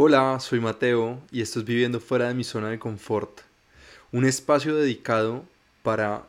Hola, 0.00 0.38
soy 0.38 0.60
Mateo 0.60 1.20
y 1.32 1.42
esto 1.42 1.58
es 1.58 1.64
Viviendo 1.64 1.98
fuera 1.98 2.28
de 2.28 2.34
mi 2.34 2.44
zona 2.44 2.68
de 2.68 2.78
confort, 2.78 3.40
un 4.12 4.24
espacio 4.24 4.76
dedicado 4.76 5.44
para 5.82 6.24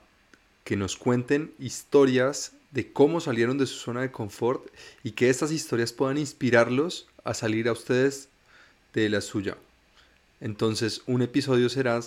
que 0.64 0.76
nos 0.76 0.98
cuenten 0.98 1.54
historias 1.60 2.54
de 2.72 2.92
cómo 2.92 3.20
salieron 3.22 3.60
de 3.60 3.68
su 3.68 3.76
zona 3.76 4.02
de 4.02 4.12
confort 4.12 4.66
y 5.04 5.12
que 5.12 5.30
estas 5.30 5.52
historias 5.52 5.94
puedan 5.94 6.18
inspirarlos 6.18 7.08
a 7.24 7.36
salir 7.36 7.70
a 7.70 7.74
ustedes 7.74 8.30
de 8.96 9.08
la 9.08 9.22
suya. 9.22 9.56
Entonces, 10.42 11.04
un 11.06 11.22
episodio 11.22 11.70
será 11.70 12.00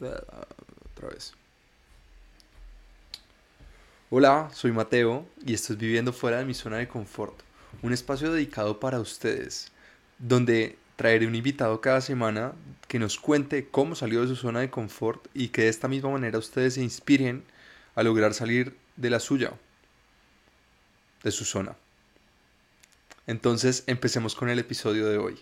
otra 0.00 1.08
vez. 1.10 1.34
Hola, 4.08 4.48
soy 4.54 4.72
Mateo 4.72 5.26
y 5.44 5.52
esto 5.52 5.74
es 5.74 5.78
Viviendo 5.78 6.14
fuera 6.14 6.38
de 6.38 6.46
mi 6.46 6.54
zona 6.54 6.78
de 6.78 6.88
confort, 6.88 7.38
un 7.82 7.92
espacio 7.92 8.32
dedicado 8.32 8.80
para 8.80 9.00
ustedes, 9.00 9.70
donde 10.22 10.78
traeré 10.94 11.26
un 11.26 11.34
invitado 11.34 11.80
cada 11.80 12.00
semana 12.00 12.52
que 12.86 13.00
nos 13.00 13.18
cuente 13.18 13.66
cómo 13.68 13.96
salió 13.96 14.22
de 14.22 14.28
su 14.28 14.36
zona 14.36 14.60
de 14.60 14.70
confort 14.70 15.26
y 15.34 15.48
que 15.48 15.62
de 15.62 15.68
esta 15.68 15.88
misma 15.88 16.10
manera 16.10 16.38
ustedes 16.38 16.74
se 16.74 16.82
inspiren 16.82 17.42
a 17.96 18.04
lograr 18.04 18.32
salir 18.32 18.76
de 18.96 19.10
la 19.10 19.18
suya, 19.18 19.52
de 21.24 21.30
su 21.32 21.44
zona. 21.44 21.76
Entonces, 23.26 23.82
empecemos 23.88 24.36
con 24.36 24.48
el 24.48 24.60
episodio 24.60 25.08
de 25.08 25.18
hoy. 25.18 25.40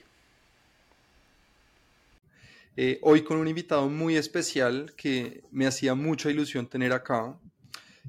Eh, 2.77 2.99
hoy 3.03 3.23
con 3.23 3.37
un 3.37 3.49
invitado 3.49 3.89
muy 3.91 4.17
especial 4.17 4.95
que 4.97 5.43
me 5.51 5.67
hacía 5.67 5.95
mucha 5.95 6.31
ilusión 6.31 6.67
tener 6.67 6.95
acá. 6.95 7.39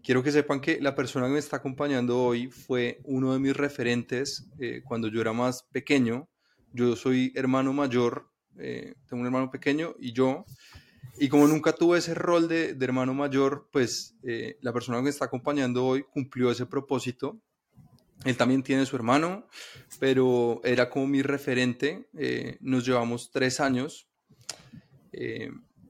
Quiero 0.04 0.24
que 0.24 0.32
sepan 0.32 0.62
que 0.62 0.80
la 0.80 0.96
persona 0.96 1.26
que 1.26 1.34
me 1.34 1.40
está 1.40 1.58
acompañando 1.58 2.18
hoy 2.24 2.48
fue 2.48 3.02
uno 3.04 3.34
de 3.34 3.40
mis 3.40 3.58
referentes 3.58 4.46
eh, 4.58 4.82
cuando 4.86 5.10
yo 5.10 5.20
era 5.20 5.34
más 5.34 5.64
pequeño. 5.64 6.30
Yo 6.74 6.96
soy 6.96 7.32
hermano 7.36 7.74
mayor, 7.74 8.30
eh, 8.58 8.96
tengo 9.08 9.22
un 9.22 9.28
hermano 9.28 9.52
pequeño 9.52 9.96
y 10.00 10.14
yo 10.14 10.46
y 11.18 11.30
como 11.30 11.48
nunca 11.48 11.74
tuve 11.74 12.00
ese 12.00 12.14
rol 12.14 12.48
de, 12.48 12.78
hermano 12.80 13.14
mayor, 13.14 13.70
pues 13.72 14.16
eh, 14.24 14.58
la 14.62 14.72
persona 14.72 14.98
que 14.98 15.04
me 15.04 15.10
está 15.10 15.26
acompañando 15.26 15.86
hoy 15.86 16.04
cumplió 16.04 16.50
ese 16.52 16.66
propósito. 16.66 17.40
Él 18.24 18.38
también 18.38 18.64
tiene 18.64 18.86
su 18.86 18.96
hermano, 18.96 19.48
pero 20.00 20.62
era 20.64 20.90
como 20.90 21.08
mi 21.08 21.22
referente. 21.22 22.08
Eh, 22.18 22.58
nos 22.62 22.86
llevamos 22.86 23.32
tres 23.32 23.60
años. 23.60 24.08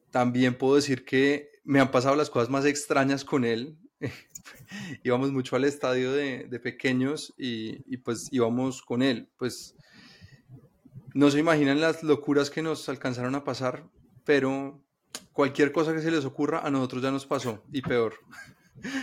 También 0.09 0.57
puedo 0.57 0.75
decir 0.75 1.05
que 1.05 1.51
me 1.63 1.79
han 1.79 1.91
pasado 1.91 2.15
las 2.15 2.29
cosas 2.29 2.49
más 2.49 2.65
extrañas 2.65 3.23
con 3.23 3.45
él. 3.45 3.77
íbamos 5.03 5.31
mucho 5.31 5.55
al 5.55 5.65
estadio 5.65 6.11
de, 6.11 6.59
pequeños 6.61 7.33
y, 7.37 7.83
y, 7.93 7.97
pues 7.97 8.27
íbamos 8.31 8.81
con 8.81 9.01
él. 9.01 9.29
Pues 9.37 9.75
no 11.13 11.29
se 11.29 11.39
imaginan 11.39 11.81
las 11.81 12.03
locuras 12.03 12.49
que 12.49 12.61
nos 12.61 12.87
alcanzaron 12.89 13.35
a 13.35 13.43
pasar, 13.43 13.83
pero 14.25 14.83
cualquier 15.33 15.71
cosa 15.71 15.93
que 15.93 16.01
se 16.01 16.11
les 16.11 16.25
ocurra, 16.25 16.59
a 16.59 16.69
nosotros 16.69 17.01
ya 17.01 17.11
nos 17.11 17.25
pasó 17.25 17.63
y 17.71 17.81
peor. 17.81 18.15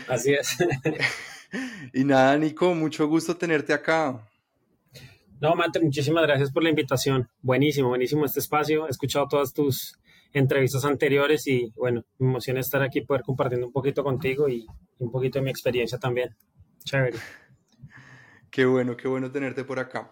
Así 0.08 0.32
es. 0.32 0.56
y 1.92 2.04
nada, 2.04 2.36
Nico, 2.36 2.74
mucho 2.74 3.06
gusto 3.06 3.36
tenerte 3.36 3.72
acá. 3.72 4.26
No, 5.40 5.54
Mate, 5.54 5.80
muchísimas 5.80 6.24
gracias 6.26 6.50
por 6.50 6.64
la 6.64 6.70
invitación. 6.70 7.28
Buenísimo, 7.42 7.88
buenísimo 7.88 8.24
este 8.24 8.40
espacio. 8.40 8.86
He 8.88 8.90
escuchado 8.90 9.28
todas 9.28 9.52
tus 9.52 9.96
entrevistas 10.32 10.84
anteriores 10.84 11.46
y 11.46 11.72
bueno, 11.76 12.04
me 12.18 12.28
emociona 12.28 12.60
estar 12.60 12.82
aquí, 12.82 13.02
poder 13.02 13.22
compartiendo 13.22 13.66
un 13.66 13.72
poquito 13.72 14.02
contigo 14.02 14.48
y 14.48 14.66
un 14.98 15.10
poquito 15.10 15.38
de 15.38 15.44
mi 15.44 15.50
experiencia 15.50 15.98
también. 15.98 16.36
Chévere. 16.84 17.18
Qué 18.50 18.64
bueno, 18.64 18.96
qué 18.96 19.06
bueno 19.06 19.30
tenerte 19.30 19.62
por 19.62 19.78
acá. 19.78 20.10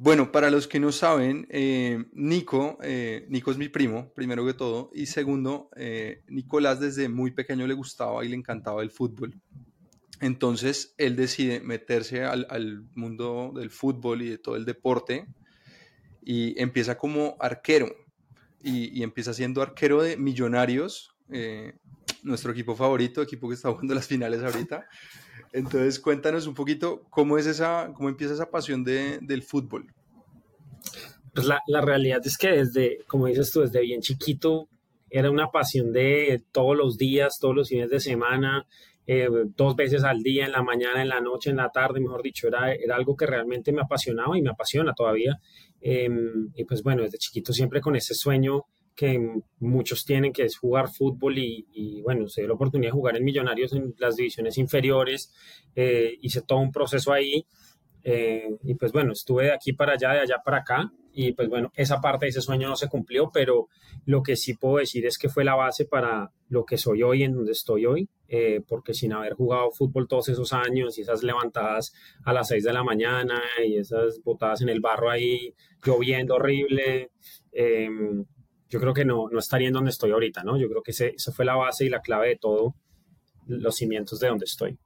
Bueno, 0.00 0.30
para 0.30 0.48
los 0.48 0.68
que 0.68 0.78
no 0.78 0.92
saben, 0.92 1.48
eh, 1.50 2.04
Nico, 2.12 2.78
eh, 2.84 3.26
Nico 3.30 3.50
es 3.50 3.58
mi 3.58 3.68
primo, 3.68 4.12
primero 4.14 4.46
que 4.46 4.54
todo, 4.54 4.92
y 4.94 5.06
segundo, 5.06 5.70
eh, 5.74 6.22
Nicolás 6.28 6.78
desde 6.78 7.08
muy 7.08 7.32
pequeño 7.32 7.66
le 7.66 7.74
gustaba 7.74 8.24
y 8.24 8.28
le 8.28 8.36
encantaba 8.36 8.80
el 8.84 8.92
fútbol. 8.92 9.34
Entonces, 10.20 10.94
él 10.98 11.16
decide 11.16 11.58
meterse 11.58 12.22
al, 12.22 12.84
mundo 12.94 13.52
del 13.56 13.70
fútbol 13.70 14.22
y 14.22 14.28
de 14.28 14.38
todo 14.38 14.54
el 14.54 14.64
deporte 14.64 15.26
y 16.22 16.60
empieza 16.62 16.96
como 16.96 17.36
arquero 17.40 17.88
y, 18.62 18.96
y 18.96 19.02
empieza 19.02 19.34
siendo 19.34 19.62
arquero 19.62 20.00
de 20.00 20.16
Millonarios, 20.16 21.16
nuestro 22.22 22.52
equipo 22.52 22.76
favorito, 22.76 23.20
equipo 23.20 23.48
que 23.48 23.54
está 23.54 23.70
jugando 23.70 23.94
las 23.94 24.06
finales 24.06 24.42
ahorita. 24.44 24.86
Entonces, 25.52 25.98
cuéntanos 25.98 26.46
un 26.46 26.54
poquito 26.54 27.04
cómo 27.10 27.38
es 27.38 27.46
esa, 27.46 27.90
cómo 27.94 28.08
empieza 28.08 28.34
esa 28.34 28.50
pasión 28.50 28.84
de, 28.84 29.18
del 29.22 29.42
fútbol. 29.42 29.92
Pues 31.34 31.46
la, 31.46 31.60
la, 31.66 31.80
realidad 31.80 32.20
es 32.24 32.36
que 32.36 32.48
desde, 32.48 32.98
como 33.06 33.26
dices 33.26 33.50
tú, 33.52 33.60
desde 33.60 33.80
bien 33.80 34.00
chiquito 34.00 34.68
era 35.10 35.30
una 35.30 35.50
pasión 35.50 35.92
de 35.92 36.42
todos 36.52 36.76
los 36.76 36.98
días, 36.98 37.38
todos 37.40 37.54
los 37.54 37.68
fines 37.68 37.90
de 37.90 38.00
semana, 38.00 38.66
eh, 39.10 39.26
dos 39.56 39.74
veces 39.74 40.04
al 40.04 40.22
día, 40.22 40.44
en 40.44 40.52
la 40.52 40.62
mañana, 40.62 41.00
en 41.00 41.08
la 41.08 41.20
noche, 41.20 41.48
en 41.48 41.56
la 41.56 41.70
tarde, 41.70 41.98
mejor 41.98 42.22
dicho, 42.22 42.46
era, 42.46 42.74
era 42.74 42.94
algo 42.94 43.16
que 43.16 43.24
realmente 43.24 43.72
me 43.72 43.80
apasionaba 43.80 44.36
y 44.36 44.42
me 44.42 44.50
apasiona 44.50 44.92
todavía. 44.92 45.40
Em, 45.80 46.50
y 46.54 46.64
pues 46.64 46.82
bueno, 46.82 47.02
desde 47.02 47.16
chiquito 47.16 47.54
siempre 47.54 47.80
con 47.80 47.96
ese 47.96 48.14
sueño 48.14 48.66
que 48.94 49.18
muchos 49.60 50.04
tienen, 50.04 50.32
que 50.32 50.42
es 50.42 50.58
jugar 50.58 50.90
fútbol 50.90 51.38
y, 51.38 52.02
bueno, 52.02 52.28
se 52.28 52.42
dio 52.42 52.48
la 52.48 52.54
oportunidad 52.54 52.88
de 52.88 52.96
jugar 52.96 53.16
en 53.16 53.24
Millonarios 53.24 53.72
en 53.72 53.94
las 53.96 54.16
divisiones 54.16 54.58
inferiores, 54.58 55.32
eh, 55.74 56.18
hice 56.20 56.42
todo 56.42 56.58
un 56.58 56.72
proceso 56.72 57.12
ahí 57.12 57.46
eh, 58.10 58.56
y 58.62 58.74
pues 58.74 58.90
bueno, 58.90 59.12
estuve 59.12 59.44
de 59.44 59.52
aquí 59.52 59.74
para 59.74 59.92
allá, 59.92 60.12
de 60.12 60.20
allá 60.20 60.36
para 60.42 60.58
acá 60.58 60.90
y 61.12 61.32
pues 61.32 61.50
bueno, 61.50 61.70
esa 61.74 62.00
parte 62.00 62.24
de 62.24 62.30
ese 62.30 62.40
sueño 62.40 62.66
no 62.66 62.74
se 62.74 62.88
cumplió, 62.88 63.30
pero 63.30 63.68
lo 64.06 64.22
que 64.22 64.34
sí 64.34 64.54
puedo 64.54 64.78
decir 64.78 65.04
es 65.04 65.18
que 65.18 65.28
fue 65.28 65.44
la 65.44 65.56
base 65.56 65.84
para 65.84 66.30
lo 66.48 66.64
que 66.64 66.78
soy 66.78 67.02
hoy, 67.02 67.22
en 67.22 67.34
donde 67.34 67.52
estoy 67.52 67.84
hoy, 67.84 68.08
eh, 68.28 68.62
porque 68.66 68.94
sin 68.94 69.12
haber 69.12 69.34
jugado 69.34 69.70
fútbol 69.72 70.08
todos 70.08 70.30
esos 70.30 70.54
años 70.54 70.96
y 70.96 71.02
esas 71.02 71.22
levantadas 71.22 71.92
a 72.24 72.32
las 72.32 72.48
6 72.48 72.64
de 72.64 72.72
la 72.72 72.82
mañana 72.82 73.42
y 73.62 73.76
esas 73.76 74.22
botadas 74.24 74.62
en 74.62 74.70
el 74.70 74.80
barro 74.80 75.10
ahí, 75.10 75.52
lloviendo 75.84 76.36
horrible, 76.36 77.10
eh, 77.52 77.90
yo 78.70 78.80
creo 78.80 78.94
que 78.94 79.04
no, 79.04 79.28
no 79.30 79.38
estaría 79.38 79.68
en 79.68 79.74
donde 79.74 79.90
estoy 79.90 80.12
ahorita, 80.12 80.44
¿no? 80.44 80.56
Yo 80.56 80.70
creo 80.70 80.82
que 80.82 80.92
esa 80.92 81.32
fue 81.32 81.44
la 81.44 81.56
base 81.56 81.84
y 81.84 81.90
la 81.90 82.00
clave 82.00 82.28
de 82.28 82.36
todo, 82.36 82.74
los 83.48 83.76
cimientos 83.76 84.18
de 84.18 84.28
donde 84.28 84.46
estoy. 84.46 84.78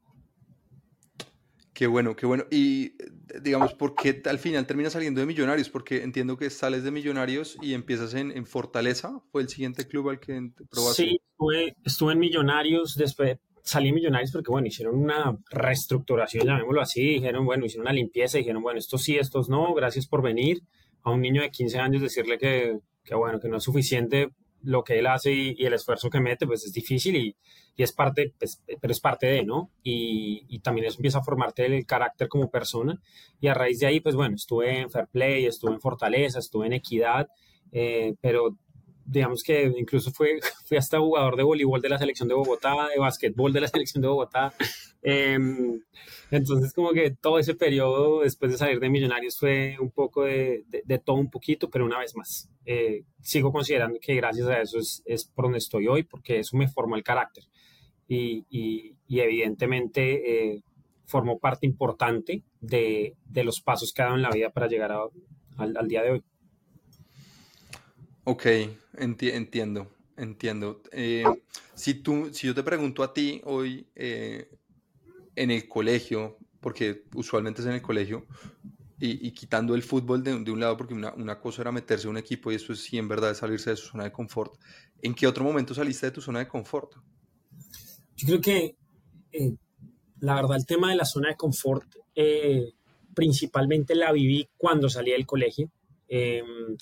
Qué 1.72 1.86
bueno, 1.86 2.14
qué 2.16 2.26
bueno. 2.26 2.44
Y 2.50 2.94
digamos, 3.40 3.74
¿por 3.74 3.94
qué 3.94 4.22
al 4.26 4.38
final 4.38 4.66
terminas 4.66 4.92
saliendo 4.92 5.20
de 5.20 5.26
Millonarios? 5.26 5.68
Porque 5.70 6.02
entiendo 6.02 6.36
que 6.36 6.50
sales 6.50 6.84
de 6.84 6.90
Millonarios 6.90 7.56
y 7.62 7.74
empiezas 7.74 8.14
en, 8.14 8.30
en 8.30 8.46
Fortaleza. 8.46 9.20
¿Fue 9.30 9.42
el 9.42 9.48
siguiente 9.48 9.86
club 9.86 10.10
al 10.10 10.20
que 10.20 10.50
probaste? 10.70 11.02
Sí, 11.02 11.20
estuve, 11.30 11.76
estuve 11.84 12.12
en 12.12 12.18
Millonarios, 12.18 12.94
después 12.96 13.38
salí 13.62 13.88
en 13.88 13.94
Millonarios 13.94 14.32
porque, 14.32 14.50
bueno, 14.50 14.66
hicieron 14.66 14.98
una 14.98 15.38
reestructuración, 15.50 16.46
llamémoslo 16.46 16.82
así, 16.82 17.00
dijeron, 17.00 17.46
bueno, 17.46 17.64
hicieron 17.64 17.86
una 17.86 17.94
limpieza, 17.94 18.38
dijeron, 18.38 18.62
bueno, 18.62 18.78
estos 18.78 19.02
sí, 19.02 19.16
estos 19.16 19.48
no, 19.48 19.72
gracias 19.72 20.06
por 20.06 20.22
venir. 20.22 20.62
A 21.04 21.10
un 21.10 21.20
niño 21.20 21.42
de 21.42 21.50
15 21.50 21.78
años 21.78 22.02
decirle 22.02 22.38
que 22.38 22.78
que 23.04 23.14
bueno, 23.14 23.40
que 23.40 23.48
no 23.48 23.56
es 23.56 23.64
suficiente 23.64 24.30
lo 24.62 24.84
que 24.84 24.98
él 24.98 25.06
hace 25.06 25.32
y, 25.32 25.64
el 25.64 25.72
esfuerzo 25.74 26.10
que 26.10 26.20
mete, 26.20 26.46
pues 26.46 26.64
es 26.64 26.72
difícil 26.72 27.16
y, 27.16 27.36
y 27.76 27.82
es 27.82 27.92
parte, 27.92 28.34
pues, 28.38 28.62
pero 28.80 28.92
es 28.92 29.00
parte 29.00 29.26
de, 29.26 29.44
¿no? 29.44 29.70
Y, 29.82 30.44
y, 30.48 30.60
también 30.60 30.86
eso 30.86 30.98
empieza 30.98 31.18
a 31.18 31.22
formarte 31.22 31.66
el 31.66 31.86
carácter 31.86 32.28
como 32.28 32.50
persona 32.50 33.00
y 33.40 33.48
a 33.48 33.54
raíz 33.54 33.80
de 33.80 33.86
ahí, 33.86 34.00
pues 34.00 34.14
bueno, 34.14 34.36
estuve 34.36 34.80
en 34.80 34.90
Fair 34.90 35.08
Play, 35.08 35.46
estuve 35.46 35.72
en 35.72 35.80
Fortaleza, 35.80 36.38
estuve 36.38 36.66
en 36.66 36.74
Equidad, 36.74 37.28
eh, 37.72 38.14
pero 38.20 38.56
digamos 39.12 39.42
que 39.42 39.70
incluso 39.76 40.10
fue, 40.10 40.40
fui 40.66 40.76
hasta 40.76 40.98
jugador 40.98 41.36
de 41.36 41.42
voleibol 41.42 41.80
de 41.80 41.88
la 41.88 41.98
selección 41.98 42.28
de 42.28 42.34
Bogotá, 42.34 42.88
de 42.88 42.98
básquetbol 42.98 43.52
de 43.52 43.60
la 43.60 43.68
selección 43.68 44.02
de 44.02 44.08
Bogotá. 44.08 44.54
Em, 45.02 45.80
entonces, 46.30 46.72
como 46.72 46.92
que 46.92 47.10
todo 47.10 47.38
ese 47.38 47.54
periodo 47.54 48.20
después 48.22 48.52
de 48.52 48.58
salir 48.58 48.80
de 48.80 48.88
Millonarios 48.88 49.38
fue 49.38 49.76
un 49.80 49.90
poco 49.90 50.24
de, 50.24 50.64
de, 50.84 50.98
todo 50.98 51.16
un 51.16 51.30
poquito, 51.30 51.68
pero 51.68 51.84
una 51.84 51.98
vez 51.98 52.16
más, 52.16 52.48
eh, 52.64 53.04
sigo 53.20 53.52
considerando 53.52 53.98
que 54.00 54.14
gracias 54.14 54.46
a 54.48 54.60
eso 54.60 54.78
es, 54.78 55.02
es, 55.04 55.24
por 55.24 55.44
donde 55.44 55.58
estoy 55.58 55.88
hoy, 55.88 56.04
porque 56.04 56.38
eso 56.38 56.56
me 56.56 56.68
formó 56.68 56.96
el 56.96 57.02
carácter. 57.02 57.44
Y, 58.08 58.46
y, 58.48 58.96
y 59.06 59.20
evidentemente 59.20 60.54
eh, 60.54 60.62
formó 61.04 61.38
parte 61.38 61.66
importante 61.66 62.42
de, 62.60 63.16
de, 63.24 63.44
los 63.44 63.60
pasos 63.60 63.92
que 63.92 64.02
ha 64.02 64.06
dado 64.06 64.16
en 64.16 64.22
la 64.22 64.30
vida 64.30 64.50
para 64.50 64.68
llegar 64.68 64.92
a, 64.92 65.02
al, 65.56 65.76
al, 65.76 65.88
día 65.88 66.02
de 66.02 66.10
hoy. 66.12 66.22
Ok, 68.24 68.46
enti 68.98 69.30
entiendo, 69.30 69.90
entiendo. 70.16 70.82
Eh, 70.92 71.24
si, 71.74 71.94
tú, 71.94 72.30
si 72.32 72.46
yo 72.46 72.54
te 72.54 72.62
pregunto 72.62 73.02
a 73.02 73.12
ti 73.12 73.40
hoy, 73.44 73.86
eh, 73.96 74.48
en 75.34 75.50
el 75.50 75.68
colegio, 75.68 76.38
porque 76.60 77.04
usualmente 77.14 77.62
es 77.62 77.66
en 77.66 77.74
el 77.74 77.82
colegio, 77.82 78.26
y, 79.04 79.32
quitando 79.32 79.74
el 79.74 79.82
fútbol 79.82 80.22
de, 80.22 80.32
un 80.32 80.60
lado, 80.60 80.76
porque 80.76 80.94
una, 80.94 81.12
una, 81.14 81.40
cosa 81.40 81.62
era 81.62 81.72
meterse 81.72 82.06
en 82.06 82.10
un 82.10 82.18
equipo 82.18 82.52
y 82.52 82.54
eso 82.54 82.72
es 82.72 82.84
sí 82.84 82.98
en 82.98 83.08
verdad 83.08 83.32
es 83.32 83.38
salirse 83.38 83.70
de 83.70 83.76
su 83.76 83.88
zona 83.88 84.04
de 84.04 84.12
confort. 84.12 84.54
¿En 85.00 85.12
qué 85.12 85.26
otro 85.26 85.42
momento 85.42 85.74
saliste 85.74 86.06
de 86.06 86.12
tu 86.12 86.20
zona 86.20 86.38
de 86.38 86.46
confort? 86.46 86.94
Yo 88.14 88.26
creo 88.26 88.40
que 88.40 88.76
eh, 89.32 89.56
la 90.20 90.36
verdad 90.36 90.56
el 90.56 90.66
tema 90.66 90.90
de 90.90 90.96
la 90.96 91.04
zona 91.04 91.30
de 91.30 91.36
confort 91.36 91.96
eh, 92.14 92.74
principalmente 93.12 93.96
la 93.96 94.12
viví 94.12 94.48
cuando 94.56 94.88
salí 94.88 95.10
del 95.10 95.26
colegio. 95.26 95.68
em, 96.06 96.76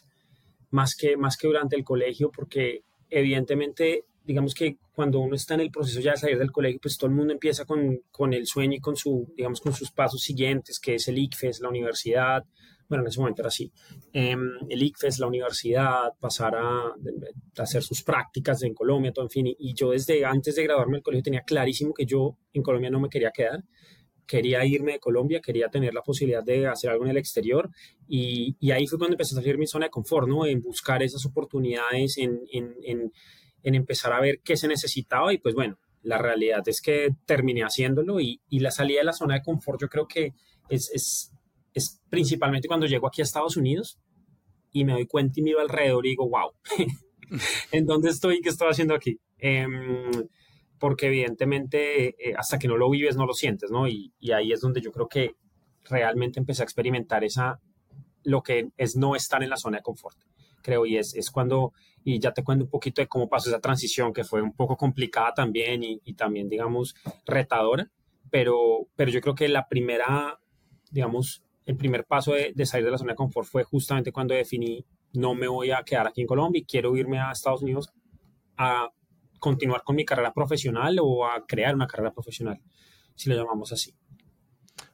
más, 0.70 0.94
que, 0.94 1.16
más 1.16 1.36
que 1.36 1.46
durante 1.46 1.76
el 1.76 1.84
colegio, 1.84 2.30
porque 2.30 2.84
evidentemente, 3.08 4.04
digamos 4.24 4.54
que 4.54 4.78
cuando 4.92 5.20
uno 5.20 5.34
está 5.34 5.54
en 5.54 5.60
el 5.60 5.70
proceso 5.70 6.00
ya 6.00 6.12
de 6.12 6.18
salir 6.18 6.38
del 6.38 6.52
colegio, 6.52 6.80
pues 6.80 6.96
todo 6.96 7.08
el 7.10 7.16
mundo 7.16 7.32
empieza 7.32 7.64
con, 7.64 8.00
con 8.10 8.32
el 8.32 8.46
sueño 8.46 8.76
y 8.76 8.80
con, 8.80 8.96
su, 8.96 9.32
digamos, 9.36 9.60
con 9.60 9.72
sus 9.72 9.90
pasos 9.90 10.22
siguientes, 10.22 10.78
que 10.78 10.94
es 10.96 11.08
el 11.08 11.18
ICFES, 11.18 11.60
la 11.60 11.68
universidad, 11.68 12.44
bueno, 12.90 13.04
en 13.04 13.08
ese 13.08 13.20
momento 13.20 13.42
era 13.42 13.48
así, 13.48 13.72
em, 14.12 14.40
el 14.68 14.82
ICFES, 14.82 15.20
la 15.20 15.28
universidad, 15.28 16.12
pasar 16.18 16.56
a, 16.56 16.92
hacer 17.58 17.84
sus 17.84 18.02
prácticas 18.02 18.64
en 18.64 18.74
Colombia, 18.74 19.12
todo, 19.12 19.26
en 19.26 19.30
fin, 19.30 19.46
y, 19.46 19.74
yo 19.74 19.90
desde 19.92 20.24
antes 20.24 20.56
de 20.56 20.64
graduarme 20.64 20.96
del 20.96 21.02
colegio 21.04 21.22
tenía 21.22 21.42
clarísimo 21.42 21.94
que 21.94 22.04
yo 22.04 22.36
en 22.52 22.62
Colombia 22.62 22.90
no 22.90 22.98
me 22.98 23.08
quería 23.08 23.30
quedar, 23.30 23.62
quería 24.30 24.64
irme 24.64 24.92
de 24.92 25.00
Colombia, 25.00 25.40
quería 25.40 25.68
tener 25.68 25.92
la 25.92 26.02
posibilidad 26.02 26.44
de 26.44 26.68
hacer 26.68 26.90
algo 26.90 27.04
en 27.04 27.10
el 27.10 27.16
exterior 27.16 27.68
y, 28.06 28.56
y 28.60 28.70
ahí 28.70 28.86
fue 28.86 28.98
cuando 28.98 29.14
empecé 29.14 29.34
a 29.34 29.38
salir 29.40 29.58
mi 29.58 29.66
zona 29.66 29.86
de 29.86 29.90
confort, 29.90 30.28
¿no? 30.28 30.46
En 30.46 30.62
buscar 30.62 31.02
esas 31.02 31.26
oportunidades, 31.26 32.16
en, 32.18 32.40
en, 32.52 32.74
en, 32.84 33.12
en 33.62 33.74
empezar 33.74 34.12
a 34.12 34.20
ver 34.20 34.40
qué 34.44 34.56
se 34.56 34.68
necesitaba 34.68 35.32
y 35.32 35.38
pues 35.38 35.54
bueno, 35.54 35.78
la 36.02 36.18
realidad 36.18 36.62
es 36.66 36.80
que 36.80 37.10
terminé 37.26 37.62
haciéndolo 37.62 38.20
y, 38.20 38.40
y 38.48 38.60
la 38.60 38.70
salida 38.70 39.00
de 39.00 39.06
la 39.06 39.12
zona 39.12 39.34
de 39.34 39.42
confort 39.42 39.80
yo 39.80 39.88
creo 39.88 40.06
que 40.06 40.32
es, 40.68 40.90
es 40.94 41.32
es 41.74 42.00
principalmente 42.08 42.68
cuando 42.68 42.86
llego 42.86 43.06
aquí 43.06 43.20
a 43.20 43.24
Estados 43.24 43.56
Unidos 43.56 43.98
y 44.72 44.84
me 44.84 44.92
doy 44.92 45.06
cuenta 45.06 45.40
y 45.40 45.42
miro 45.42 45.60
alrededor 45.60 46.06
y 46.06 46.10
digo, 46.10 46.28
wow, 46.28 46.52
¿en 47.72 47.86
dónde 47.86 48.10
estoy? 48.10 48.40
¿Qué 48.40 48.48
estoy 48.48 48.68
haciendo 48.68 48.94
aquí? 48.94 49.18
Em, 49.38 50.10
porque 50.80 51.06
evidentemente 51.06 52.08
eh, 52.08 52.34
hasta 52.36 52.58
que 52.58 52.66
no 52.66 52.76
lo 52.76 52.90
vives 52.90 53.16
no 53.16 53.26
lo 53.26 53.34
sientes, 53.34 53.70
¿no? 53.70 53.86
Y, 53.86 54.12
y, 54.18 54.32
ahí 54.32 54.50
es 54.52 54.60
donde 54.60 54.80
yo 54.80 54.90
creo 54.90 55.06
que 55.06 55.36
realmente 55.84 56.40
empecé 56.40 56.62
a 56.62 56.64
experimentar 56.64 57.22
esa, 57.22 57.60
lo 58.24 58.42
que 58.42 58.70
es 58.76 58.96
no 58.96 59.14
estar 59.14 59.42
en 59.44 59.50
la 59.50 59.56
zona 59.56 59.76
de 59.76 59.82
confort, 59.84 60.18
creo, 60.62 60.86
y 60.86 60.96
es, 60.96 61.14
es 61.14 61.30
cuando, 61.30 61.72
y 62.02 62.18
ya 62.18 62.32
te 62.32 62.42
cuento 62.42 62.64
un 62.64 62.70
poquito 62.70 63.00
de 63.00 63.06
cómo 63.06 63.28
pasó 63.28 63.50
esa 63.50 63.60
transición, 63.60 64.12
que 64.12 64.24
fue 64.24 64.42
un 64.42 64.52
poco 64.52 64.76
complicada 64.76 65.34
también 65.34 65.84
y, 65.84 66.00
y 66.04 66.14
también, 66.14 66.48
digamos, 66.48 66.96
retadora, 67.26 67.90
pero, 68.30 68.88
pero 68.96 69.10
yo 69.10 69.20
creo 69.20 69.34
que 69.34 69.48
la 69.48 69.68
primera, 69.68 70.40
digamos, 70.90 71.42
el 71.66 71.76
primer 71.76 72.04
paso 72.04 72.32
de, 72.32 72.66
salir 72.66 72.84
de 72.84 72.90
la 72.90 72.98
zona 72.98 73.12
de 73.12 73.16
confort 73.16 73.46
fue 73.46 73.64
justamente 73.64 74.12
cuando 74.12 74.34
definí 74.34 74.84
no 75.12 75.34
me 75.34 75.48
voy 75.48 75.70
a 75.72 75.82
quedar 75.82 76.06
aquí 76.06 76.22
en 76.22 76.26
Colombia 76.26 76.60
y 76.60 76.64
quiero 76.64 76.96
irme 76.96 77.18
a 77.18 77.32
Estados 77.32 77.62
Unidos 77.62 77.92
a 78.56 78.90
continuar 79.40 79.82
con 79.82 79.96
mi 79.96 80.04
carrera 80.04 80.32
profesional 80.32 80.98
o 81.02 81.26
a 81.26 81.44
crear 81.46 81.74
una 81.74 81.86
carrera 81.86 82.12
profesional, 82.12 82.60
si 83.16 83.28
lo 83.28 83.36
llamamos 83.36 83.72
así. 83.72 83.94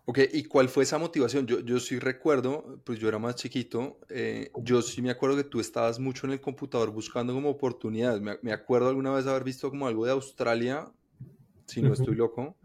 Ok, 0.08 0.20
¿y 0.32 0.44
cuál 0.44 0.68
fue 0.68 0.84
esa 0.84 0.98
motivación? 0.98 1.46
Yo, 1.46 1.60
yo 1.60 1.80
sí 1.80 1.98
recuerdo, 1.98 2.80
pues 2.84 3.00
yo 3.00 3.08
era 3.08 3.18
más 3.18 3.34
chiquito, 3.34 3.98
eh, 4.08 4.52
yo 4.62 4.80
sí 4.80 5.02
me 5.02 5.10
acuerdo 5.10 5.36
que 5.36 5.44
tú 5.44 5.58
estabas 5.58 5.98
mucho 5.98 6.26
en 6.26 6.32
el 6.32 6.40
computador 6.40 6.92
buscando 6.92 7.34
como 7.34 7.50
oportunidades. 7.50 8.20
Me, 8.20 8.38
me 8.40 8.52
acuerdo 8.52 8.88
alguna 8.88 9.10
vez 9.12 9.26
haber 9.26 9.42
visto 9.42 9.68
como 9.68 9.88
algo 9.88 10.06
de 10.06 10.12
Australia, 10.12 10.88
si 11.66 11.82
no 11.82 11.92
estoy 11.92 12.14
loco, 12.14 12.56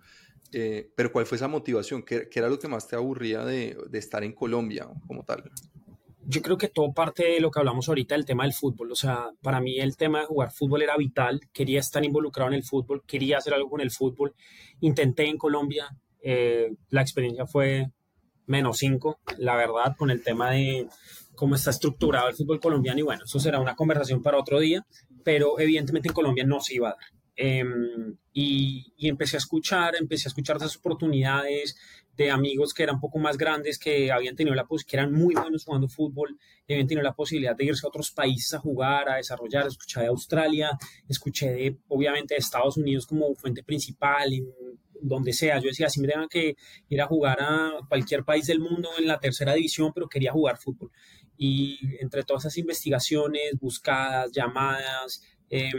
eh, 0.51 0.91
pero 0.95 1.11
¿cuál 1.11 1.25
fue 1.25 1.37
esa 1.37 1.47
motivación? 1.47 2.03
¿Qué, 2.03 2.29
¿Qué, 2.29 2.39
era 2.39 2.49
lo 2.49 2.59
que 2.59 2.67
más 2.67 2.87
te 2.87 2.95
aburría 2.95 3.43
de, 3.43 3.75
de, 3.89 3.99
estar 3.99 4.23
en 4.23 4.33
Colombia 4.33 4.87
como 5.07 5.23
tal? 5.23 5.49
Yo 6.25 6.41
creo 6.41 6.57
que 6.57 6.67
todo 6.67 6.93
parte 6.93 7.25
de 7.25 7.39
lo 7.39 7.49
que 7.49 7.59
hablamos 7.59 7.89
ahorita 7.89 8.15
del 8.15 8.25
tema 8.25 8.43
del 8.43 8.53
fútbol. 8.53 8.91
O 8.91 8.95
sea, 8.95 9.29
para 9.41 9.59
mí 9.59 9.79
el 9.79 9.97
tema 9.97 10.19
de 10.19 10.25
jugar 10.25 10.51
fútbol 10.51 10.83
era 10.83 10.95
vital. 10.97 11.41
Quería 11.51 11.79
estar 11.79 12.03
involucrado 12.05 12.49
en 12.49 12.55
el 12.55 12.63
fútbol, 12.63 13.03
quería 13.05 13.37
hacer 13.37 13.53
algo 13.53 13.69
con 13.69 13.81
el 13.81 13.91
fútbol. 13.91 14.35
Intenté 14.79 15.27
en 15.27 15.37
Colombia. 15.37 15.89
Eh, 16.23 16.69
la 16.89 17.01
experiencia 17.01 17.47
fue 17.47 17.87
menos 18.45 18.77
cinco, 18.77 19.19
la 19.37 19.55
verdad, 19.55 19.95
con 19.97 20.11
el 20.11 20.23
tema 20.23 20.51
de 20.51 20.87
cómo 21.35 21.55
está 21.55 21.71
estructurado 21.71 22.29
el 22.29 22.35
fútbol 22.35 22.59
colombiano. 22.59 22.99
Y 22.99 23.03
bueno, 23.03 23.23
eso 23.25 23.39
será 23.39 23.59
una 23.59 23.75
conversación 23.75 24.21
para 24.21 24.37
otro 24.37 24.59
día. 24.59 24.85
Pero 25.23 25.59
evidentemente 25.59 26.09
en 26.09 26.13
Colombia 26.13 26.45
no 26.45 26.61
se 26.61 26.75
iba 26.75 26.89
a 26.89 26.91
dar. 26.91 27.20
Em, 27.35 28.17
y, 28.33 28.93
empecé 29.07 29.37
a 29.37 29.39
escuchar, 29.39 29.95
empecé 29.95 30.27
a 30.27 30.29
escuchar 30.29 30.57
esas 30.57 30.77
oportunidades 30.77 31.75
de 32.15 32.29
amigos 32.29 32.73
que 32.73 32.83
eran 32.83 32.95
un 32.95 33.01
poco 33.01 33.19
más 33.19 33.37
grandes, 33.37 33.79
que 33.79 34.11
habían 34.11 34.35
tenido 34.35 34.55
la 34.55 34.67
que 34.67 34.97
eran 34.97 35.11
muy 35.13 35.33
buenos 35.33 35.63
jugando 35.65 35.87
fútbol, 35.87 36.37
y 36.67 36.73
habían 36.73 36.87
tenido 36.87 37.03
la 37.03 37.15
posibilidad 37.15 37.55
de 37.55 37.65
irse 37.65 37.85
a 37.85 37.89
otros 37.89 38.11
países 38.11 38.53
a 38.53 38.59
jugar, 38.59 39.09
a 39.09 39.15
desarrollar. 39.15 39.67
Escuché 39.67 40.01
de 40.01 40.07
Australia, 40.07 40.71
escuché 41.07 41.51
de, 41.51 41.77
obviamente, 41.87 42.35
de 42.35 42.39
Estados 42.39 42.77
Unidos 42.77 43.07
como 43.07 43.33
fuente 43.35 43.63
principal, 43.63 44.33
en 44.33 44.45
donde 45.01 45.33
sea. 45.33 45.59
Yo 45.59 45.67
decía, 45.67 45.89
si 45.89 45.99
me 45.99 46.07
tengan 46.07 46.29
que 46.29 46.55
ir 46.89 47.01
a 47.01 47.07
jugar 47.07 47.39
a 47.41 47.71
cualquier 47.87 48.23
país 48.23 48.45
del 48.45 48.59
mundo 48.59 48.89
en 48.99 49.07
la 49.07 49.19
tercera 49.19 49.53
división, 49.53 49.91
pero 49.93 50.07
quería 50.07 50.31
jugar 50.31 50.57
fútbol. 50.57 50.91
Y 51.37 51.79
entre 51.99 52.23
todas 52.23 52.43
esas 52.43 52.57
investigaciones, 52.57 53.57
buscadas, 53.59 54.31
llamadas, 54.31 55.23
eh, 55.49 55.71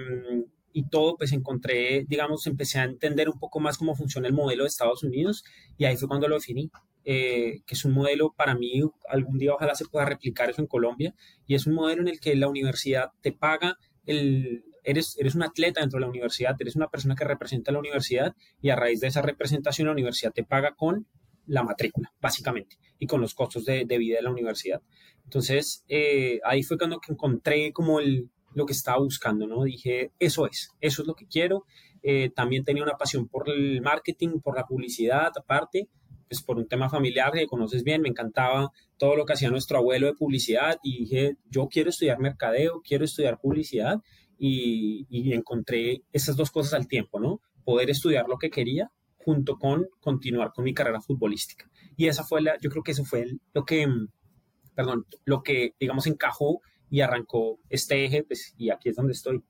y 0.72 0.88
todo, 0.88 1.16
pues 1.16 1.32
encontré, 1.32 2.04
digamos, 2.08 2.46
empecé 2.46 2.78
a 2.78 2.84
entender 2.84 3.28
un 3.28 3.38
poco 3.38 3.60
más 3.60 3.78
cómo 3.78 3.94
funciona 3.94 4.28
el 4.28 4.34
modelo 4.34 4.64
de 4.64 4.68
Estados 4.68 5.02
Unidos 5.02 5.44
y 5.76 5.84
ahí 5.84 5.96
fue 5.96 6.08
cuando 6.08 6.28
lo 6.28 6.36
definí, 6.36 6.70
eh, 7.04 7.60
que 7.66 7.74
es 7.74 7.84
un 7.84 7.92
modelo 7.92 8.32
para 8.36 8.54
mí, 8.54 8.80
algún 9.08 9.38
día 9.38 9.54
ojalá 9.54 9.74
se 9.74 9.84
pueda 9.86 10.04
replicar 10.04 10.50
eso 10.50 10.60
en 10.60 10.66
Colombia 10.66 11.14
y 11.46 11.54
es 11.54 11.66
un 11.66 11.74
modelo 11.74 12.02
en 12.02 12.08
el 12.08 12.20
que 12.20 12.34
la 12.36 12.48
universidad 12.48 13.10
te 13.20 13.32
paga 13.32 13.76
el... 14.06 14.64
Eres, 14.84 15.16
eres 15.16 15.36
un 15.36 15.44
atleta 15.44 15.80
dentro 15.80 15.98
de 15.98 16.06
la 16.06 16.10
universidad, 16.10 16.56
eres 16.58 16.74
una 16.74 16.88
persona 16.88 17.14
que 17.14 17.22
representa 17.22 17.70
a 17.70 17.74
la 17.74 17.78
universidad 17.78 18.34
y 18.60 18.70
a 18.70 18.74
raíz 18.74 18.98
de 18.98 19.06
esa 19.06 19.22
representación 19.22 19.86
la 19.86 19.92
universidad 19.92 20.32
te 20.32 20.42
paga 20.42 20.74
con 20.74 21.06
la 21.46 21.62
matrícula, 21.62 22.12
básicamente, 22.20 22.78
y 22.98 23.06
con 23.06 23.20
los 23.20 23.32
costos 23.34 23.64
de, 23.64 23.84
de 23.84 23.98
vida 23.98 24.16
de 24.16 24.22
la 24.22 24.30
universidad. 24.30 24.82
Entonces, 25.24 25.84
eh, 25.88 26.40
ahí 26.44 26.62
fue 26.64 26.78
cuando 26.78 27.00
encontré 27.08 27.72
como 27.72 28.00
el, 28.00 28.28
lo 28.54 28.66
que 28.66 28.72
estaba 28.72 28.98
buscando, 28.98 29.46
¿no? 29.46 29.64
Dije, 29.64 30.12
eso 30.18 30.46
es, 30.46 30.70
eso 30.80 31.02
es 31.02 31.08
lo 31.08 31.14
que 31.14 31.26
quiero. 31.26 31.64
Eh, 32.02 32.30
también 32.34 32.64
tenía 32.64 32.82
una 32.82 32.96
pasión 32.96 33.28
por 33.28 33.48
el 33.48 33.80
marketing, 33.82 34.40
por 34.40 34.56
la 34.56 34.66
publicidad, 34.66 35.30
aparte, 35.36 35.88
pues 36.28 36.42
por 36.42 36.56
un 36.56 36.66
tema 36.66 36.88
familiar 36.88 37.32
que 37.32 37.46
conoces 37.46 37.84
bien, 37.84 38.02
me 38.02 38.08
encantaba 38.08 38.70
todo 38.96 39.16
lo 39.16 39.24
que 39.24 39.34
hacía 39.34 39.50
nuestro 39.50 39.78
abuelo 39.78 40.06
de 40.06 40.14
publicidad 40.14 40.78
y 40.82 41.00
dije, 41.00 41.36
yo 41.50 41.68
quiero 41.68 41.90
estudiar 41.90 42.18
mercadeo, 42.18 42.80
quiero 42.82 43.04
estudiar 43.04 43.38
publicidad 43.38 44.00
y, 44.38 45.06
y 45.10 45.32
encontré 45.34 46.02
esas 46.12 46.36
dos 46.36 46.50
cosas 46.50 46.74
al 46.74 46.88
tiempo, 46.88 47.20
¿no? 47.20 47.40
Poder 47.64 47.90
estudiar 47.90 48.28
lo 48.28 48.38
que 48.38 48.50
quería 48.50 48.90
junto 49.24 49.56
con 49.58 49.86
continuar 50.00 50.52
con 50.52 50.64
mi 50.64 50.74
carrera 50.74 51.00
futbolística. 51.00 51.70
Y 51.96 52.08
esa 52.08 52.24
fue 52.24 52.42
la, 52.42 52.58
yo 52.60 52.70
creo 52.70 52.82
que 52.82 52.92
eso 52.92 53.04
fue 53.04 53.26
lo 53.52 53.64
que, 53.64 53.86
perdón, 54.74 55.06
lo 55.24 55.42
que, 55.42 55.74
digamos, 55.78 56.06
encajó 56.06 56.60
y 56.92 57.00
arrancó 57.00 57.58
este 57.70 58.04
eje, 58.04 58.22
pues, 58.22 58.54
y 58.58 58.68
aquí 58.68 58.90
es 58.90 58.96
donde 58.96 59.14
estoy. 59.14 59.42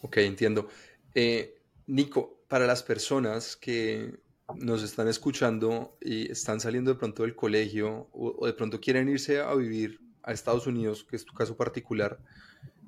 Ok, 0.00 0.16
entiendo. 0.16 0.66
Eh, 1.14 1.60
Nico, 1.86 2.42
para 2.48 2.66
las 2.66 2.82
personas 2.82 3.54
que 3.54 4.18
nos 4.56 4.82
están 4.82 5.08
escuchando 5.08 5.98
y 6.00 6.32
están 6.32 6.58
saliendo 6.58 6.90
de 6.90 6.98
pronto 6.98 7.22
del 7.22 7.36
colegio 7.36 8.08
o, 8.12 8.46
de 8.46 8.54
pronto 8.54 8.80
quieren 8.80 9.10
irse 9.10 9.40
a 9.40 9.54
vivir 9.54 10.00
a 10.22 10.32
Estados 10.32 10.66
Unidos, 10.66 11.04
que 11.04 11.16
es 11.16 11.24
tu 11.26 11.34
caso 11.34 11.54
particular, 11.54 12.18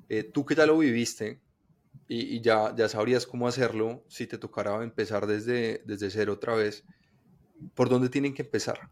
eh, 0.09 0.23
tú 0.23 0.43
que 0.43 0.55
ya 0.55 0.65
lo 0.65 0.79
viviste 0.79 1.39
y, 2.07 2.41
ya, 2.41 2.75
ya 2.75 2.89
sabrías 2.89 3.27
cómo 3.27 3.47
hacerlo, 3.47 4.03
si 4.07 4.25
te 4.25 4.39
tocara 4.39 4.83
empezar 4.83 5.27
desde, 5.27 5.83
desde 5.85 6.09
cero 6.09 6.33
otra 6.33 6.55
vez, 6.55 6.83
¿por 7.75 7.89
dónde 7.89 8.09
tienen 8.09 8.33
que 8.33 8.41
empezar? 8.41 8.89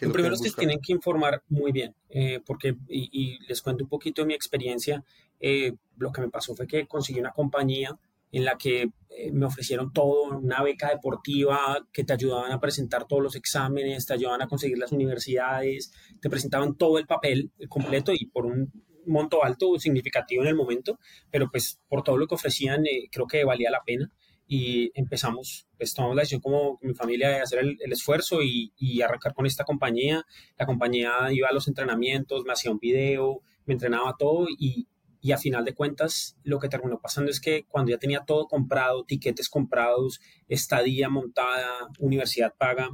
Lo, 0.00 0.12
primero 0.12 0.34
es 0.34 0.42
que 0.42 0.50
tienen 0.50 0.80
que 0.80 0.92
informar 0.92 1.42
muy 1.48 1.72
bien, 1.72 1.94
eh, 2.08 2.40
porque, 2.44 2.76
y, 2.88 3.38
les 3.46 3.62
cuento 3.62 3.84
un 3.84 3.90
poquito 3.90 4.22
de 4.22 4.26
mi 4.26 4.34
experiencia, 4.34 5.04
eh, 5.40 5.72
lo 5.96 6.12
que 6.12 6.20
me 6.20 6.28
pasó 6.28 6.54
fue 6.54 6.66
que 6.66 6.86
conseguí 6.86 7.20
una 7.20 7.32
compañía 7.32 7.98
en 8.32 8.44
la 8.44 8.56
que 8.56 8.90
eh, 9.10 9.30
me 9.32 9.46
ofrecieron 9.46 9.92
todo, 9.92 10.36
una 10.36 10.62
beca 10.62 10.90
deportiva 10.90 11.86
que 11.92 12.04
te 12.04 12.12
ayudaban 12.12 12.50
a 12.50 12.60
presentar 12.60 13.06
todos 13.06 13.22
los 13.22 13.36
exámenes, 13.36 14.06
te 14.06 14.14
ayudaban 14.14 14.42
a 14.42 14.48
conseguir 14.48 14.78
las 14.78 14.92
universidades, 14.92 15.92
te 16.20 16.28
presentaban 16.28 16.74
todo 16.74 16.98
el 16.98 17.06
papel 17.06 17.52
completo 17.68 18.12
y 18.12 18.26
por 18.26 18.46
un 18.46 18.72
monto 19.06 19.44
alto 19.44 19.78
significativo 19.78 20.42
en 20.42 20.48
el 20.48 20.54
momento, 20.54 20.98
pero 21.30 21.50
pues 21.50 21.80
por 21.88 22.02
todo 22.02 22.16
lo 22.16 22.26
que 22.26 22.34
ofrecían 22.34 22.84
creo 23.12 23.26
que 23.26 23.44
valía 23.44 23.70
la 23.70 23.82
pena 23.84 24.10
y 24.46 24.90
empezamos, 24.94 25.66
pues 25.78 25.94
tomamos 25.94 26.16
la 26.16 26.22
decisión 26.22 26.40
como 26.40 26.78
mi 26.82 26.94
familia 26.94 27.28
de 27.30 27.40
hacer 27.40 27.60
el, 27.60 27.92
esfuerzo 27.92 28.42
y, 28.42 28.72
y, 28.76 29.00
arrancar 29.00 29.34
con 29.34 29.46
esta 29.46 29.64
compañía. 29.64 30.24
La 30.58 30.66
compañía 30.66 31.12
iba 31.32 31.48
a 31.48 31.52
los 31.52 31.66
entrenamientos, 31.68 32.44
me 32.44 32.52
hacía 32.52 32.70
un 32.70 32.78
video, 32.78 33.40
me 33.64 33.74
entrenaba 33.74 34.14
todo 34.18 34.46
y, 34.48 34.86
y 35.24 35.32
a 35.32 35.38
final 35.38 35.64
de 35.64 35.72
cuentas 35.72 36.36
lo 36.42 36.58
que 36.58 36.68
terminó 36.68 37.00
pasando 37.00 37.30
es 37.30 37.40
que 37.40 37.64
cuando 37.64 37.90
ya 37.90 37.98
tenía 37.98 38.24
todo 38.26 38.46
comprado, 38.46 39.04
tiquetes 39.04 39.48
comprados, 39.48 40.20
estadía 40.48 41.08
montada, 41.08 41.88
universidad 41.98 42.52
paga, 42.58 42.90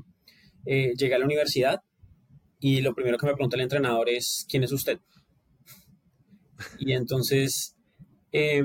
eh, 0.65 0.93
llegué 0.97 1.17
a 1.17 1.19
la 1.19 1.25
universidad 1.25 1.83
y 2.61 2.83
lo 2.83 2.95
primero 2.95 3.19
que 3.19 3.27
me 3.27 3.35
pregunta 3.35 3.57
el 3.57 3.63
entrenador 3.63 4.09
es, 4.09 4.47
¿quién 4.49 4.63
es 4.63 4.71
usted? 4.71 5.01
Y 6.79 6.93
entonces... 6.93 7.77
Eh, 8.33 8.65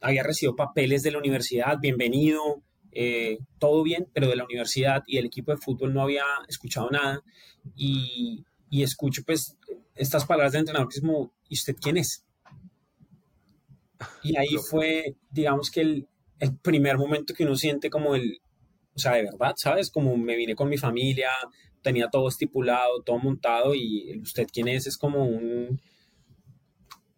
había 0.00 0.22
recibido 0.22 0.56
papeles 0.56 1.02
de 1.02 1.10
la 1.10 1.18
universidad, 1.18 1.78
bienvenido, 1.80 2.62
eh, 2.92 3.38
todo 3.58 3.82
bien, 3.82 4.08
pero 4.12 4.28
de 4.28 4.36
la 4.36 4.44
universidad 4.44 5.02
y 5.06 5.18
el 5.18 5.26
equipo 5.26 5.52
de 5.52 5.58
fútbol 5.58 5.92
no 5.92 6.02
había 6.02 6.24
escuchado 6.48 6.90
nada. 6.90 7.22
Y, 7.74 8.44
y 8.70 8.82
escucho 8.82 9.22
pues 9.24 9.56
estas 9.94 10.24
palabras 10.24 10.52
del 10.52 10.60
entrenador 10.60 10.88
que 10.88 10.96
es 10.96 11.00
como, 11.00 11.32
¿y 11.48 11.54
usted 11.54 11.76
quién 11.80 11.96
es? 11.96 12.24
Y 14.22 14.36
ahí 14.36 14.56
fue, 14.70 15.16
digamos 15.30 15.70
que 15.70 15.80
el, 15.80 16.08
el 16.38 16.56
primer 16.56 16.98
momento 16.98 17.34
que 17.34 17.44
uno 17.44 17.56
siente 17.56 17.90
como 17.90 18.14
el, 18.14 18.40
o 18.94 18.98
sea, 18.98 19.12
de 19.12 19.24
verdad, 19.24 19.54
¿sabes? 19.56 19.90
Como 19.90 20.16
me 20.16 20.36
vine 20.36 20.54
con 20.54 20.68
mi 20.68 20.78
familia, 20.78 21.30
tenía 21.82 22.08
todo 22.08 22.28
estipulado, 22.28 23.02
todo 23.04 23.18
montado 23.18 23.74
y 23.74 24.18
usted 24.20 24.46
quién 24.52 24.68
es 24.68 24.86
es 24.86 24.96
como 24.96 25.24
un... 25.24 25.80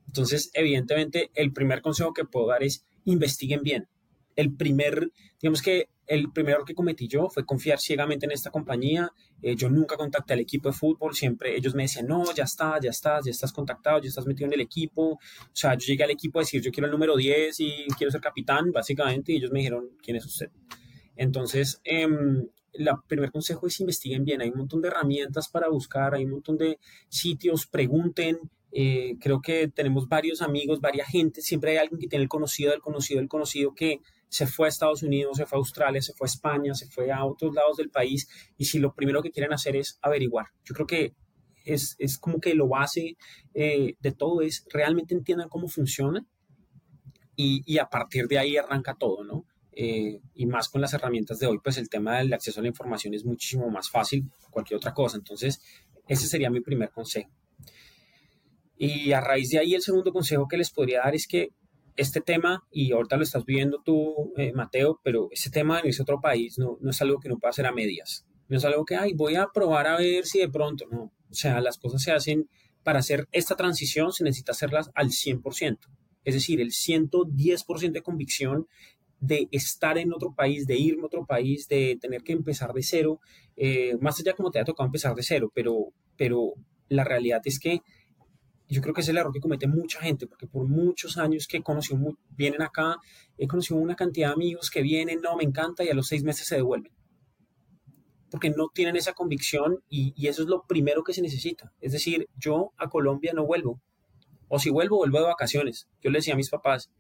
Entonces, 0.09 0.51
evidentemente, 0.55 1.31
el 1.35 1.53
primer 1.53 1.81
consejo 1.81 2.13
que 2.13 2.25
puedo 2.25 2.49
dar 2.49 2.63
es 2.63 2.85
investiguen 3.05 3.63
bien. 3.63 3.89
El 4.35 4.55
primer, 4.55 5.11
digamos 5.41 5.63
que 5.63 5.89
el 6.09 6.33
primer 6.33 6.55
error 6.55 6.65
que 6.65 6.75
cometí 6.75 7.07
yo 7.07 7.29
fue 7.29 7.45
confiar 7.45 7.79
ciegamente 7.79 8.27
en 8.27 8.33
esta 8.33 8.51
compañía. 8.51 9.13
Eh, 9.43 9.55
yo 9.55 9.69
nunca 9.69 9.97
contacté 9.97 10.33
al 10.33 10.41
equipo 10.41 10.71
de 10.71 10.75
fútbol, 10.75 11.15
siempre 11.15 11.55
ellos 11.55 11.75
me 11.75 11.83
decían, 11.83 12.07
no, 12.07 12.25
ya 12.35 12.45
está, 12.45 12.81
ya 12.81 12.91
estás, 12.91 13.27
ya 13.27 13.31
estás 13.31 13.53
contactado, 13.53 14.01
ya 14.01 14.09
estás 14.09 14.27
metido 14.27 14.47
en 14.47 14.55
el 14.55 14.63
equipo. 14.63 15.13
O 15.13 15.19
sea, 15.53 15.75
yo 15.75 15.87
llegué 15.87 16.05
al 16.05 16.11
equipo 16.11 16.39
a 16.39 16.43
decir, 16.43 16.63
yo 16.63 16.73
quiero 16.73 16.87
el 16.87 16.93
número 16.93 17.15
10 17.15 17.61
y 17.61 17.87
quiero 17.97 18.11
ser 18.11 18.23
capitán, 18.23 18.73
básicamente, 18.73 19.33
y 19.33 19.37
ellos 19.37 19.53
me 19.53 19.59
dijeron, 19.59 19.91
¿quién 20.03 20.17
es 20.17 20.25
usted? 20.25 20.51
Entonces, 21.15 21.81
el 21.85 22.03
em, 22.03 23.01
primer 23.07 23.31
consejo 23.31 23.67
es 23.67 23.79
investiguen 23.81 24.25
bien, 24.25 24.41
hay 24.41 24.49
un 24.49 24.59
montón 24.59 24.81
de 24.81 24.89
herramientas 24.89 25.49
para 25.49 25.69
buscar, 25.69 26.15
hay 26.15 26.25
un 26.25 26.31
montón 26.31 26.57
de 26.57 26.79
sitios, 27.09 27.67
pregunten, 27.67 28.39
eh, 28.73 29.17
creo 29.21 29.41
que 29.41 29.69
tenemos 29.69 30.09
varios 30.09 30.43
amigos, 30.43 30.81
varias 30.81 31.09
gente, 31.09 31.41
siempre 31.41 31.73
hay 31.73 31.77
alguien 31.79 31.99
que 32.01 32.09
tiene 32.09 32.23
el 32.23 32.29
conocido 32.29 32.71
del 32.71 32.81
conocido 32.81 33.21
del 33.21 33.29
conocido 33.29 33.75
que 33.75 34.01
se 34.29 34.47
fue 34.47 34.67
a 34.67 34.69
Estados 34.69 35.03
Unidos, 35.03 35.39
se 35.39 35.47
fue 35.47 35.57
a 35.57 35.61
Australia, 35.61 36.03
se 36.03 36.13
fue 36.13 36.27
a 36.27 36.31
España, 36.31 36.75
se 36.75 36.87
fue 36.87 37.11
a 37.11 37.25
otros 37.25 37.55
lados 37.55 37.77
del 37.79 37.91
país 37.91 38.29
y 38.57 38.67
si 38.67 38.79
lo 38.79 38.95
primero 38.95 39.23
que 39.23 39.31
quieren 39.31 39.53
hacer 39.53 39.77
es 39.77 39.99
averiguar. 40.03 40.47
Yo 40.65 40.75
creo 40.75 40.87
que 40.87 41.15
es, 41.65 41.97
es 41.99 42.19
como 42.19 42.41
que 42.41 42.55
lo 42.55 42.69
base 42.69 43.17
eh, 43.55 43.95
de 44.01 44.13
todo 44.13 44.43
es 44.43 44.67
realmente 44.71 45.15
entiendan 45.15 45.49
cómo 45.49 45.69
funciona 45.69 46.27
y, 47.37 47.63
y, 47.67 47.79
a 47.79 47.87
partir 47.87 48.27
de 48.27 48.39
ahí 48.39 48.57
arranca 48.57 48.97
todo, 48.99 49.23
¿no? 49.23 49.45
Eh, 49.81 50.21
y 50.35 50.47
más 50.47 50.69
con 50.69 50.81
las 50.81 50.93
herramientas 50.93 51.39
de 51.39 51.47
hoy, 51.47 51.61
pues 51.63 51.79
el 51.79 51.89
tema 51.89 52.19
del 52.19 52.33
acceso 52.33 52.59
a 52.59 52.63
la 52.63 52.69
información 52.69 53.15
es 53.15 53.25
muchísimo 53.25 53.71
más 53.71 53.89
fácil 53.89 54.29
que 54.41 54.51
cualquier 54.51 54.79
otra 54.79 54.93
cosa. 54.93 55.17
Entonces, 55.17 55.63
ese 56.09 56.27
sería 56.27 56.51
mi 56.51 56.61
primer 56.61 56.91
consejo. 56.91 57.31
Y 58.79 59.13
a 59.13 59.21
raíz 59.21 59.51
de 59.51 59.59
ahí, 59.59 59.75
el 59.75 59.83
segundo 59.83 60.13
consejo 60.13 60.47
que 60.49 60.57
les 60.57 60.71
podría 60.71 61.01
dar 61.01 61.15
es 61.15 61.27
que 61.27 61.49
este 61.97 62.21
tema, 62.21 62.65
y 62.71 62.93
ahorita 62.93 63.17
lo 63.17 63.25
estás 63.25 63.45
viendo 63.45 63.83
tú, 63.85 64.33
eh, 64.37 64.53
Mateo, 64.53 65.01
pero 65.03 65.29
ese 65.33 65.51
tema 65.51 65.81
en 65.81 65.89
ese 65.89 66.03
otro 66.03 66.21
país 66.21 66.57
no, 66.57 66.79
no 66.81 66.91
es 66.91 67.03
algo 67.03 67.19
que 67.19 67.29
no 67.29 67.39
pueda 67.39 67.51
hacer 67.51 67.67
a 67.67 67.73
medias. 67.73 68.25
No 68.49 68.57
es 68.57 68.65
algo 68.65 68.85
que, 68.85 68.95
ay, 68.95 69.15
voy 69.15 69.35
a 69.35 69.49
probar 69.53 69.89
a 69.89 69.97
ver 69.97 70.25
si 70.25 70.39
de 70.39 70.49
pronto, 70.49 70.87
no. 70.91 71.13
O 71.29 71.35
sea, 71.35 71.61
las 71.61 71.77
cosas 71.77 72.01
se 72.01 72.13
hacen, 72.13 72.49
para 72.85 73.01
hacer 73.01 73.27
esta 73.33 73.57
transición 73.57 74.13
se 74.13 74.23
necesita 74.23 74.53
hacerlas 74.53 74.91
al 74.95 75.09
100%. 75.09 75.79
Es 76.25 76.35
decir, 76.35 76.61
el 76.61 76.71
110% 76.71 77.93
de 77.93 78.03
convicción 78.03 78.67
de 79.21 79.49
estar 79.51 79.99
en 79.99 80.13
otro 80.13 80.35
país, 80.35 80.67
de 80.67 80.77
irme 80.77 81.03
a 81.03 81.07
otro 81.07 81.27
país, 81.27 81.67
de 81.69 81.99
tener 82.01 82.23
que 82.23 82.33
empezar 82.33 82.73
de 82.73 82.83
cero, 82.83 83.21
eh, 83.57 83.97
más 84.01 84.21
allá 84.21 84.35
como 84.35 84.51
te 84.51 84.61
ha 84.61 84.65
tocado 84.65 84.87
empezar 84.87 85.15
de 85.15 85.23
cero, 85.23 85.51
pero, 85.53 85.93
pero 86.17 86.53
la 86.89 87.05
realidad 87.05 87.41
es 87.45 87.59
que 87.59 87.81
yo 88.69 88.83
creo 88.83 88.95
que 88.95 89.01
es 89.01 89.09
el 89.09 89.17
error 89.17 89.33
que 89.33 89.41
comete 89.41 89.67
mucha 89.67 90.01
gente, 90.01 90.27
porque 90.27 90.47
por 90.47 90.67
muchos 90.69 91.17
años 91.17 91.47
que 91.47 91.63
conocí, 91.63 91.95
vienen 92.37 92.61
acá, 92.61 92.97
he 93.39 93.49
conocido 93.49 93.81
una 93.81 93.97
cantidad 93.97 94.29
de 94.29 94.35
amigos 94.35 94.71
que 94.71 94.83
vienen, 94.83 95.21
no, 95.23 95.37
me 95.37 95.45
encanta, 95.45 95.85
y 95.85 95.89
a 95.89 95.95
los 95.95 96.07
seis 96.07 96.23
meses 96.23 96.47
se 96.47 96.57
devuelven. 96.57 96.93
Porque 98.31 98.51
no 98.51 98.69
tienen 98.75 98.97
esa 98.97 99.15
convicción 99.15 99.83
y, 99.89 100.13
eso 100.29 100.43
es 100.43 100.49
lo 100.49 100.65
primero 100.65 101.03
que 101.03 101.15
se 101.15 101.23
necesita. 101.23 101.73
Es 101.81 101.93
decir, 101.93 102.29
yo 102.37 102.73
a 102.77 102.91
Colombia 102.91 103.33
no 103.33 103.47
vuelvo. 103.47 103.81
O 104.49 104.59
si 104.59 104.69
vuelvo, 104.69 104.99
vuelvo 104.99 105.19
de 105.19 105.25
vacaciones. 105.25 105.89
Yo 106.03 106.11
le 106.11 106.19
decía 106.19 106.35
a 106.35 106.37
mis 106.37 106.51
papás, 106.51 106.91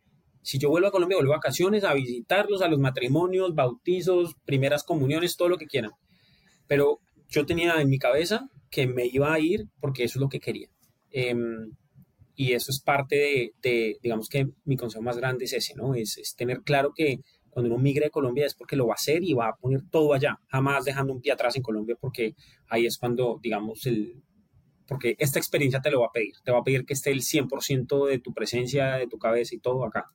si 0.41 0.59
yo 0.59 0.71
vuelvo 0.71 0.89
a 0.89 0.91
Colombia, 0.91 1.19
vuelvo 1.19 1.33
de 1.33 1.37
vacaciones, 1.37 1.85
a 1.85 1.93
visitarlos, 1.93 2.63
a 2.63 2.69
los 2.69 2.79
matrimonios, 2.79 3.55
bautizos, 3.55 4.37
primeras 4.47 4.85
comuniones, 4.85 5.37
todo 5.37 5.51
lo 5.51 5.59
que 5.59 5.67
quieran. 5.67 5.91
Pero 6.67 7.01
yo 7.29 7.45
tenía 7.45 7.79
en 7.83 7.91
mi 7.91 7.99
cabeza 7.99 8.49
que 8.71 8.87
me 8.87 9.05
iba 9.05 9.31
a 9.31 9.39
ir 9.39 9.67
porque 9.81 10.05
eso 10.05 10.19
es 10.19 10.23
lo 10.23 10.31
que 10.31 10.41
quería. 10.41 10.71
Em, 11.11 11.73
y 12.35 12.53
eso 12.53 12.71
es 12.71 12.81
parte 12.81 13.53
de, 13.61 13.99
digamos 14.01 14.29
que 14.29 14.49
mi 14.65 14.77
consejo 14.77 15.03
más 15.03 15.17
grande 15.17 15.47
es 15.47 15.53
ese, 15.53 15.75
¿no? 15.75 15.95
Es, 15.95 16.19
es, 16.19 16.37
tener 16.37 16.63
claro 16.63 16.93
que 16.95 17.21
cuando 17.51 17.75
uno 17.75 17.83
migre 17.83 18.07
de 18.07 18.11
Colombia 18.11 18.47
es 18.47 18.55
porque 18.55 18.77
lo 18.77 18.87
va 18.87 18.93
a 18.93 18.95
hacer 18.95 19.25
y 19.25 19.35
va 19.35 19.49
a 19.49 19.57
poner 19.57 19.83
todo 19.91 20.15
allá, 20.15 20.39
jamás 20.47 20.85
dejando 20.85 21.13
un 21.13 21.21
pie 21.21 21.33
atrás 21.33 21.57
en 21.57 21.63
Colombia 21.63 21.97
porque 22.01 22.37
ahí 22.69 22.87
es 22.87 22.97
cuando, 22.97 23.41
digamos, 23.43 23.87
el, 23.87 24.23
porque 24.87 25.17
esta 25.19 25.39
experiencia 25.39 25.81
te 25.81 25.91
lo 25.91 26.01
va 26.01 26.07
a 26.07 26.13
pedir, 26.13 26.35
te 26.45 26.53
va 26.53 26.59
a 26.59 26.63
pedir 26.63 26.87
que 26.87 26.95
esté 26.95 27.11
el 27.11 27.23
100% 27.23 28.07
de 28.07 28.19
tu 28.21 28.33
presencia, 28.33 28.95
de 28.95 29.07
tu 29.07 29.19
cabeza 29.19 29.55
y 29.55 29.59
todo 29.59 29.85
acá. 29.85 30.07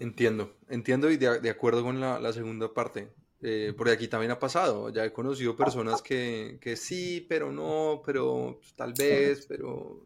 Entiendo, 0.00 0.56
entiendo 0.68 1.10
y 1.10 1.16
de, 1.16 1.40
de 1.40 1.50
acuerdo 1.50 1.82
con 1.82 2.00
la, 2.00 2.18
la 2.18 2.32
segunda 2.32 2.74
parte. 2.74 3.08
Eh, 3.46 3.74
porque 3.76 3.92
aquí 3.92 4.08
también 4.08 4.32
ha 4.32 4.38
pasado, 4.38 4.88
ya 4.88 5.04
he 5.04 5.12
conocido 5.12 5.54
personas 5.54 6.00
que, 6.00 6.56
que 6.62 6.76
sí, 6.76 7.26
pero 7.28 7.52
no, 7.52 8.00
pero 8.06 8.56
pues, 8.58 8.72
tal 8.72 8.94
vez, 8.94 9.44
pero... 9.46 10.02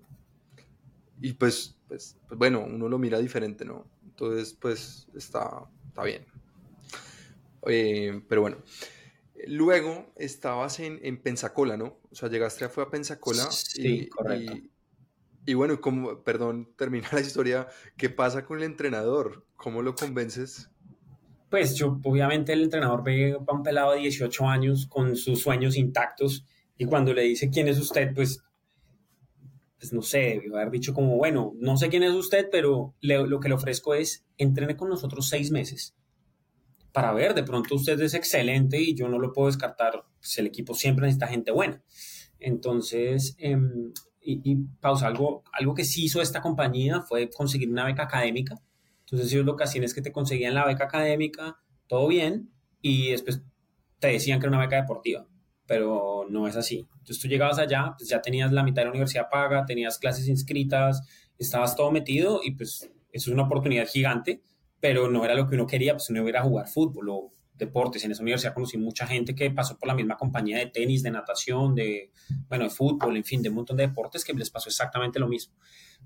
Y 1.23 1.35
pues, 1.35 1.76
pues, 1.87 2.16
pues, 2.26 2.37
bueno, 2.37 2.64
uno 2.68 2.88
lo 2.88 2.99
mira 2.99 3.21
diferente, 3.21 3.64
¿no? 3.64 3.87
Entonces, 4.04 4.54
pues 4.54 5.07
está, 5.14 5.71
está 5.87 6.02
bien. 6.02 6.26
Eh, 7.68 8.23
pero 8.28 8.40
bueno, 8.40 8.57
luego 9.47 10.12
estabas 10.16 10.80
en, 10.80 10.99
en, 11.04 11.23
Pensacola, 11.23 11.76
¿no? 11.76 11.97
O 12.11 12.16
sea, 12.16 12.28
llegaste 12.28 12.64
a, 12.64 12.68
fue 12.68 12.83
a 12.83 12.90
Pensacola. 12.90 13.49
Sí, 13.52 14.00
y, 14.00 14.09
correcto. 14.09 14.52
Y, 14.52 14.71
y 15.47 15.54
bueno, 15.54 15.80
como, 15.80 16.25
perdón, 16.25 16.73
termina 16.76 17.09
la 17.12 17.21
historia, 17.21 17.68
¿qué 17.97 18.11
pasa 18.11 18.45
con 18.45 18.59
el 18.59 18.64
entrenador? 18.64 19.47
¿Cómo 19.54 19.83
lo 19.83 19.95
convences? 19.95 20.71
Pues 21.50 21.75
yo, 21.75 22.00
obviamente 22.05 22.52
el 22.52 22.64
entrenador 22.64 23.02
ve 23.02 23.33
a 23.35 23.52
un 23.52 23.62
pelado 23.62 23.93
de 23.93 24.00
18 24.00 24.47
años 24.47 24.87
con 24.87 25.17
sus 25.17 25.40
sueños 25.40 25.76
intactos 25.76 26.45
y 26.76 26.85
cuando 26.85 27.12
le 27.12 27.23
dice 27.23 27.50
quién 27.50 27.69
es 27.69 27.78
usted, 27.78 28.12
pues, 28.14 28.43
pues 29.78 29.93
no 29.93 30.02
sé, 30.02 30.19
debió 30.19 30.57
haber 30.57 30.71
dicho 30.71 30.93
como, 30.93 31.17
bueno, 31.17 31.55
no 31.59 31.76
sé 31.76 31.88
quién 31.88 32.02
es 32.02 32.12
usted, 32.12 32.49
pero 32.50 32.95
lo 33.00 33.40
que 33.40 33.49
le 33.49 33.55
ofrezco 33.55 33.95
es, 33.95 34.26
entrene 34.37 34.76
con 34.76 34.88
nosotros 34.88 35.28
seis 35.28 35.50
meses 35.50 35.95
para 36.93 37.12
ver, 37.12 37.35
de 37.35 37.45
pronto 37.45 37.76
usted 37.76 38.00
es 38.00 38.14
excelente 38.14 38.81
y 38.81 38.95
yo 38.95 39.09
no 39.09 39.19
lo 39.19 39.33
puedo 39.33 39.47
descartar, 39.47 40.05
pues 40.19 40.37
el 40.38 40.47
equipo 40.47 40.75
siempre 40.75 41.07
necesita 41.07 41.28
gente 41.28 41.52
buena. 41.52 41.81
Entonces, 42.40 43.37
eh, 43.38 43.57
y, 44.21 44.40
y 44.43 44.57
pausa, 44.81 45.07
algo, 45.07 45.45
algo 45.52 45.75
que 45.75 45.85
sí 45.85 46.05
hizo 46.05 46.21
esta 46.21 46.40
compañía 46.40 47.02
fue 47.02 47.31
conseguir 47.31 47.71
una 47.71 47.85
beca 47.85 48.05
académica 48.05 48.61
entonces 49.11 49.33
ellos 49.33 49.47
lo 49.47 49.57
que 49.57 49.65
hacían 49.65 49.85
es 49.85 49.95
que 49.95 50.03
te 50.03 50.12
conseguían 50.12 50.55
la 50.55 50.67
beca 50.67 50.85
académica, 50.85 51.57
todo 51.87 52.09
bien, 52.09 52.50
y 52.83 53.11
después 53.11 53.43
te 53.99 54.09
decían 54.09 54.38
que 54.38 54.47
era 54.47 54.57
una 54.57 54.65
beca 54.65 54.77
deportiva, 54.77 55.27
pero 55.67 56.27
no 56.29 56.47
es 56.47 56.57
así. 56.57 56.87
Entonces 56.93 57.19
tú 57.19 57.27
llegabas 57.27 57.59
allá, 57.59 57.95
pues 57.97 58.11
ya 58.11 58.21
tenías 58.21 58.53
la 58.53 58.62
mitad 58.62 58.83
de 58.83 58.87
la 58.87 58.91
universidad 58.91 59.31
paga, 59.31 59.65
tenías 59.65 59.99
clases 59.99 60.29
inscritas, 60.29 61.00
estabas 61.38 61.75
todo 61.75 61.91
metido 61.91 62.41
y 62.45 62.50
pues 62.50 62.91
eso 63.11 63.31
es 63.31 63.35
una 63.35 63.45
oportunidad 63.45 63.87
gigante, 63.88 64.43
pero 64.79 65.11
no 65.11 65.25
era 65.25 65.35
lo 65.35 65.49
que 65.49 65.55
uno 65.55 65.67
quería, 65.67 65.95
pues 65.95 66.11
uno 66.11 66.29
iba 66.29 66.41
a 66.41 66.43
jugar 66.43 66.69
fútbol 66.69 67.09
o 67.09 67.33
deportes. 67.55 68.05
En 68.05 68.12
esa 68.12 68.23
universidad 68.23 68.53
conocí 68.53 68.77
mucha 68.77 69.07
gente 69.07 69.35
que 69.35 69.50
pasó 69.50 69.79
por 69.79 69.88
la 69.88 69.95
misma 69.95 70.19
compañía 70.19 70.59
de 70.59 70.67
tenis, 70.67 71.03
de 71.03 71.11
natación, 71.11 71.75
de, 71.75 72.12
bueno, 72.49 72.65
de 72.65 72.71
fútbol, 72.71 73.17
en 73.17 73.25
fin, 73.25 73.43
de 73.43 73.49
un 73.49 73.55
montón 73.55 73.79
de 73.79 73.87
deportes 73.87 74.23
que 74.23 74.35
les 74.35 74.50
pasó 74.50 74.69
exactamente 74.69 75.19
lo 75.19 75.29
mismo. 75.29 75.55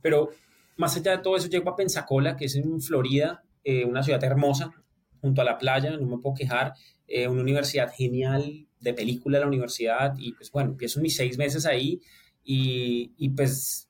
Pero 0.00 0.30
más 0.76 0.96
allá 0.96 1.16
de 1.16 1.22
todo 1.22 1.36
eso, 1.36 1.48
llego 1.48 1.70
a 1.70 1.76
Pensacola, 1.76 2.36
que 2.36 2.46
es 2.46 2.56
en 2.56 2.80
Florida, 2.80 3.44
eh, 3.64 3.84
una 3.84 4.02
ciudad 4.02 4.22
hermosa, 4.24 4.72
junto 5.20 5.40
a 5.40 5.44
la 5.44 5.58
playa, 5.58 5.96
no 5.96 6.06
me 6.06 6.18
puedo 6.18 6.34
quejar, 6.34 6.74
eh, 7.06 7.28
una 7.28 7.42
universidad 7.42 7.92
genial, 7.94 8.66
de 8.80 8.94
película 8.94 9.38
la 9.38 9.46
universidad, 9.46 10.14
y 10.18 10.32
pues 10.32 10.50
bueno, 10.50 10.70
empiezo 10.70 11.00
mis 11.00 11.16
seis 11.16 11.38
meses 11.38 11.66
ahí, 11.66 12.00
y, 12.44 13.12
y 13.16 13.28
pues 13.30 13.88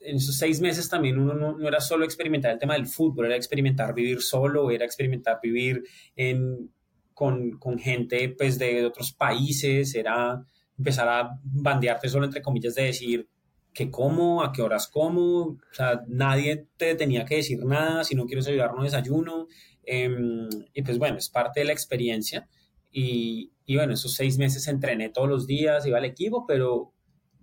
en 0.00 0.16
esos 0.16 0.36
seis 0.36 0.60
meses 0.60 0.88
también 0.88 1.18
uno 1.18 1.34
no, 1.34 1.56
no, 1.56 1.68
era 1.68 1.80
solo 1.80 2.04
experimentar 2.04 2.52
el 2.52 2.58
tema 2.58 2.74
del 2.74 2.86
fútbol, 2.86 3.26
era 3.26 3.36
experimentar 3.36 3.94
vivir 3.94 4.20
solo, 4.22 4.70
era 4.70 4.84
experimentar 4.84 5.38
vivir 5.42 5.82
en, 6.16 6.70
con, 7.14 7.58
con, 7.58 7.78
gente 7.78 8.30
pues 8.30 8.58
de 8.58 8.84
otros 8.84 9.12
países, 9.12 9.94
era 9.94 10.42
empezar 10.76 11.08
a 11.08 11.38
bandearte 11.42 12.08
solo 12.08 12.24
entre 12.24 12.42
comillas 12.42 12.74
de 12.74 12.84
decir, 12.84 13.28
que 13.72 13.90
como, 13.90 14.42
a 14.42 14.52
qué 14.52 14.62
horas 14.62 14.88
como, 14.88 15.40
o 15.42 15.58
sea, 15.72 16.02
nadie 16.06 16.66
te 16.76 16.94
tenía 16.94 17.24
que 17.24 17.36
decir 17.36 17.64
nada, 17.64 18.04
si 18.04 18.14
no 18.14 18.26
quieres 18.26 18.46
ayudar 18.46 18.74
no 18.74 18.82
desayuno, 18.82 19.48
eh, 19.84 20.10
y 20.74 20.82
pues 20.82 20.98
bueno, 20.98 21.18
es 21.18 21.28
parte 21.28 21.60
de 21.60 21.66
la 21.66 21.72
experiencia, 21.72 22.48
y, 22.90 23.52
y, 23.64 23.76
bueno, 23.76 23.94
esos 23.94 24.14
seis 24.14 24.36
meses 24.36 24.68
entrené 24.68 25.08
todos 25.08 25.28
los 25.28 25.46
días, 25.46 25.86
iba 25.86 25.96
al 25.96 26.04
equipo, 26.04 26.46
pero, 26.46 26.92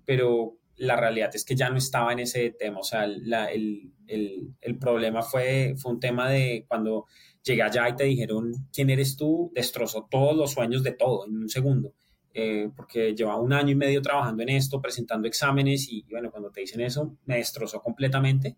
pero 0.05 0.59
la 0.75 0.95
realidad 0.95 1.31
es 1.33 1.43
que 1.43 1.55
ya 1.55 1.69
no 1.69 1.77
estaba 1.77 2.13
en 2.13 2.19
ese 2.19 2.51
tema, 2.51 2.79
o 2.79 2.83
sea, 2.83 3.07
la, 3.07 3.45
el, 3.47 3.91
el, 4.07 4.53
el, 4.61 4.77
problema 4.77 5.23
fue, 5.23 5.73
fue 5.75 5.93
un 5.93 5.99
tema 5.99 6.29
de 6.29 6.65
cuando 6.67 7.07
llegué 7.43 7.63
allá 7.63 7.89
y 7.89 7.95
te 7.95 8.03
dijeron 8.03 8.51
quién 8.71 8.89
eres 8.89 9.17
tú, 9.17 9.51
destrozó 9.55 10.07
todos 10.09 10.35
los 10.35 10.51
sueños 10.51 10.83
de 10.83 10.91
todo 10.91 11.25
en 11.25 11.37
un 11.37 11.49
segundo. 11.49 11.93
Eh, 12.33 12.69
porque 12.75 13.15
llevaba 13.15 13.39
un 13.41 13.53
año 13.53 13.71
y 13.71 13.75
medio 13.75 14.01
trabajando 14.01 14.43
en 14.43 14.49
esto, 14.49 14.81
presentando 14.81 15.27
exámenes 15.27 15.87
y, 15.89 16.05
bueno, 16.09 16.29
cuando 16.31 16.51
te 16.51 16.61
dicen 16.61 16.81
eso, 16.81 17.17
me 17.25 17.37
destrozó 17.37 17.81
completamente. 17.81 18.57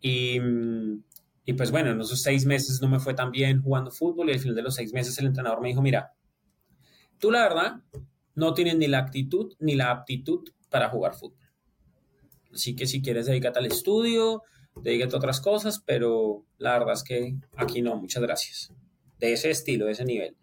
Y, 0.00 0.38
y, 1.44 1.52
pues 1.54 1.70
bueno, 1.70 1.90
en 1.90 2.00
esos 2.00 2.22
seis 2.22 2.44
meses 2.44 2.80
no 2.80 2.88
me 2.88 3.00
fue 3.00 3.14
tan 3.14 3.30
bien 3.30 3.62
jugando 3.62 3.90
fútbol 3.90 4.28
y 4.28 4.32
al 4.32 4.38
final 4.38 4.54
de 4.54 4.62
los 4.62 4.74
seis 4.74 4.92
meses 4.92 5.18
el 5.18 5.26
entrenador 5.26 5.60
me 5.60 5.68
dijo, 5.68 5.82
mira, 5.82 6.12
tú 7.18 7.30
la 7.30 7.42
verdad 7.42 7.82
no 8.34 8.54
tienes 8.54 8.76
ni 8.76 8.86
la 8.86 8.98
actitud 8.98 9.54
ni 9.58 9.74
la 9.74 9.90
aptitud 9.90 10.48
para 10.68 10.88
jugar 10.88 11.14
fútbol. 11.14 11.38
Así 12.52 12.74
que 12.74 12.86
si 12.86 13.00
quieres 13.00 13.26
dedícate 13.26 13.58
al 13.58 13.66
estudio, 13.66 14.42
dedícate 14.82 15.14
a 15.14 15.18
otras 15.18 15.40
cosas, 15.40 15.82
pero 15.84 16.44
la 16.58 16.78
verdad 16.78 16.94
es 16.94 17.02
que 17.02 17.36
aquí 17.56 17.82
no, 17.82 17.96
muchas 17.96 18.22
gracias. 18.22 18.72
De 19.18 19.32
ese 19.32 19.50
estilo, 19.50 19.86
de 19.86 19.92
ese 19.92 20.04
nivel. 20.04 20.36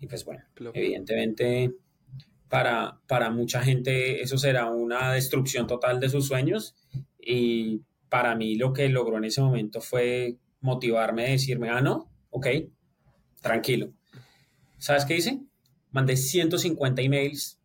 Y 0.00 0.06
pues 0.06 0.24
bueno, 0.24 0.42
evidentemente 0.72 1.74
para, 2.54 3.00
para 3.08 3.30
mucha 3.30 3.64
gente 3.64 4.22
eso 4.22 4.38
será 4.38 4.70
una 4.70 5.12
destrucción 5.12 5.66
total 5.66 5.98
de 5.98 6.08
sus 6.08 6.28
sueños 6.28 6.76
y 7.18 7.82
para 8.08 8.36
mí 8.36 8.54
lo 8.54 8.72
que 8.72 8.88
logró 8.88 9.18
en 9.18 9.24
ese 9.24 9.40
momento 9.40 9.80
fue 9.80 10.36
motivarme 10.60 11.30
decirme, 11.30 11.70
ah, 11.70 11.80
no, 11.80 12.12
ok, 12.30 12.46
tranquilo. 13.42 13.92
¿Sabes 14.78 15.04
qué 15.04 15.16
hice? 15.16 15.40
Mandé 15.90 16.16
150 16.16 17.02
emails 17.02 17.58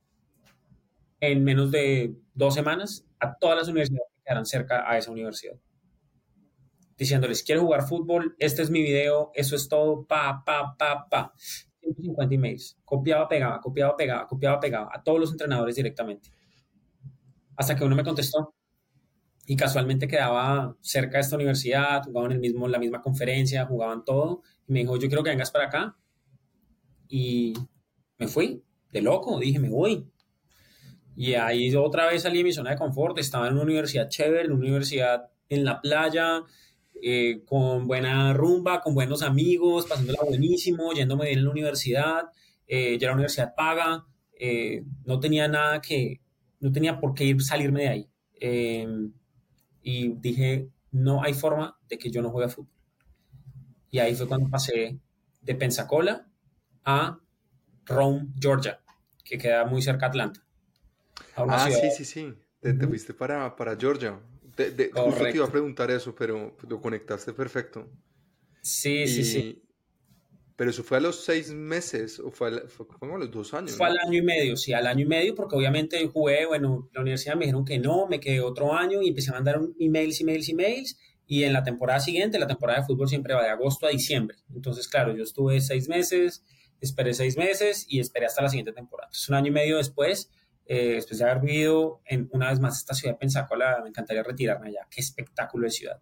en 1.20 1.44
menos 1.44 1.70
de 1.70 2.16
dos 2.34 2.56
semanas 2.56 3.06
a 3.20 3.36
todas 3.36 3.58
las 3.58 3.68
universidades 3.68 4.10
que 4.12 4.24
quedaran 4.24 4.48
cerca 4.48 4.92
a 4.92 4.98
esa 4.98 5.12
universidad. 5.12 5.60
Diciéndoles, 6.98 7.44
quiero 7.44 7.62
jugar 7.62 7.88
fútbol, 7.88 8.36
este 8.40 8.64
es 8.64 8.72
mi 8.72 8.82
video, 8.82 9.30
eso 9.36 9.56
es 9.56 9.70
todo, 9.70 10.08
pa, 10.08 10.42
pa, 10.44 10.76
pa, 10.80 11.08
pa. 11.08 11.34
150 11.82 12.36
emails. 12.36 12.78
Copiaba, 12.84 13.28
pegaba, 13.28 13.60
copiaba, 13.60 13.96
pegaba, 13.96 14.28
copiaba, 14.28 14.60
pegaba 14.60 14.90
a 14.94 15.04
todos 15.04 15.20
los 15.20 15.32
entrenadores 15.32 15.76
directamente. 15.76 16.32
Hasta 17.56 17.76
que 17.76 17.84
uno 17.84 17.96
me 17.96 18.04
contestó. 18.04 18.54
Y 19.46 19.56
casualmente 19.56 20.08
quedaba 20.08 20.76
cerca 20.80 21.18
de 21.18 21.22
esta 21.22 21.36
universidad, 21.36 22.04
jugaban 22.04 22.32
el 22.34 22.40
mismo, 22.40 22.68
la 22.68 22.78
misma 22.78 23.02
conferencia, 23.02 23.66
jugaban 23.66 24.06
todo. 24.06 24.44
Y 24.68 24.74
me 24.74 24.80
dijo, 24.82 24.98
yo 24.98 25.08
quiero 25.08 25.24
que 25.24 25.32
vengas 25.32 25.52
para 25.52 25.66
acá. 25.66 25.98
Y 27.08 27.54
me 28.20 28.28
fui, 28.28 28.64
de 28.92 29.02
loco, 29.02 29.40
dije, 29.40 29.60
me 29.60 29.70
voy. 29.70 30.08
Y 31.16 31.34
ahí 31.34 31.76
otra 31.76 32.08
vez 32.08 32.22
salí 32.22 32.38
de 32.38 32.44
mi 32.44 32.54
zona 32.54 32.70
de 32.72 32.78
confort. 32.78 33.18
Estaba 33.18 33.48
en 33.48 33.54
una 33.54 33.64
universidad 33.64 34.08
chévere, 34.08 34.46
en 34.46 34.52
una 34.52 34.62
universidad 34.62 35.30
en 35.50 35.66
la 35.66 35.82
playa, 35.82 36.44
eh, 37.02 37.44
con 37.46 37.88
buena 37.88 38.34
rumba, 38.34 38.82
con 38.82 38.94
buenos 38.94 39.22
amigos, 39.22 39.86
pasándola 39.88 40.20
buenísimo, 40.28 40.92
yéndome 40.94 41.26
bien 41.26 41.40
en 41.40 41.46
la 41.46 41.52
universidad, 41.52 42.30
eh, 42.68 42.98
ya 43.00 43.08
la 43.08 43.14
universidad 43.14 43.54
paga, 43.56 44.06
eh, 44.40 44.84
no 45.06 45.20
tenía 45.20 45.48
nada 45.48 45.82
que, 45.82 46.22
no 46.60 46.72
tenía 46.72 47.00
por 47.00 47.14
qué 47.14 47.26
ir, 47.26 47.42
salirme 47.42 47.84
de 47.84 47.88
ahí. 47.88 48.10
Em, 48.40 49.12
y 49.82 50.10
dije, 50.16 50.70
no 50.92 51.24
hay 51.24 51.34
forma 51.34 51.78
de 51.88 51.98
que 51.98 52.12
yo 52.12 52.22
no 52.22 52.32
juegue 52.32 52.48
a 52.48 52.50
fútbol. 52.50 52.74
Y 53.92 54.00
ahí 54.00 54.16
fue 54.16 54.28
cuando 54.28 54.50
pasé 54.50 55.00
de 55.42 55.56
Pensacola 55.56 56.28
a 56.84 57.20
Rome, 57.86 58.28
Georgia, 58.40 58.82
que 59.24 59.38
queda 59.38 59.66
muy 59.66 59.82
cerca 59.82 60.06
de 60.06 60.10
Atlanta. 60.10 60.46
Ah, 61.36 61.70
sí, 61.70 61.90
sí, 61.96 62.06
sí. 62.06 62.34
Te, 62.62 62.76
fuiste 62.88 63.14
para, 63.14 63.56
para 63.56 63.76
Georgia. 63.76 64.20
De, 64.68 64.92
justo 64.94 65.24
te 65.24 65.36
iba 65.36 65.46
a 65.46 65.52
preguntar 65.52 65.90
eso, 65.90 66.14
pero 66.14 66.56
lo 66.68 66.82
conectaste 66.82 67.32
perfecto. 67.32 67.90
Sí, 68.62 69.08
sí, 69.08 69.24
sí. 69.24 69.64
Pero 70.58 70.72
eso 70.72 70.84
fue 70.84 70.98
a 70.98 71.00
los 71.00 71.24
seis 71.24 71.54
meses 71.54 72.20
o 72.20 72.32
fue 72.32 72.50
a, 72.50 72.52
los 72.52 73.32
dos 73.32 73.54
años. 73.54 73.78
Fue 73.78 73.88
al 73.88 73.98
año 73.98 74.20
y 74.20 74.22
medio, 74.22 74.58
sí, 74.58 74.74
al 74.74 74.88
año 74.88 75.06
y 75.06 75.08
medio, 75.08 75.34
porque 75.34 75.56
obviamente 75.56 76.06
jugué, 76.08 76.46
bueno, 76.46 76.90
la 76.92 77.00
universidad 77.00 77.36
me 77.36 77.46
dijeron 77.46 77.64
que 77.64 77.80
no, 77.80 78.08
me 78.08 78.20
quedé 78.20 78.42
otro 78.42 78.74
año 78.74 79.02
y 79.02 79.08
empecé 79.08 79.30
a 79.30 79.36
mandar 79.36 79.62
emails, 79.80 80.20
emails, 80.20 80.50
emails. 80.50 81.00
Y 81.26 81.44
en 81.46 81.54
la 81.54 81.64
temporada 81.64 82.02
siguiente, 82.02 82.38
la 82.40 82.48
temporada 82.48 82.82
de 82.82 82.86
fútbol 82.88 83.08
siempre 83.08 83.34
va 83.34 83.44
de 83.44 83.50
agosto 83.52 83.86
a 83.88 83.90
diciembre. 83.90 84.36
Entonces, 84.54 84.90
claro, 84.90 85.16
yo 85.16 85.24
estuve 85.24 85.62
seis 85.62 85.88
meses, 85.88 86.44
esperé 86.82 87.14
seis 87.14 87.38
meses 87.38 87.86
y 87.88 88.02
esperé 88.02 88.26
hasta 88.26 88.42
la 88.42 88.50
siguiente 88.50 88.74
temporada. 88.74 89.08
Entonces, 89.08 89.30
un 89.30 89.36
año 89.36 89.48
y 89.48 89.52
medio 89.52 89.78
después, 89.78 90.30
eh, 90.72 90.94
después 90.94 91.18
de 91.18 91.26
haber 91.26 91.42
vivido 91.42 92.00
en, 92.06 92.30
una 92.32 92.52
vez 92.52 92.60
más 92.60 92.78
esta 92.78 92.94
ciudad 92.94 93.16
de 93.16 93.18
Pensacola, 93.18 93.80
me 93.82 93.90
encantaría 93.90 94.22
retirarme 94.22 94.68
allá. 94.68 94.88
Qué 94.88 95.02
espectáculo 95.02 95.66
de 95.66 95.72
ciudad. 95.72 96.00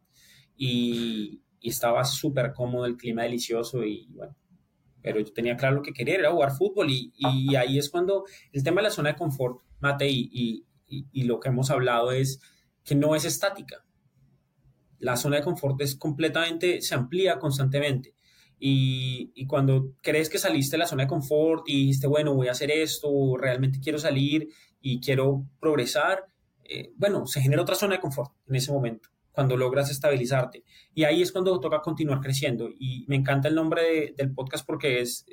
Y, 0.58 1.41
y 1.62 1.69
estaba 1.69 2.03
súper 2.03 2.51
cómodo, 2.51 2.86
el 2.86 2.97
clima 2.97 3.23
delicioso 3.23 3.86
y 3.86 4.08
bueno, 4.12 4.36
pero 5.01 5.21
yo 5.21 5.32
tenía 5.32 5.56
claro 5.56 5.77
lo 5.77 5.82
que 5.82 5.93
quería, 5.93 6.15
era 6.15 6.32
jugar 6.32 6.51
fútbol 6.51 6.89
y, 6.91 7.13
y 7.15 7.56
ahí 7.56 7.77
es 7.77 7.89
cuando 7.89 8.25
el 8.51 8.62
tema 8.62 8.82
de 8.82 8.89
la 8.89 8.93
zona 8.93 9.12
de 9.12 9.15
confort, 9.15 9.62
Mate, 9.80 10.10
y, 10.10 10.65
y, 10.86 11.23
lo 11.23 11.39
que 11.39 11.47
hemos 11.47 11.71
hablado 11.71 12.12
es 12.12 12.41
que 12.84 12.95
no 12.95 13.15
es 13.15 13.23
estática. 13.23 13.86
La 14.99 15.15
zona 15.15 15.38
de 15.38 15.43
confort 15.43 15.80
es 15.80 15.95
completamente, 15.95 16.82
se 16.82 16.93
amplía 16.93 17.39
constantemente. 17.39 18.15
Y, 18.60 19.46
cuando 19.48 19.93
crees 20.02 20.30
que 20.30 20.39
saliste 20.39 20.76
de 20.76 20.80
la 20.80 20.88
zona 20.88 21.04
de 21.04 21.10
confort 21.10 21.63
y 21.67 21.82
dijiste, 21.82 22.08
bueno, 22.08 22.34
voy 22.34 22.48
a 22.48 22.52
hacer 22.52 22.72
esto, 22.72 23.38
realmente 23.38 23.80
quiero 23.80 24.00
salir 24.00 24.50
y 24.82 25.00
quiero 25.00 25.46
progresar, 25.60 26.26
eh, 26.63 26.91
bueno, 26.98 27.28
se 27.28 27.41
genera 27.41 27.62
otra 27.62 27.76
zona 27.76 27.96
de 27.96 28.02
confort 28.02 28.32
en 28.48 28.56
ese 28.56 28.72
momento, 28.72 29.10
cuando 29.32 29.56
logras 29.56 29.91
estabilizarte. 29.91 30.63
Y 30.93 31.04
ahí 31.04 31.22
es 31.22 31.32
cuando 31.32 31.60
toca 31.60 31.82
continuar 31.82 32.20
creciendo. 32.20 32.70
Y 32.78 33.06
me 33.08 33.15
encanta 33.15 33.48
el 33.48 33.56
nombre 33.56 34.13
del 34.17 34.34
podcast 34.34 34.65
porque 34.65 35.02
es 35.02 35.26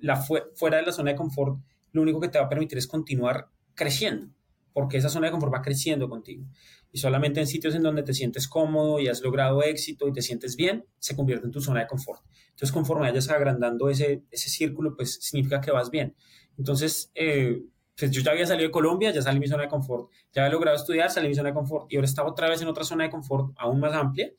la 0.00 0.16
fuera 0.16 0.78
de 0.78 0.86
la 0.86 0.92
zona 0.92 1.10
de 1.10 1.16
confort, 1.16 1.58
lo 1.92 2.02
único 2.02 2.20
que 2.20 2.28
te 2.28 2.38
va 2.38 2.46
a 2.46 2.48
permitir 2.48 2.78
es 2.78 2.86
continuar 2.86 3.48
creciendo, 3.74 4.32
porque 4.78 4.98
esa 4.98 5.08
zona 5.08 5.26
de 5.26 5.32
confort 5.32 5.52
va 5.52 5.60
creciendo 5.60 6.08
contigo. 6.08 6.44
Y 6.92 6.98
solamente 6.98 7.40
en 7.40 7.48
sitios 7.48 7.74
en 7.74 7.82
donde 7.82 8.04
te 8.04 8.14
sientes 8.14 8.46
cómodo 8.46 9.00
y 9.00 9.08
has 9.08 9.20
logrado 9.22 9.60
éxito 9.60 10.06
y 10.06 10.12
te 10.12 10.22
sientes 10.22 10.54
bien, 10.54 10.86
se 11.00 11.16
convierte 11.16 11.46
en 11.46 11.50
tu 11.50 11.60
zona 11.60 11.80
de 11.80 11.88
confort. 11.88 12.22
Entonces, 12.50 12.70
conforme 12.70 13.08
vayas 13.08 13.28
agrandando 13.28 13.88
ese, 13.88 14.22
ese 14.30 14.48
círculo, 14.48 14.94
pues 14.94 15.18
significa 15.20 15.60
que 15.60 15.72
vas 15.72 15.90
bien. 15.90 16.14
Entonces, 16.56 17.10
eh, 17.16 17.60
pues 17.98 18.12
yo 18.12 18.22
ya 18.22 18.30
había 18.30 18.46
salido 18.46 18.68
de 18.68 18.70
Colombia, 18.70 19.10
ya 19.10 19.20
salí 19.20 19.38
de 19.38 19.40
mi 19.40 19.48
zona 19.48 19.64
de 19.64 19.68
confort, 19.68 20.12
ya 20.32 20.42
había 20.42 20.52
logrado 20.52 20.76
estudiar, 20.76 21.10
salí 21.10 21.24
de 21.24 21.30
mi 21.30 21.34
zona 21.34 21.48
de 21.48 21.54
confort. 21.56 21.92
Y 21.92 21.96
ahora 21.96 22.06
estaba 22.06 22.30
otra 22.30 22.48
vez 22.48 22.62
en 22.62 22.68
otra 22.68 22.84
zona 22.84 23.02
de 23.02 23.10
confort 23.10 23.52
aún 23.56 23.80
más 23.80 23.94
amplia, 23.94 24.30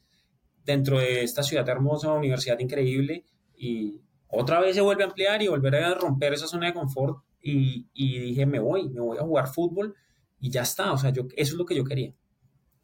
dentro 0.64 1.00
de 1.00 1.22
esta 1.24 1.44
ciudad 1.44 1.68
hermosa, 1.68 2.14
universidad 2.14 2.58
increíble. 2.60 3.26
Y 3.58 4.00
otra 4.30 4.62
vez 4.62 4.74
se 4.74 4.80
vuelve 4.80 5.04
a 5.04 5.08
ampliar 5.08 5.42
y 5.42 5.50
volver 5.50 5.76
a 5.76 5.96
romper 5.96 6.32
esa 6.32 6.48
zona 6.48 6.68
de 6.68 6.74
confort. 6.74 7.18
Y, 7.42 7.88
y 7.94 8.20
dije, 8.20 8.46
me 8.46 8.60
voy, 8.60 8.88
me 8.88 9.02
voy 9.02 9.18
a 9.18 9.22
jugar 9.24 9.50
fútbol 9.50 9.96
y 10.40 10.50
ya 10.50 10.62
está, 10.62 10.92
o 10.94 10.98
sea, 10.98 11.12
yo, 11.12 11.24
eso 11.36 11.54
es 11.54 11.58
lo 11.58 11.66
que 11.66 11.76
yo 11.76 11.84
quería. 11.84 12.14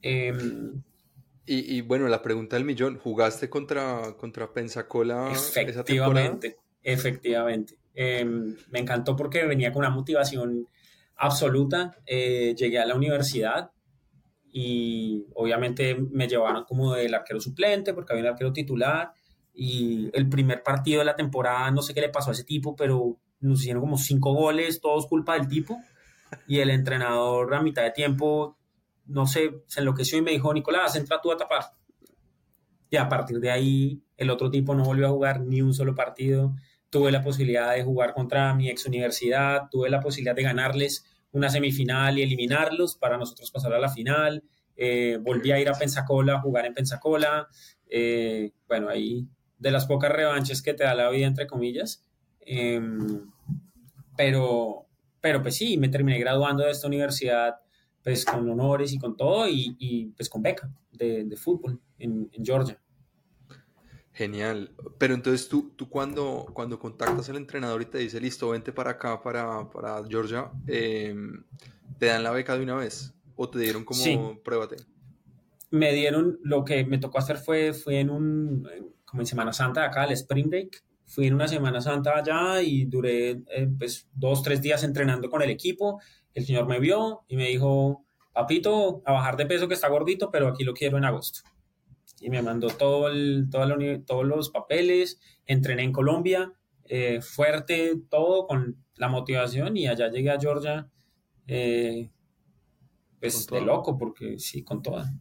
Em, 0.02 0.82
y, 1.48 1.82
bueno, 1.82 2.08
la 2.08 2.22
pregunta 2.22 2.56
del 2.56 2.66
millón, 2.66 2.98
¿jugaste 2.98 3.50
contra, 3.50 4.16
contra 4.18 4.52
Pensacola 4.52 5.32
efectivamente, 5.32 6.58
Efectivamente, 6.82 7.78
em, 7.94 8.56
me 8.72 8.80
encantó 8.80 9.16
porque 9.16 9.46
venía 9.46 9.72
con 9.72 9.80
una 9.80 9.90
motivación 9.90 10.68
absoluta. 11.16 11.98
Eh, 12.06 12.56
llegué 12.58 12.80
a 12.80 12.86
la 12.86 12.96
universidad 12.96 13.72
y 14.52 15.26
obviamente 15.34 15.96
me 15.96 16.28
llevaron 16.28 16.64
como 16.66 16.96
el 16.96 17.14
arquero 17.14 17.40
suplente 17.40 17.94
porque 17.94 18.14
había 18.14 18.26
un 18.26 18.30
arquero 18.32 18.54
titular 18.54 19.12
y 19.54 20.10
el 20.14 20.30
primer 20.30 20.64
partido 20.64 21.00
de 21.00 21.06
la 21.06 21.16
temporada, 21.16 21.72
no 21.72 21.82
sé 21.82 21.94
qué 21.94 22.02
le 22.02 22.10
pasó 22.10 22.30
a 22.30 22.34
ese 22.34 22.44
tipo, 22.44 22.76
pero 22.76 23.18
nos 23.40 23.62
hicieron 23.62 23.82
como 23.82 23.98
cinco 23.98 24.34
goles, 24.34 24.82
todos 24.82 25.08
culpa 25.08 25.34
del 25.34 25.48
tipo. 25.48 25.78
Y 26.48 26.60
el 26.60 26.70
entrenador 26.70 27.54
a 27.54 27.62
mitad 27.62 27.84
de 27.84 27.92
tiempo 27.92 28.58
no 29.08 29.28
sé, 29.28 29.64
se 29.68 29.80
enloqueció 29.80 30.18
y 30.18 30.22
me 30.22 30.32
dijo, 30.32 30.54
Nicolás, 30.54 30.96
entra 30.96 31.22
tú 31.22 31.32
a 31.32 31.38
tapar. 31.38 31.64
Y 32.90 32.98
a 32.98 33.08
partir 33.10 33.40
de 33.40 33.52
ahí, 33.52 34.04
el 34.18 34.30
otro 34.30 34.50
tipo 34.50 34.74
no 34.74 34.84
volvió 34.84 35.08
a 35.08 35.12
jugar 35.12 35.42
ni 35.42 35.62
un 35.62 35.74
solo 35.74 35.96
partido. 35.96 36.56
Tuve 36.90 37.12
la 37.12 37.22
posibilidad 37.22 37.74
de 37.74 37.84
jugar 37.84 38.14
contra 38.14 38.54
mi 38.54 38.70
ex 38.70 38.86
universidad, 38.86 39.64
tuve 39.70 39.90
la 39.90 40.00
posibilidad 40.00 40.36
de 40.36 40.44
ganarles 40.44 41.06
una 41.32 41.50
semifinal 41.50 42.18
y 42.18 42.22
eliminarlos 42.22 42.96
para 42.96 43.18
nosotros 43.18 43.52
pasar 43.52 43.74
a 43.74 43.80
la 43.80 43.90
final. 43.90 44.44
Eh, 44.78 45.18
volví 45.22 45.52
a 45.52 45.60
ir 45.60 45.70
a 45.70 45.74
Pensacola, 45.74 46.36
a 46.36 46.42
jugar 46.42 46.66
en 46.66 46.74
Pensacola. 46.74 47.48
Eh, 47.88 48.54
bueno, 48.68 48.90
ahí 48.90 49.28
de 49.58 49.72
las 49.72 49.86
pocas 49.86 50.12
revanches 50.12 50.62
que 50.62 50.74
te 50.74 50.84
da 50.84 50.96
la 50.96 51.10
vida, 51.10 51.28
entre 51.28 51.48
comillas. 51.48 52.04
Em, 52.40 53.30
pero, 54.16 54.85
pero 55.26 55.42
pues 55.42 55.56
sí, 55.56 55.76
me 55.76 55.90
terminé 55.90 56.20
graduando 56.20 56.64
de 56.64 56.70
esta 56.70 56.86
universidad 56.86 57.56
pues 58.04 58.24
con 58.24 58.48
honores 58.48 58.94
y 58.94 59.00
con 59.00 59.18
todo 59.18 59.50
y, 59.50 59.76
y 59.80 60.06
pues 60.10 60.30
con 60.30 60.44
beca 60.44 60.70
de, 60.92 61.24
de 61.24 61.36
fútbol 61.36 61.82
en, 61.98 62.30
en, 62.32 62.46
Georgia. 62.46 62.80
Genial. 64.14 64.70
Pero 65.00 65.16
entonces 65.16 65.50
tú, 65.50 65.72
tú 65.76 65.90
cuando, 65.90 66.46
cuando 66.54 66.78
contactas 66.78 67.28
al 67.28 67.38
entrenador 67.38 67.82
y 67.82 67.86
te 67.86 67.98
dice, 67.98 68.22
listo, 68.22 68.50
vente 68.50 68.72
para 68.72 68.92
acá, 68.92 69.20
para, 69.24 69.68
para 69.72 70.04
Georgia, 70.08 70.52
em, 70.68 71.44
¿te 71.98 72.06
dan 72.06 72.22
la 72.22 72.30
beca 72.30 72.56
de 72.56 72.62
una 72.62 72.76
vez? 72.76 73.12
¿O 73.36 73.50
te 73.50 73.58
dieron 73.58 73.84
como 73.84 74.00
sí. 74.04 74.20
pruébate? 74.44 74.76
Me 75.72 75.92
dieron, 75.92 76.38
lo 76.44 76.64
que 76.64 76.86
me 76.86 77.00
tocó 77.00 77.18
hacer 77.18 77.38
fue, 77.38 77.74
fue 77.74 78.00
en 78.00 78.12
un, 78.12 78.70
como 79.06 79.24
en 79.24 79.26
Semana 79.26 79.54
Santa 79.54 79.86
acá, 79.86 80.04
el 80.04 80.12
Spring 80.12 80.52
Break, 80.52 80.84
Fui 81.06 81.28
en 81.28 81.36
una 81.36 81.48
Semana 81.48 81.82
Santa 81.82 82.18
allá 82.18 82.62
y 82.62 82.86
duré 82.86 83.44
eh, 83.48 83.70
pues 83.78 84.08
dos, 84.14 84.42
tres 84.42 84.62
días 84.62 84.84
entrenando 84.84 85.30
con 85.30 85.42
el 85.42 85.50
equipo. 85.50 86.02
El 86.34 86.46
señor 86.46 86.68
me 86.68 86.80
vio 86.80 87.24
y 87.28 87.36
me 87.38 87.48
dijo, 87.48 88.06
papito, 88.34 89.02
a 89.06 89.14
bajar 89.14 89.38
de 89.38 89.46
peso 89.46 89.68
que 89.68 89.76
está 89.76 89.88
gordito, 89.88 90.32
pero 90.32 90.48
aquí 90.48 90.64
lo 90.64 90.74
quiero 90.74 90.98
en 90.98 91.06
agosto. 91.06 91.42
Y 92.20 92.30
me 92.30 92.42
mandó 92.42 92.68
todo 92.68 93.08
el, 93.10 93.50
todos 93.50 94.26
los 94.26 94.50
papeles, 94.50 95.20
entrené 95.46 95.84
en 95.84 95.92
Colombia, 95.92 96.54
eh, 96.86 97.22
fuerte, 97.22 97.96
todo 98.10 98.48
con 98.48 98.84
la 98.96 99.08
motivación 99.08 99.78
y 99.78 99.88
allá 99.88 100.10
llegué 100.10 100.32
a 100.32 100.40
Georgia, 100.40 100.90
eh, 101.48 102.12
pues 103.20 103.48
de 103.48 103.62
loco, 103.62 103.98
porque 103.98 104.40
sí, 104.40 104.64
con 104.64 104.82
toda. 104.82 105.14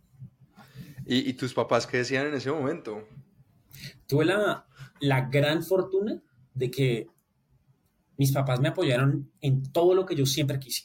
¿Y, 1.07 1.29
¿Y, 1.29 1.35
tus 1.35 1.53
papás 1.53 1.87
qué 1.87 1.99
decían 1.99 2.27
en 2.27 2.35
ese 2.35 2.51
momento? 2.51 3.07
Tuve 4.07 4.25
la, 4.25 4.67
la 5.05 5.29
gran 5.29 5.63
fortuna 5.63 6.23
de 6.55 6.71
que 6.71 7.09
mis 8.17 8.33
papás 8.33 8.61
me 8.61 8.69
apoyaron 8.69 9.31
en 9.41 9.63
todo 9.73 9.95
lo 9.95 10.07
que 10.07 10.15
yo 10.15 10.27
siempre 10.27 10.59
quise. 10.59 10.85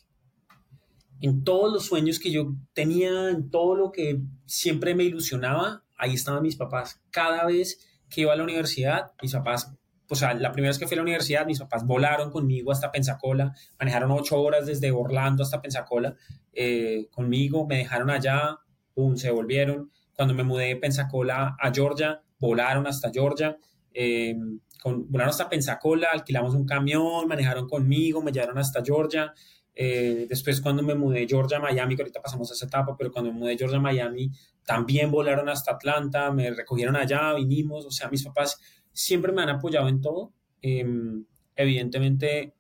En 1.22 1.44
todos 1.44 1.72
los 1.72 1.86
sueños 1.86 2.20
que 2.20 2.32
yo 2.32 2.54
tenía, 2.74 3.30
en 3.30 3.50
todo 3.50 3.76
lo 3.76 3.92
que 3.92 4.22
siempre 4.46 4.96
me 4.96 5.04
ilusionaba, 5.04 5.84
ahí 5.98 6.14
estaban 6.14 6.44
mis 6.44 6.56
papás. 6.56 7.02
Cada 7.12 7.46
vez 7.46 7.86
que 8.10 8.22
iba 8.22 8.34
a 8.34 8.36
la 8.36 8.44
universidad, 8.44 9.12
mis 9.22 9.34
papás, 9.34 9.74
o 10.10 10.16
sea, 10.16 10.34
la 10.34 10.52
primera 10.52 10.72
vez 10.72 10.80
que 10.80 10.88
fui 10.88 10.96
a 10.96 10.98
la 10.98 11.04
universidad, 11.04 11.46
mis 11.46 11.60
papás 11.60 11.86
volaron 11.86 12.32
conmigo 12.32 12.72
hasta 12.72 12.92
Pensacola, 12.92 13.54
manejaron 13.78 14.12
ocho 14.12 14.42
horas 14.42 14.66
desde 14.66 14.92
Orlando 14.92 15.44
hasta 15.44 15.62
Pensacola 15.62 16.16
eh, 16.54 17.08
conmigo, 17.12 17.68
me 17.68 17.78
dejaron 17.78 18.10
allá, 18.10 18.58
pum, 18.94 19.16
se 19.16 19.30
volvieron. 19.32 19.92
Cuando 20.16 20.34
me 20.34 20.44
mudé 20.44 20.68
de 20.68 20.76
Pensacola 20.78 21.56
a 21.60 21.72
Georgia, 21.72 22.22
volaron 22.40 22.88
hasta 22.88 23.12
Georgia. 23.12 23.58
Eh, 23.94 24.36
con, 24.82 25.10
volaron 25.12 25.30
hasta 25.30 25.50
Pensacola, 25.50 26.10
alquilamos 26.14 26.56
un 26.56 26.66
camión, 26.66 27.28
manejaron 27.28 27.68
conmigo, 27.68 28.22
me 28.22 28.32
llevaron 28.32 28.58
hasta 28.58 28.84
Georgia. 28.84 29.34
Eh, 29.76 30.26
después 30.28 30.62
cuando 30.62 30.84
me 30.84 30.96
mudé 30.96 31.22
de 31.22 31.28
Georgia 31.28 31.58
a 31.58 31.62
Miami, 31.62 31.96
que 31.96 32.02
ahorita 32.02 32.22
pasamos 32.22 32.50
a 32.52 32.54
esa 32.54 32.66
etapa, 32.66 32.96
pero 32.98 33.12
cuando 33.12 33.32
me 33.32 33.40
mudé 33.40 33.52
de 33.52 33.58
Georgia 33.58 33.78
a 33.78 33.82
Miami, 33.82 34.32
también 34.66 35.12
volaron 35.12 35.50
hasta 35.50 35.72
Atlanta, 35.72 36.32
me 36.32 36.52
recogieron 36.52 36.96
allá, 36.96 37.34
vinimos, 37.34 37.86
o 37.86 37.92
sea, 37.92 38.10
mis 38.10 38.24
papás 38.24 38.60
siempre 38.92 39.32
me 39.32 39.42
han 39.42 39.50
apoyado 39.50 39.88
en 39.88 40.02
todo. 40.02 40.34
Em, 40.62 41.26
evidentemente, 41.56 42.56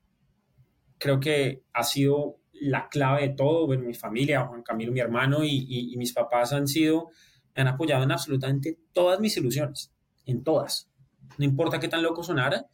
creo 0.98 1.20
que 1.20 1.63
ha 1.74 1.84
sido 1.84 2.38
la 2.54 2.89
clave 2.89 3.30
de 3.30 3.36
todo, 3.36 3.68
bueno, 3.68 3.84
mi 3.84 3.94
familia, 3.94 4.46
Juan 4.46 4.63
Camilo, 4.63 4.92
mi 4.92 5.00
hermano 5.00 5.44
y, 5.44 5.65
y 5.94 5.96
mis 5.98 6.13
papás 6.13 6.52
han 6.52 6.68
sido, 6.68 7.10
me 7.56 7.62
han 7.62 7.68
apoyado 7.70 8.04
en 8.04 8.12
absolutamente 8.12 8.80
todas 8.94 9.20
mis 9.20 9.36
ilusiones, 9.38 9.94
en 10.26 10.44
todas 10.44 10.88
no 11.38 11.46
importa 11.46 11.80
qué 11.80 11.88
tan 11.88 12.04
loco 12.04 12.24
sonara. 12.24 12.65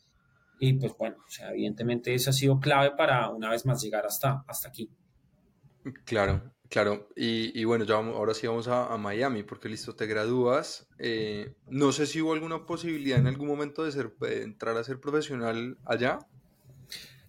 Y 0.60 0.74
pues 0.74 0.94
bueno, 0.98 1.18
o 1.26 1.30
sea, 1.30 1.52
evidentemente 1.52 2.14
eso 2.14 2.30
ha 2.30 2.34
sido 2.34 2.60
clave 2.60 2.92
para 2.96 3.30
una 3.30 3.50
vez 3.50 3.66
más 3.66 3.82
llegar 3.82 4.06
hasta, 4.06 4.44
hasta 4.48 4.70
aquí. 4.70 4.90
Claro, 6.06 6.54
claro. 6.70 7.10
Y, 7.16 7.64
bueno, 7.66 7.84
ya 7.86 7.96
ahora 7.96 8.34
sí 8.34 8.48
vamos 8.48 8.68
a, 8.68 8.96
Miami, 8.98 9.44
porque 9.44 9.70
listo, 9.70 9.96
te 9.96 10.08
gradúas. 10.08 10.88
Eh, 10.98 11.54
no 11.68 11.92
sé 11.92 12.06
si 12.06 12.22
hubo 12.22 12.34
alguna 12.34 12.66
posibilidad 12.66 13.20
en 13.20 13.28
algún 13.28 13.48
momento 13.48 13.84
de, 13.84 13.92
ser, 13.92 14.16
entrar 14.22 14.78
a 14.78 14.84
ser 14.84 15.00
profesional 15.00 15.78
allá. 15.86 16.20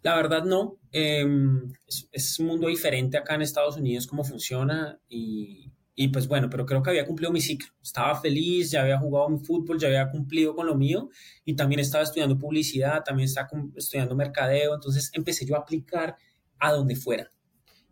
La 0.02 0.14
verdad 0.14 0.44
no. 0.44 0.76
Em, 0.92 1.72
es, 1.86 2.08
es, 2.12 2.38
un 2.38 2.46
mundo 2.46 2.68
diferente 2.68 3.18
acá 3.18 3.34
en 3.34 3.42
Estados 3.42 3.76
Unidos, 3.76 4.06
cómo 4.06 4.22
funciona 4.22 5.00
y, 5.08 5.72
y 5.98 6.08
pues 6.08 6.28
bueno, 6.28 6.50
pero 6.50 6.66
creo 6.66 6.82
que 6.82 6.90
había 6.90 7.06
cumplido 7.06 7.32
mi 7.32 7.40
ciclo. 7.40 7.68
Estaba 7.82 8.20
feliz, 8.20 8.70
ya 8.70 8.82
había 8.82 8.98
jugado 8.98 9.30
mi 9.30 9.38
fútbol, 9.38 9.78
ya 9.78 9.88
había 9.88 10.10
cumplido 10.10 10.54
con 10.54 10.66
lo 10.66 10.74
mío 10.74 11.08
y 11.42 11.56
también 11.56 11.80
estaba 11.80 12.04
estudiando 12.04 12.38
publicidad, 12.38 13.02
también 13.02 13.24
estaba 13.24 13.48
estudiando 13.74 14.14
mercadeo. 14.14 14.74
Entonces 14.74 15.10
empecé 15.14 15.46
yo 15.46 15.56
a 15.56 15.60
aplicar 15.60 16.14
a 16.58 16.72
donde 16.72 16.96
fuera. 16.96 17.32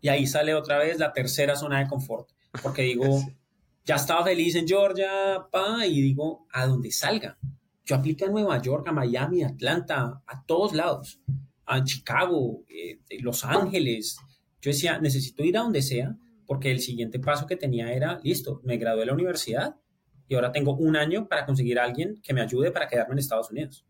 Y 0.01 0.09
ahí 0.09 0.27
sale 0.27 0.53
otra 0.53 0.77
vez 0.77 0.99
la 0.99 1.13
tercera 1.13 1.55
zona 1.55 1.79
de 1.79 1.87
confort, 1.87 2.29
porque 2.61 2.83
digo, 2.83 3.23
ya 3.85 3.95
estaba 3.95 4.23
feliz 4.23 4.53
en 4.53 4.67
Georgia, 4.67 5.47
pa, 5.51 5.87
y 5.87 5.99
digo, 5.99 6.45
a 6.53 6.67
donde 6.67 6.91
salga. 6.91 7.39
Yo 7.85 7.95
apliqué 7.95 8.25
a 8.25 8.29
Nueva 8.29 8.61
York, 8.61 8.87
a 8.87 8.91
Miami, 8.91 9.41
a 9.41 9.47
Atlanta, 9.47 10.21
a 10.27 10.45
todos 10.45 10.73
lados, 10.73 11.19
a 11.65 11.83
Chicago, 11.83 12.61
eh, 12.67 12.99
Los 13.21 13.43
Ángeles. 13.43 14.17
Yo 14.61 14.69
decía, 14.69 14.99
necesito 14.99 15.43
ir 15.43 15.57
a 15.57 15.61
donde 15.61 15.81
sea 15.81 16.15
porque 16.45 16.71
el 16.71 16.79
siguiente 16.79 17.19
paso 17.19 17.47
que 17.47 17.55
tenía 17.55 17.91
era, 17.93 18.19
listo, 18.23 18.61
me 18.63 18.77
gradué 18.77 19.01
de 19.01 19.05
la 19.07 19.13
universidad 19.13 19.75
y 20.27 20.35
ahora 20.35 20.51
tengo 20.51 20.75
un 20.75 20.95
año 20.95 21.27
para 21.27 21.45
conseguir 21.45 21.79
a 21.79 21.83
alguien 21.83 22.19
que 22.21 22.33
me 22.33 22.41
ayude 22.41 22.71
para 22.71 22.87
quedarme 22.87 23.13
en 23.13 23.19
Estados 23.19 23.51
Unidos. 23.51 23.85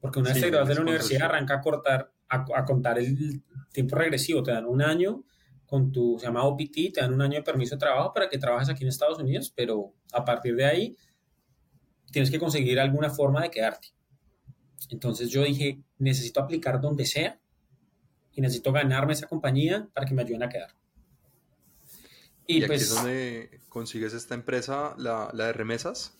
Porque 0.00 0.18
una 0.18 0.30
vez 0.32 0.40
te 0.40 0.50
gradúas 0.50 0.68
de 0.68 0.74
la 0.74 0.80
universidad 0.82 1.22
arranca 1.22 1.54
a, 1.54 1.60
cortar, 1.60 2.12
a, 2.28 2.64
contar 2.64 2.98
el 2.98 3.42
tiempo 3.72 3.96
regresivo, 3.96 4.42
te 4.42 4.52
dan 4.52 4.66
un 4.66 4.82
año 4.82 5.24
con 5.64 5.90
tu, 5.90 6.18
se 6.18 6.26
llama 6.26 6.44
OPT, 6.44 6.92
te 6.94 7.00
dan 7.00 7.12
un 7.12 7.22
año 7.22 7.34
de 7.34 7.42
permiso 7.42 7.74
de 7.74 7.80
trabajo 7.80 8.12
para 8.12 8.28
que 8.28 8.38
trabajes 8.38 8.68
aquí 8.68 8.84
en 8.84 8.88
Estados 8.88 9.18
Unidos, 9.18 9.52
pero 9.54 9.94
a 10.12 10.24
partir 10.24 10.54
de 10.54 10.64
ahí 10.64 10.96
tienes 12.12 12.30
que 12.30 12.38
conseguir 12.38 12.78
alguna 12.78 13.10
forma 13.10 13.42
de 13.42 13.50
quedarte. 13.50 13.88
Entonces 14.90 15.30
yo 15.30 15.42
dije, 15.42 15.80
necesito 15.98 16.40
aplicar 16.40 16.80
donde 16.80 17.04
sea 17.04 17.40
y 18.32 18.40
necesito 18.40 18.70
ganarme 18.70 19.14
esa 19.14 19.26
compañía 19.26 19.88
para 19.92 20.06
que 20.06 20.14
me 20.14 20.22
ayuden 20.22 20.42
a 20.42 20.48
quedar. 20.48 20.70
Y, 22.46 22.62
aquí 22.62 22.74
es 22.74 22.88
pues 22.88 22.94
donde 22.94 23.60
consigues 23.68 24.14
esta 24.14 24.34
empresa, 24.34 24.94
la, 24.98 25.30
la, 25.32 25.46
de 25.46 25.52
remesas. 25.52 26.16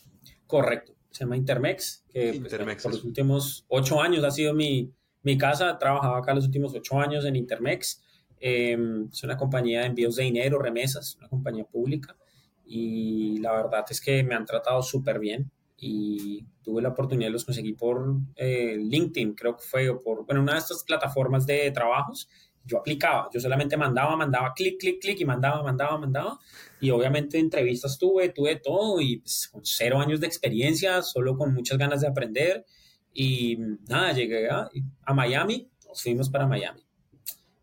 Correcto, 0.47 0.93
se 1.11 1.25
llama 1.25 1.37
Intermex, 1.37 2.05
que 2.13 2.29
pues, 2.29 2.37
Intermex, 2.37 2.83
por 2.83 2.93
los 2.93 3.05
últimos 3.05 3.65
ocho 3.69 4.01
años 4.01 4.25
ha 4.25 4.31
sido 4.31 4.55
mi, 4.55 4.93
mi 5.23 5.39
casa, 5.39 5.79
trabajaba 5.79 6.19
acá 6.19 6.35
los 6.35 6.47
últimos 6.47 6.75
ocho 6.75 7.01
años 7.01 7.25
en 7.25 7.37
Intermex. 7.37 8.03
Em, 8.39 9.09
es 9.11 9.23
una 9.25 9.37
compañía 9.37 9.81
de 9.81 9.87
envíos 9.87 10.17
de 10.17 10.25
dinero, 10.25 10.59
remesas, 10.59 11.17
una 11.17 11.29
compañía 11.29 11.65
pública. 11.65 12.17
Y 12.65 13.39
la 13.39 13.53
verdad 13.53 13.85
es 13.89 14.01
que 14.01 14.23
me 14.23 14.35
han 14.35 14.45
tratado 14.45 14.83
súper 14.83 15.19
bien 15.19 15.51
y 15.79 16.45
tuve 16.63 16.83
la 16.83 16.91
oportunidad, 16.91 17.31
los 17.31 17.45
conseguí 17.45 17.75
por 17.75 18.17
eh, 18.35 18.77
LinkedIn, 18.79 19.35
creo 19.35 19.57
que 19.57 19.63
fue, 19.63 19.89
o 19.89 20.01
por, 20.01 20.25
bueno, 20.25 20.43
una 20.43 20.55
de 20.55 20.59
estas 20.59 20.83
plataformas 20.85 21.47
de 21.47 21.71
trabajos 21.71 22.29
yo 22.67 22.79
aplicaba, 22.79 23.29
yo 23.33 23.41
solamente 23.41 23.77
mandaba, 23.77 24.17
mandaba 24.17 24.53
clic, 24.53 24.79
clic, 24.79 25.01
clic 25.01 25.21
y 25.21 25.25
mandaba, 25.25 25.63
mandaba, 25.63 25.97
mandaba. 25.99 26.39
Y 26.81 26.91
obviamente 26.91 27.39
entrevistas 27.39 27.97
tuve, 27.97 28.31
tuve 28.31 28.57
todo 28.57 29.01
y 29.01 29.19
pues, 29.19 29.49
con 29.51 29.65
cero 29.65 30.01
años 30.01 30.21
de 30.21 30.27
experiencia, 30.27 31.01
solo 31.03 31.37
con 31.37 31.55
muchas 31.55 31.79
ganas 31.79 32.01
de 32.01 32.09
aprender. 32.09 32.67
Y 33.13 33.57
nada, 33.89 34.13
llegué 34.13 34.49
a, 34.51 34.69
Miami, 35.15 35.71
nos 35.87 36.03
fuimos 36.03 36.29
para 36.29 36.47
Miami. 36.47 36.83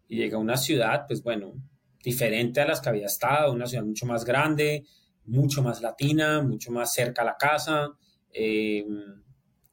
Y 0.08 0.18
llegué 0.18 0.36
a 0.36 0.40
una 0.40 0.58
ciudad, 0.58 1.06
pues 1.06 1.22
bueno, 1.22 1.54
diferente 2.02 2.62
a 2.62 2.66
las 2.66 2.80
que 2.80 2.90
había 2.90 3.08
estado, 3.08 3.52
una 3.52 3.68
ciudad 3.68 3.84
mucho 3.84 4.06
más 4.06 4.24
grande, 4.24 4.86
mucho 5.26 5.62
más 5.62 5.82
latina, 5.82 6.42
mucho 6.42 6.72
más 6.72 6.94
cerca 6.94 7.24
a 7.24 7.26
la 7.26 7.38
casa. 7.38 7.92
Eh, 8.34 8.86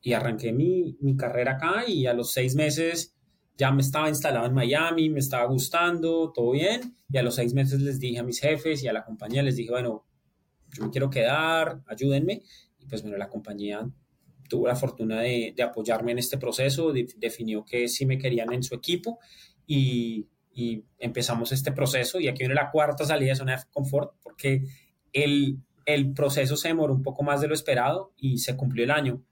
y 0.02 0.12
arranqué 0.12 0.52
mi, 0.52 0.96
mi 1.00 1.16
carrera 1.16 1.52
acá 1.52 1.84
y 1.86 2.06
a 2.06 2.14
los 2.14 2.32
seis 2.32 2.54
meses 2.54 3.14
ya 3.56 3.70
me 3.72 3.82
estaba 3.82 4.08
instalado 4.08 4.46
en 4.46 4.54
Miami, 4.54 5.10
me 5.10 5.20
estaba 5.20 5.44
gustando, 5.44 6.32
todo 6.32 6.52
bien, 6.52 6.96
y 7.10 7.18
a 7.18 7.22
los 7.22 7.34
seis 7.34 7.52
meses 7.52 7.80
les 7.80 8.00
dije 8.00 8.18
a 8.18 8.22
mis 8.22 8.40
jefes 8.40 8.82
y 8.82 8.88
a 8.88 8.92
la 8.92 9.04
compañía, 9.04 9.42
les 9.42 9.56
dije, 9.56 9.70
bueno, 9.70 10.06
yo 10.72 10.84
me 10.84 10.90
quiero 10.90 11.10
quedar, 11.10 11.82
ayúdenme, 11.86 12.42
y 12.78 12.86
pues 12.86 13.02
bueno, 13.02 13.18
la 13.18 13.28
compañía 13.28 13.86
tuvo 14.48 14.66
la 14.66 14.76
fortuna 14.76 15.20
de, 15.20 15.52
de 15.54 15.62
apoyarme 15.62 16.12
en 16.12 16.18
este 16.18 16.38
proceso, 16.38 16.92
definió 16.92 17.64
que 17.64 17.86
sí 17.88 18.06
me 18.06 18.18
querían 18.18 18.52
en 18.52 18.62
su 18.62 18.74
equipo, 18.74 19.18
y, 19.66 20.26
y, 20.52 20.84
empezamos 20.98 21.52
este 21.52 21.72
proceso, 21.72 22.18
y 22.18 22.28
aquí 22.28 22.38
viene 22.40 22.54
la 22.54 22.70
cuarta 22.70 23.04
salida 23.04 23.30
de 23.30 23.36
zona 23.36 23.56
de 23.56 23.62
confort, 23.70 24.14
porque 24.22 24.64
el, 25.12 25.58
el 25.84 26.12
proceso 26.12 26.56
se 26.56 26.68
demoró 26.68 26.94
un 26.94 27.02
poco 27.02 27.22
más 27.22 27.40
de 27.40 27.48
lo 27.48 27.54
esperado 27.54 28.12
y 28.16 28.38
se 28.38 28.56
cumplió 28.56 28.84
el 28.84 28.90
año, 28.90 29.22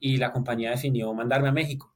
y 0.00 0.16
la 0.16 0.32
compañía 0.32 0.70
definió 0.70 1.12
mandarme 1.14 1.48
a 1.48 1.52
México 1.52 1.93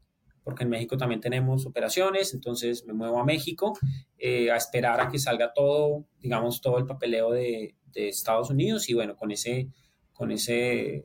porque 0.49 0.65
en 0.65 0.71
México 0.71 0.97
también 0.97 1.21
tenemos 1.21 1.67
operaciones, 1.67 2.33
entonces 2.33 2.87
me 2.87 2.95
muevo 2.95 3.21
a 3.21 3.25
México 3.27 3.79
eh, 4.17 4.51
a 4.51 4.57
esperar 4.57 4.99
a 4.99 5.11
que 5.11 5.19
salga 5.19 5.53
todo, 5.53 6.07
digamos, 6.23 6.63
todo 6.63 6.79
el 6.79 6.87
papeleo 6.87 7.33
de, 7.33 7.75
de, 7.93 8.09
Estados 8.09 8.49
Unidos 8.49 8.89
y 8.89 8.95
bueno, 8.95 9.15
con 9.15 9.31
ese, 9.31 9.69
con 10.15 10.31
ese, 10.31 11.05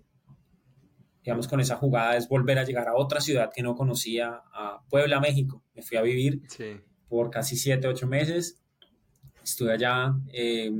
digamos, 1.25 1.49
con 1.49 1.59
esa 1.59 1.75
jugada 1.75 2.15
es 2.15 2.29
volver 2.29 2.57
a 2.57 2.63
llegar 2.63 2.87
a 2.87 2.95
otra 2.95 3.19
ciudad 3.19 3.51
que 3.53 3.61
no 3.61 3.75
conocía, 3.75 4.43
a 4.53 4.81
Puebla, 4.89 5.19
México. 5.19 5.61
Me 5.73 5.81
fui 5.81 5.97
a 5.97 6.01
vivir 6.01 6.43
por 7.09 7.29
casi 7.29 7.57
siete, 7.57 7.89
ocho 7.89 8.07
meses. 8.07 8.63
Estuve 9.43 9.73
allá 9.73 10.15
eh, 10.31 10.71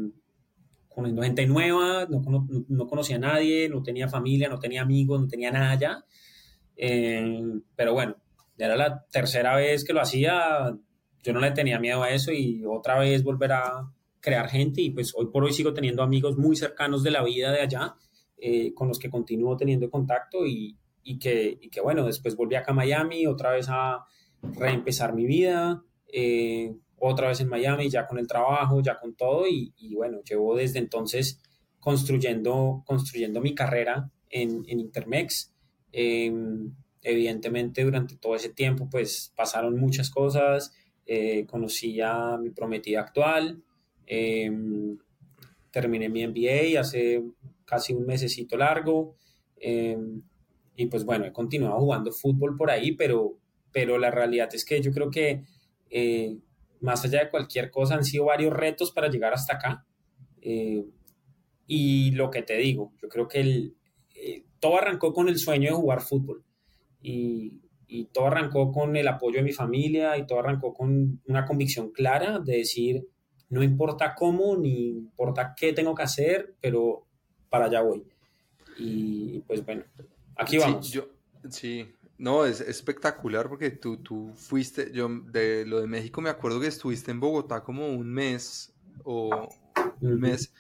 conociendo 0.88 1.22
gente 1.22 1.46
nueva, 1.48 2.06
no, 2.10 2.22
no, 2.22 2.48
no, 2.70 2.88
conocía 2.88 3.18
a 3.18 3.20
nadie, 3.20 3.68
no 3.68 3.84
tenía 3.84 4.08
familia, 4.08 4.48
no 4.48 4.58
tenía 4.58 4.84
amigos, 4.84 5.20
no 5.20 5.28
tenía 5.28 5.52
nada 5.52 5.72
allá. 5.72 6.06
Eh, 6.78 7.42
pero 7.76 7.92
bueno, 7.92 8.23
era 8.58 8.76
la 8.76 9.06
tercera 9.12 9.56
vez 9.56 9.84
que 9.84 9.94
lo 9.94 10.02
hacía, 10.02 10.76
yo 11.22 11.34
no 11.34 11.40
le 11.40 11.52
tenía 11.52 11.80
miedo 11.80 12.04
a 12.04 12.12
eso 12.12 12.32
y 12.32 12.64
otra 12.66 13.00
vez 13.00 13.24
volver 13.24 13.54
a 13.54 13.92
crear 14.20 14.50
gente 14.50 14.82
y 14.82 14.92
pues 14.92 15.14
hoy 15.16 15.28
por 15.32 15.44
hoy 15.44 15.54
sigo 15.54 15.74
teniendo 15.74 16.04
amigos 16.04 16.38
muy 16.38 16.56
cercanos 16.56 17.04
de 17.04 17.12
la 17.12 17.24
vida 17.24 17.52
de 17.52 17.62
allá, 17.62 17.96
eh, 18.38 18.74
con 18.74 18.88
los 18.88 19.00
que 19.00 19.10
continúo 19.10 19.58
teniendo 19.58 19.90
contacto 19.90 20.46
y, 20.46 20.78
y 21.04 21.20
que, 21.20 21.58
y 21.62 21.70
que 21.70 21.82
bueno, 21.82 22.06
después 22.06 22.36
volví 22.36 22.56
acá 22.56 22.72
a 22.72 22.76
Miami, 22.76 23.26
otra 23.26 23.52
vez 23.52 23.68
a 23.70 24.06
reempezar 24.42 25.14
mi 25.14 25.26
vida, 25.26 25.84
eh, 26.12 26.76
otra 26.98 27.28
vez 27.28 27.42
en 27.42 27.50
Miami, 27.50 27.90
ya 27.90 28.08
con 28.08 28.18
el 28.18 28.28
trabajo, 28.28 28.82
ya 28.82 28.98
con 28.98 29.16
todo, 29.16 29.48
y, 29.48 29.74
y 29.78 29.96
bueno, 29.96 30.20
llevo 30.24 30.56
desde 30.56 30.80
entonces 30.80 31.42
construyendo, 31.80 32.82
construyendo 32.86 33.42
mi 33.42 33.54
carrera 33.54 34.10
en, 34.30 34.64
en 34.68 34.80
Intermex. 34.80 35.54
Em, 35.92 36.74
evidentemente 37.04 37.84
durante 37.84 38.16
todo 38.16 38.36
ese 38.36 38.50
tiempo 38.50 38.90
pues 38.90 39.34
pasaron 39.36 39.78
muchas 39.78 40.10
cosas, 40.10 40.74
eh, 41.06 41.46
conocí 41.46 42.00
a 42.02 42.38
mi 42.38 42.50
prometida 42.50 43.02
actual, 43.02 43.62
em, 44.06 44.98
terminé 45.72 46.10
mi 46.10 46.24
MBA 46.24 46.80
hace 46.80 47.24
casi 47.66 47.94
un 47.94 48.06
mesecito 48.06 48.58
largo 48.58 49.16
em, 49.58 50.22
y 50.76 50.86
pues 50.88 51.04
bueno, 51.06 51.26
he 51.26 51.34
continuado 51.34 51.80
jugando 51.80 52.12
fútbol 52.12 52.56
por 52.58 52.72
ahí, 52.72 52.94
pero, 52.94 53.38
pero 53.72 53.98
la 53.98 54.10
realidad 54.10 54.50
es 54.54 54.66
que 54.66 54.82
yo 54.82 54.92
creo 54.92 55.10
que 55.12 55.44
eh, 55.90 56.38
más 56.82 57.04
allá 57.06 57.24
de 57.24 57.30
cualquier 57.30 57.70
cosa 57.70 57.96
han 57.96 58.04
sido 58.04 58.26
varios 58.26 58.54
retos 58.54 58.92
para 58.92 59.10
llegar 59.10 59.34
hasta 59.34 59.56
acá. 59.56 59.86
Eh, 60.42 60.84
y 61.68 62.12
lo 62.12 62.30
que 62.32 62.42
te 62.42 62.58
digo, 62.58 62.94
yo 63.02 63.08
creo 63.08 63.28
que 63.28 63.40
el, 63.40 63.76
todo 64.60 64.78
arrancó 64.78 65.14
con 65.14 65.30
el 65.30 65.38
sueño 65.38 65.70
de 65.70 65.76
jugar 65.76 66.02
fútbol 66.02 66.44
y, 67.04 67.62
y 67.88 68.06
todo 68.06 68.26
arrancó 68.26 68.72
con 68.72 68.96
el 68.96 69.08
apoyo 69.08 69.38
de 69.38 69.44
mi 69.44 69.54
familia 69.54 70.18
y 70.18 70.26
todo 70.26 70.40
arrancó 70.40 70.74
con 70.74 71.22
una 71.28 71.46
convicción 71.46 71.92
clara 71.92 72.40
de 72.40 72.58
decir, 72.58 73.08
no 73.50 73.62
importa 73.62 74.16
cómo, 74.16 74.58
ni 74.58 74.90
importa 74.90 75.54
qué 75.56 75.74
tengo 75.74 75.94
que 75.94 76.02
hacer, 76.02 76.56
pero 76.60 77.06
para 77.50 77.66
allá 77.66 77.82
voy. 77.82 78.04
Y 78.80 79.42
pues 79.42 79.64
bueno, 79.64 79.84
aquí 80.36 80.58
vamos. 80.58 80.88
Sí, 80.88 80.94
yo, 80.94 81.08
sí. 81.50 81.88
no, 82.18 82.46
es 82.46 82.62
espectacular 82.62 83.48
porque 83.48 83.70
tú, 83.70 83.98
tú 83.98 84.32
fuiste, 84.36 84.92
yo 84.92 85.08
de 85.32 85.64
lo 85.68 85.80
de 85.80 85.86
México 85.86 86.20
me 86.20 86.32
acuerdo 86.32 86.60
que 86.60 86.68
estuviste 86.68 87.12
en 87.12 87.20
Bogotá 87.20 87.64
como 87.64 87.88
un 87.88 88.12
mes 88.12 88.74
o 89.04 89.50
un 90.02 90.20
mes 90.20 90.52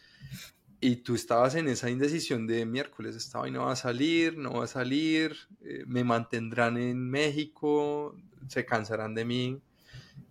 y 0.84 0.98
tú 0.98 1.15
estabas 1.15 1.56
en 1.56 1.69
esa 1.69 1.89
indecisión 1.89 2.46
de 2.46 2.65
miércoles, 2.65 3.15
estaba 3.15 3.48
y 3.48 3.52
no 3.52 3.67
va 3.67 3.72
a 3.72 3.78
salir, 3.78 4.38
no 4.38 4.56
va 4.56 4.65
a 4.65 4.67
salir, 4.67 5.34
eh, 5.62 5.86
me 5.88 6.04
mantendrán 6.04 6.76
en 6.76 7.10
México, 7.10 8.17
se 8.50 8.65
cansarán 8.65 9.15
de 9.15 9.24
mí. 9.24 9.62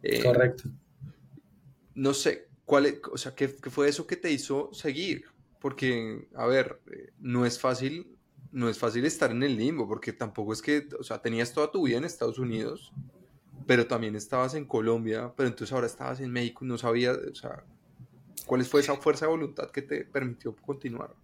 Eh, 0.03 0.23
Correcto. 0.23 0.65
No 1.95 2.13
sé, 2.13 2.49
¿cuál, 2.67 3.01
o 3.11 3.17
sea, 3.17 3.35
¿qué, 3.35 3.57
¿qué, 3.57 3.71
fue 3.71 3.89
eso 3.89 4.07
que 4.07 4.17
te 4.17 4.31
hizo 4.31 4.69
seguir? 4.75 5.25
Porque, 5.59 6.29
a 6.35 6.45
ver, 6.45 6.83
eh, 6.93 7.13
no 7.19 7.47
es 7.47 7.59
fácil, 7.59 8.15
no 8.51 8.69
es 8.69 8.77
fácil 8.77 9.07
estar 9.07 9.31
en 9.31 9.43
el 9.43 9.57
limbo, 9.57 9.89
porque 9.89 10.13
tampoco 10.13 10.53
es 10.53 10.61
que, 10.61 10.87
o 11.01 11.03
sea, 11.03 11.23
tenías 11.23 11.55
toda 11.55 11.71
tu 11.71 11.87
vida 11.87 11.97
en 11.97 12.05
Estados 12.05 12.39
Unidos, 12.39 12.93
pero 13.67 13.87
también 13.87 14.17
estabas 14.17 14.53
en 14.55 14.67
Colombia, 14.67 15.33
pero 15.35 15.49
entonces 15.49 15.73
ahora 15.73 15.87
estabas 15.87 16.21
en 16.21 16.31
México 16.31 16.63
no 16.67 16.77
sabías, 16.77 17.17
o 17.17 17.35
sea, 17.35 17.65
¿Cuál 18.47 18.65
fue 18.65 18.81
esa 18.81 18.97
fuerza 18.97 19.27
de 19.27 19.31
voluntad 19.31 19.71
que 19.71 19.83
te 19.83 20.05
permitió 20.05 20.55
continuar? 20.57 21.15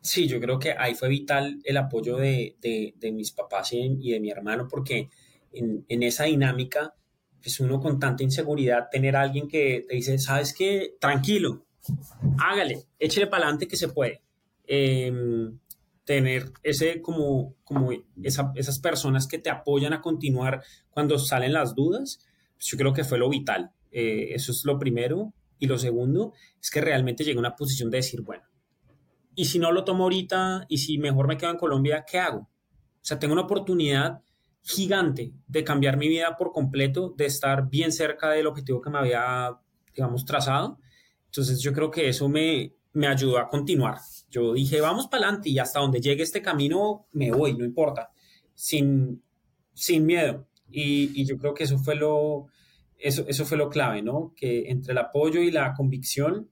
Sí, 0.00 0.28
yo 0.28 0.40
creo 0.40 0.58
que 0.58 0.72
ahí 0.72 0.94
fue 0.94 1.08
vital 1.08 1.60
el 1.64 1.76
apoyo 1.76 2.16
de, 2.16 2.56
de, 2.60 2.94
de 2.96 3.12
mis 3.12 3.32
papás 3.32 3.72
y, 3.72 3.98
y, 4.00 4.12
de 4.12 4.20
mi 4.20 4.30
hermano, 4.30 4.68
porque 4.68 5.10
en, 5.52 5.84
en, 5.88 6.02
esa 6.02 6.24
dinámica, 6.24 6.94
pues 7.42 7.58
uno 7.60 7.80
con 7.80 7.98
tanta 7.98 8.22
inseguridad, 8.22 8.88
tener 8.90 9.16
a 9.16 9.22
alguien 9.22 9.48
que 9.48 9.84
te 9.88 9.96
dice, 9.96 10.18
sabes 10.18 10.54
qué, 10.54 10.94
tranquilo, 11.00 11.66
hágale, 12.38 12.84
échele 12.98 13.26
para 13.26 13.44
adelante 13.44 13.66
que 13.66 13.76
se 13.76 13.88
puede. 13.88 14.22
Eh, 14.68 15.12
tener 16.06 16.52
ese 16.62 17.02
como, 17.02 17.54
como 17.64 17.90
esa, 18.22 18.52
esas 18.54 18.78
personas 18.78 19.26
que 19.26 19.38
te 19.38 19.50
apoyan 19.50 19.92
a 19.92 20.00
continuar 20.00 20.62
cuando 20.90 21.18
salen 21.18 21.52
las 21.52 21.74
dudas, 21.74 22.24
pues 22.54 22.66
yo 22.68 22.78
creo 22.78 22.92
que 22.94 23.04
fue 23.04 23.18
lo 23.18 23.28
vital. 23.28 23.72
Eh, 23.90 24.28
eso 24.30 24.52
es 24.52 24.64
lo 24.64 24.78
primero. 24.78 25.34
Y 25.58 25.66
lo 25.66 25.78
segundo 25.78 26.32
es 26.60 26.70
que 26.70 26.80
realmente 26.80 27.24
llegué 27.24 27.36
a 27.36 27.40
una 27.40 27.56
posición 27.56 27.90
de 27.90 27.98
decir, 27.98 28.22
bueno, 28.22 28.44
y 29.34 29.44
si 29.44 29.58
no 29.58 29.72
lo 29.72 29.84
tomo 29.84 30.04
ahorita 30.04 30.66
y 30.68 30.78
si 30.78 30.98
mejor 30.98 31.28
me 31.28 31.36
quedo 31.36 31.50
en 31.50 31.58
Colombia, 31.58 32.04
¿qué 32.10 32.18
hago? 32.18 32.38
O 32.40 32.48
sea, 33.02 33.18
tengo 33.18 33.34
una 33.34 33.42
oportunidad 33.42 34.22
gigante 34.62 35.32
de 35.46 35.62
cambiar 35.62 35.96
mi 35.96 36.08
vida 36.08 36.36
por 36.36 36.52
completo, 36.52 37.14
de 37.16 37.26
estar 37.26 37.68
bien 37.68 37.92
cerca 37.92 38.30
del 38.30 38.46
objetivo 38.46 38.80
que 38.80 38.90
me 38.90 38.98
había, 38.98 39.56
digamos, 39.94 40.24
trazado. 40.24 40.78
Entonces 41.26 41.60
yo 41.60 41.72
creo 41.72 41.90
que 41.90 42.08
eso 42.08 42.28
me, 42.28 42.74
me 42.92 43.06
ayudó 43.06 43.38
a 43.38 43.48
continuar. 43.48 43.98
Yo 44.30 44.54
dije, 44.54 44.80
vamos 44.80 45.06
para 45.06 45.24
adelante 45.24 45.50
y 45.50 45.58
hasta 45.58 45.80
donde 45.80 46.00
llegue 46.00 46.22
este 46.22 46.42
camino 46.42 47.06
me 47.12 47.30
voy, 47.30 47.56
no 47.56 47.64
importa, 47.64 48.10
sin, 48.54 49.22
sin 49.72 50.04
miedo. 50.04 50.48
Y, 50.68 51.20
y 51.20 51.26
yo 51.26 51.38
creo 51.38 51.54
que 51.54 51.64
eso 51.64 51.78
fue 51.78 51.94
lo, 51.94 52.48
eso, 52.98 53.24
eso 53.28 53.44
fue 53.44 53.58
lo 53.58 53.68
clave, 53.68 54.02
¿no? 54.02 54.32
Que 54.36 54.70
entre 54.70 54.92
el 54.92 54.98
apoyo 54.98 55.40
y 55.40 55.50
la 55.50 55.74
convicción 55.74 56.50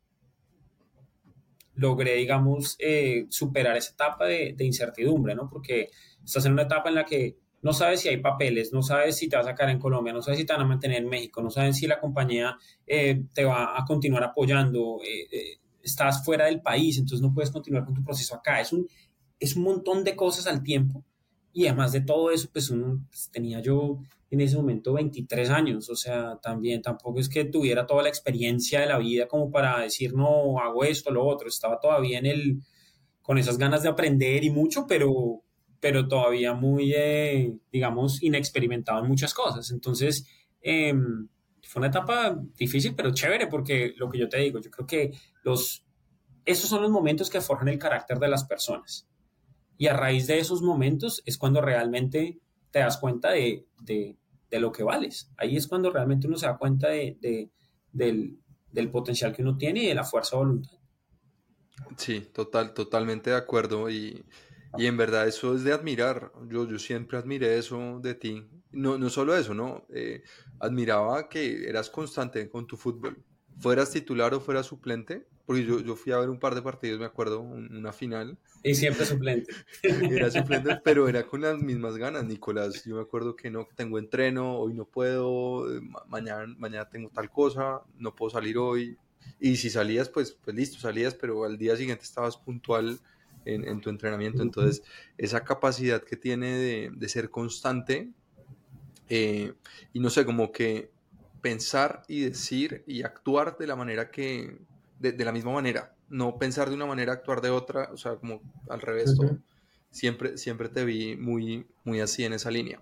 logré, 1.75 2.15
digamos, 2.17 2.77
eh, 2.79 3.27
superar 3.31 3.77
esa 3.77 3.93
etapa 3.93 4.27
de, 4.27 4.55
incertidumbre, 4.61 5.35
¿no? 5.35 5.49
Porque 5.49 5.91
estás 6.25 6.47
en 6.47 6.53
una 6.53 6.63
etapa 6.63 6.89
en 6.89 6.95
la 6.95 7.05
que 7.05 7.37
no 7.63 7.73
sabes 7.73 8.01
si 8.01 8.09
hay 8.09 8.19
papeles, 8.19 8.73
no 8.73 8.83
sabes 8.83 9.17
si 9.17 9.29
te 9.29 9.37
vas 9.37 9.47
a 9.47 9.51
sacar 9.51 9.71
en 9.71 9.79
Colombia, 9.79 10.13
no 10.13 10.23
sabes 10.23 10.39
si 10.39 10.47
te 10.47 10.53
van 10.53 10.63
a 10.63 10.67
mantener 10.67 10.99
en 10.99 11.09
México, 11.09 11.43
no 11.43 11.51
sabes 11.51 11.77
si 11.77 11.87
la 11.87 11.99
compañía 11.99 12.59
eh, 12.87 13.25
te 13.33 13.45
va 13.45 13.79
a 13.79 13.85
continuar 13.87 14.23
apoyando, 14.23 14.99
eh, 15.03 15.27
eh, 15.33 15.59
estás 15.83 16.25
fuera 16.25 16.45
del 16.45 16.61
país, 16.61 16.99
entonces 16.99 17.23
no 17.23 17.33
puedes 17.33 17.51
continuar 17.51 17.85
con 17.85 17.95
tu 17.95 18.05
proceso 18.05 18.35
acá. 18.35 18.61
Es 18.61 18.73
un, 18.73 18.87
es 19.41 19.57
un 19.57 19.63
montón 19.65 20.05
de 20.05 20.15
cosas 20.15 20.47
al 20.47 20.63
tiempo 20.63 21.05
y 21.55 21.69
además 21.69 21.93
de 21.93 22.01
todo 22.01 22.33
eso, 22.33 22.49
pues, 22.53 22.69
uno, 22.69 23.07
pues 23.09 23.31
tenía 23.31 23.61
yo 23.61 23.99
en 24.29 24.41
ese 24.41 24.57
momento 24.57 24.93
23 24.93 25.49
años, 25.51 25.89
o 25.89 25.95
sea, 25.95 26.37
también 26.43 26.83
tampoco 26.83 27.21
es 27.21 27.29
que 27.29 27.45
tuviera 27.45 27.87
toda 27.87 28.03
la 28.03 28.09
experiencia 28.09 28.81
de 28.81 28.87
la 28.87 28.99
vida 28.99 29.29
como 29.29 29.53
para 29.53 29.81
decir, 29.81 30.15
no, 30.15 30.59
hago 30.59 30.83
esto, 30.83 31.13
lo 31.13 31.25
otro, 31.25 31.49
estaba 31.49 31.79
todavía 31.79 32.19
en 32.19 32.27
el, 32.27 32.61
con 33.23 33.39
esas 33.39 33.57
ganas 33.57 33.85
de 33.85 33.89
aprender 33.89 34.43
y 34.43 34.51
mucho, 34.51 34.87
pero, 34.89 35.45
pero 35.79 36.09
todavía 36.09 36.55
muy, 36.55 36.93
eh, 36.93 37.57
digamos, 37.71 38.21
inexperimentado 38.21 39.01
en 39.01 39.09
muchas 39.09 39.33
cosas. 39.33 39.71
Entonces, 39.71 40.27
eh, 40.61 40.93
fue 41.63 41.79
una 41.79 41.89
etapa 41.89 42.37
difícil, 42.57 42.97
pero 42.97 43.15
chévere, 43.15 43.47
porque 43.47 43.95
lo 43.97 44.11
que 44.11 44.19
yo 44.19 44.29
te 44.29 44.41
digo, 44.41 44.61
yo 44.61 44.73
creo 44.73 44.87
que 44.89 45.13
los, 45.45 45.87
esos 46.45 46.69
son 46.69 46.83
los 46.83 46.91
momentos 46.91 47.31
que 47.31 47.41
forjan 47.41 47.69
el 47.69 47.79
carácter 47.79 48.19
de 48.19 48.29
las 48.29 48.43
personas. 48.43 49.09
Y 49.77 49.87
a 49.89 49.97
raíz 49.97 50.27
de 50.27 50.39
esos 50.39 50.63
momentos 50.63 51.23
es 51.27 51.37
cuando 51.39 51.61
realmente 51.61 52.41
te 52.71 52.79
das 52.81 52.99
cuenta 52.99 53.31
de, 53.31 53.67
de, 53.81 54.17
lo 54.51 54.71
que 54.71 54.85
vales. 54.85 55.33
Ahí 55.37 55.57
es 55.57 55.67
cuando 55.67 55.91
realmente 55.91 56.29
uno 56.29 56.37
se 56.37 56.47
da 56.47 56.57
cuenta 56.57 56.89
de, 56.89 57.17
de, 57.21 57.51
del, 57.93 58.39
del, 58.71 58.91
potencial 58.91 59.33
que 59.33 59.43
uno 59.43 59.57
tiene 59.57 59.83
y 59.83 59.87
de 59.89 59.95
la 59.97 60.05
fuerza 60.05 60.37
de 60.37 60.45
voluntad. 60.45 60.79
Sí, 61.97 62.21
total, 62.33 62.73
totalmente 62.73 63.31
de 63.31 63.37
acuerdo. 63.37 63.91
Y, 63.91 64.25
y 64.77 64.87
en 64.87 64.97
verdad 64.97 65.27
eso 65.27 65.55
es 65.55 65.65
de 65.65 65.73
admirar. 65.73 66.33
Yo, 66.49 66.69
yo 66.69 66.79
siempre 66.79 67.19
admiré 67.19 67.59
eso 67.59 68.01
de 68.01 68.15
ti. 68.15 68.49
No, 68.71 68.99
no 68.99 69.09
solo 69.09 69.37
eso, 69.37 69.55
¿no? 69.55 69.87
Eh, 69.95 70.23
admiraba 70.59 71.29
que 71.29 71.69
eras 71.69 71.91
constante 71.91 72.49
con 72.49 72.67
tu 72.67 72.77
fútbol. 72.77 73.23
Fueras 73.59 73.91
titular 73.91 74.35
o 74.35 74.41
fueras 74.41 74.67
suplente, 74.67 75.29
porque 75.47 75.65
yo, 75.65 75.81
yo 75.81 75.97
fui 75.97 76.13
a 76.13 76.19
ver 76.19 76.31
un 76.31 76.39
par 76.39 76.55
de 76.55 76.63
partidos, 76.63 76.99
me 76.99 77.07
acuerdo, 77.07 77.41
una 77.41 77.93
final. 77.93 78.39
Y 78.63 78.75
siempre 78.75 79.05
suplente. 79.05 79.53
Era 79.83 80.31
suplente, 80.31 80.81
pero 80.83 81.07
era 81.07 81.25
con 81.25 81.43
las 81.43 81.59
mismas 81.59 81.99
ganas, 81.99 82.25
Nicolás. 82.25 82.85
Yo 82.85 82.97
me 82.97 83.03
acuerdo 83.03 83.37
que 83.37 83.51
no, 83.51 83.69
que 83.69 83.75
tengo 83.75 83.99
entreno, 83.99 84.57
hoy 84.57 84.73
no 84.73 84.87
puedo, 84.87 85.67
mañana, 86.09 86.47
mañana 86.57 86.89
tengo 86.89 87.11
tal 87.11 87.31
cosa, 87.31 87.83
no 87.99 88.15
puedo 88.15 88.31
salir 88.31 88.57
hoy. 88.57 88.97
Y 89.39 89.57
si 89.57 89.69
salías, 89.69 90.09
pues, 90.09 90.33
pues 90.33 90.57
listo, 90.57 90.79
salías, 90.79 91.15
pero 91.15 91.45
al 91.45 91.59
día 91.59 91.77
siguiente 91.77 92.05
estabas 92.05 92.39
puntual 92.39 92.99
en, 93.45 93.69
en 93.69 93.83
tu 93.83 93.91
entrenamiento. 93.91 94.43
Entonces, 94.43 94.83
esa 95.19 95.45
capacidad 95.45 96.03
que 96.03 96.17
tiene 96.17 96.57
de, 96.57 96.91
de 96.95 97.09
ser 97.11 97.29
constante, 97.29 98.11
eh, 99.11 99.53
y 99.93 100.01
no 100.01 100.09
sé, 100.09 100.25
como 100.25 100.53
que 100.53 100.91
pensar 101.43 102.03
y 102.09 102.21
decir 102.23 102.85
y 102.87 103.03
actuar 103.03 103.59
de 103.59 103.67
la 103.67 103.77
manera 103.77 104.11
que, 104.11 104.59
de, 105.05 105.13
de, 105.13 105.25
la 105.25 105.33
misma 105.33 105.53
manera, 105.53 105.95
no 106.09 106.39
pensar 106.39 106.69
de 106.69 106.75
una 106.75 106.87
manera, 106.87 107.13
actuar 107.13 107.41
de 107.41 107.51
otra, 107.51 107.91
o 107.93 107.97
sea, 107.97 108.17
como 108.17 108.41
al 108.69 108.81
revés 108.81 109.11
uh 109.11 109.13
-huh. 109.13 109.29
todo. 109.29 109.39
Siempre, 109.91 110.39
siempre 110.39 110.69
te 110.69 110.85
vi 110.85 111.17
muy, 111.17 111.67
muy 111.85 112.01
así 112.01 112.25
en 112.25 112.33
esa 112.33 112.51
línea. 112.51 112.81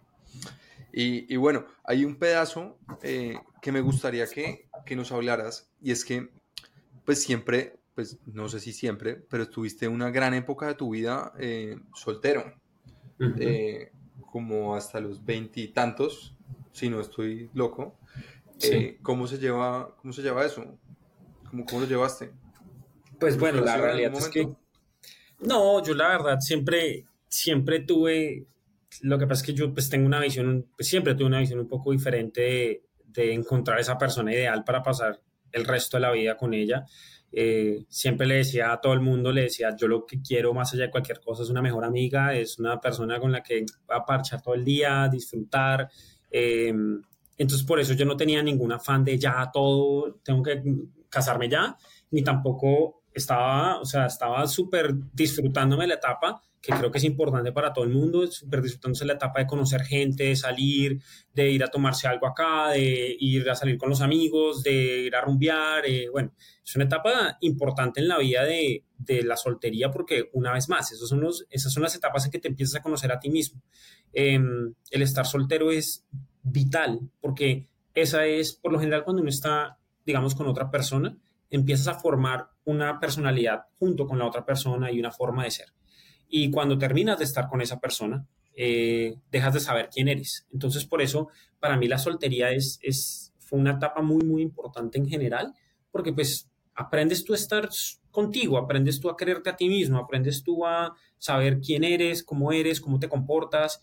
Y, 0.93 1.33
y 1.33 1.37
bueno, 1.37 1.67
hay 1.85 2.05
un 2.05 2.17
pedazo 2.17 2.79
eh, 3.03 3.39
que 3.61 3.73
me 3.73 3.81
gustaría 3.81 4.27
que, 4.27 4.67
que, 4.87 4.97
nos 4.97 5.13
hablaras, 5.13 5.69
y 5.83 5.91
es 5.91 6.05
que, 6.05 6.31
pues 7.05 7.23
siempre, 7.23 7.79
pues 7.95 8.19
no 8.27 8.49
sé 8.49 8.61
si 8.61 8.73
siempre, 8.73 9.17
pero 9.29 9.43
estuviste 9.43 9.89
una 9.89 10.11
gran 10.11 10.33
época 10.35 10.67
de 10.67 10.75
tu 10.75 10.91
vida 10.91 11.33
eh, 11.39 11.79
soltero, 11.95 12.55
uh 13.19 13.25
-huh. 13.25 13.37
eh, 13.41 13.93
como 14.31 14.75
hasta 14.77 15.01
los 15.01 15.25
veintitantos, 15.25 16.35
si 16.73 16.89
no 16.89 17.01
estoy 17.01 17.51
loco. 17.53 17.97
Sí. 18.59 18.97
¿cómo, 19.03 19.27
se 19.27 19.39
lleva, 19.39 19.97
¿Cómo 20.01 20.13
se 20.13 20.23
lleva 20.23 20.47
eso? 20.47 20.79
¿Cómo, 21.53 21.65
cómo 21.65 21.83
lo 21.83 21.87
llevaste? 21.87 22.33
Pues 23.21 23.39
bueno, 23.39 23.61
la 23.61 23.77
realidad 23.77 24.13
es 24.17 24.29
que... 24.29 24.49
No, 25.39 25.85
yo 25.85 25.95
la 25.95 26.09
verdad 26.09 26.41
siempre, 26.41 27.07
siempre 27.29 27.79
tuve 27.81 28.49
lo 29.01 29.19
que 29.19 29.27
pasa 29.27 29.41
es 29.41 29.47
que 29.47 29.55
yo 29.55 29.73
pues 29.73 29.89
tengo 29.89 30.07
una 30.07 30.21
visión, 30.21 30.67
pues, 30.77 30.89
siempre 30.89 31.15
tuve 31.15 31.27
una 31.27 31.41
visión 31.41 31.61
un 31.61 31.69
poco 31.69 31.93
diferente 31.93 32.83
de, 33.05 33.33
encontrar 33.33 33.79
esa 33.79 33.99
persona 33.99 34.33
ideal 34.33 34.65
para 34.65 34.83
pasar 34.83 35.21
el 35.53 35.65
resto 35.65 35.97
de 35.97 36.01
la 36.01 36.13
vida 36.13 36.37
con 36.37 36.55
ella. 36.55 36.87
Eh, 37.31 37.85
siempre 37.89 38.27
le 38.27 38.37
decía 38.37 38.73
a 38.73 38.81
todo 38.81 38.93
el 38.93 39.01
mundo, 39.01 39.33
le 39.33 39.43
decía, 39.43 39.75
yo 39.77 39.89
lo 39.89 40.07
que 40.07 40.21
quiero 40.21 40.55
más 40.55 40.73
allá 40.73 40.85
de 40.85 40.91
cualquier 40.91 41.21
cosa 41.21 41.43
es 41.43 41.51
una 41.51 41.63
mejor 41.63 41.85
amiga, 41.85 42.35
es 42.35 42.59
una 42.59 42.81
persona 42.81 43.19
con 43.21 43.33
la 43.33 43.43
que 43.43 43.65
va 43.91 43.97
a 43.97 44.07
parchar 44.07 44.41
todo 44.41 44.55
el 44.55 44.65
día, 44.65 45.09
disfrutar. 45.11 45.91
Eh, 46.31 46.73
entonces 47.37 47.67
por 47.67 47.81
eso 47.81 47.95
yo 47.95 48.05
no 48.05 48.17
tenía 48.17 48.43
ningún 48.43 48.73
afán 48.73 49.05
de 49.05 49.19
ya 49.19 49.51
todo, 49.53 50.21
tengo 50.23 50.43
que 50.43 50.63
casarme 51.13 51.49
ya, 51.49 51.77
ni 52.11 52.25
tampoco 52.25 53.03
estaba, 53.13 53.79
o 53.79 53.85
sea, 53.85 54.07
estaba 54.07 54.47
súper 54.49 54.95
disfrutándome 55.13 55.87
la 55.87 55.95
etapa 55.95 56.41
que 56.63 56.73
creo 56.73 56.93
que 56.93 56.99
es 56.99 57.05
importante 57.05 57.51
para 57.51 57.73
todo 57.73 57.85
el 57.85 57.91
mundo, 57.91 58.25
súper 58.29 58.63
disfrutándose 58.63 59.05
la 59.05 59.15
etapa 59.15 59.41
de 59.41 59.49
conocer 59.49 59.83
gente, 59.83 60.25
de 60.25 60.37
salir, 60.37 61.03
de 61.35 61.51
ir 61.51 61.65
a 61.65 61.67
tomarse 61.67 62.07
algo 62.07 62.29
acá, 62.29 62.71
de 62.71 63.17
ir 63.19 63.51
a 63.51 63.57
salir 63.57 63.77
con 63.77 63.91
los 63.91 64.01
amigos, 64.01 64.63
de 64.63 65.07
ir 65.07 65.17
a 65.17 65.21
rumbear, 65.21 65.85
eh, 65.85 66.09
bueno, 66.09 66.33
es 66.65 66.77
una 66.77 66.85
etapa 66.85 67.37
importante 67.41 68.01
en 68.01 68.07
la 68.07 68.17
vida 68.19 68.45
de, 68.45 68.85
de, 68.97 69.25
la 69.25 69.37
soltería 69.37 69.91
porque 69.91 70.31
una 70.35 70.53
vez 70.53 70.69
más, 70.69 70.93
esos 70.93 71.09
son 71.09 71.21
los, 71.21 71.47
esas 71.51 71.73
son 71.73 71.83
las 71.83 71.97
etapas 71.97 72.25
en 72.27 72.31
que 72.31 72.39
te 72.39 72.47
empiezas 72.47 72.77
a 72.77 72.83
conocer 72.83 73.11
a 73.11 73.19
ti 73.19 73.29
mismo. 73.29 73.61
Em, 74.13 74.73
el 74.93 75.03
estar 75.03 75.27
soltero 75.27 75.73
es 75.73 76.07
vital 76.45 77.01
porque 77.21 77.67
esa 77.95 78.25
es, 78.25 78.53
por 78.55 78.73
lo 78.73 78.79
general, 78.79 79.03
cuando 79.03 79.21
uno 79.21 79.31
está, 79.31 79.79
digamos, 80.05 80.35
con 80.35 80.47
otra 80.47 80.71
persona, 80.71 81.17
empiezas 81.51 81.89
a 81.89 81.99
formar 81.99 82.49
una 82.65 82.99
personalidad 82.99 83.67
junto 83.79 84.07
con 84.07 84.19
la 84.19 84.27
otra 84.27 84.45
persona 84.45 84.91
y 84.91 84.99
una 84.99 85.11
forma 85.11 85.45
de 85.45 85.51
ser. 85.51 85.73
Y 86.29 86.51
cuando 86.51 86.79
terminas 86.79 87.19
de 87.19 87.25
estar 87.25 87.49
con 87.49 87.61
esa 87.61 87.79
persona, 87.79 88.27
eh, 88.55 89.17
dejas 89.31 89.55
de 89.55 89.61
saber 89.61 89.89
quién 89.93 90.09
eres. 90.09 90.47
Entonces, 90.53 90.85
por 90.85 91.03
eso, 91.03 91.29
para 91.61 91.77
mí 91.77 91.89
la 91.89 91.99
soltería 91.99 92.51
es, 92.51 92.79
es, 92.83 93.35
fue 93.39 93.59
una 93.59 93.73
etapa 93.73 94.03
muy, 94.03 94.25
muy 94.25 94.43
importante 94.43 94.99
en 94.99 95.09
general, 95.09 95.55
porque 95.91 96.13
pues 96.13 96.51
aprendes 96.75 97.25
tú 97.25 97.35
a 97.35 97.37
estar 97.37 97.69
contigo, 98.11 98.59
aprendes 98.59 99.01
tú 99.01 99.11
a 99.11 99.17
quererte 99.17 99.51
a 99.51 99.57
ti 99.57 99.69
mismo, 99.69 99.99
aprendes 99.99 100.43
tú 100.43 100.67
a 100.67 100.95
saber 101.19 101.61
quién 101.61 101.85
eres, 101.85 102.23
cómo 102.23 102.53
eres, 102.53 102.81
cómo 102.81 102.99
te 102.99 103.09
comportas, 103.09 103.81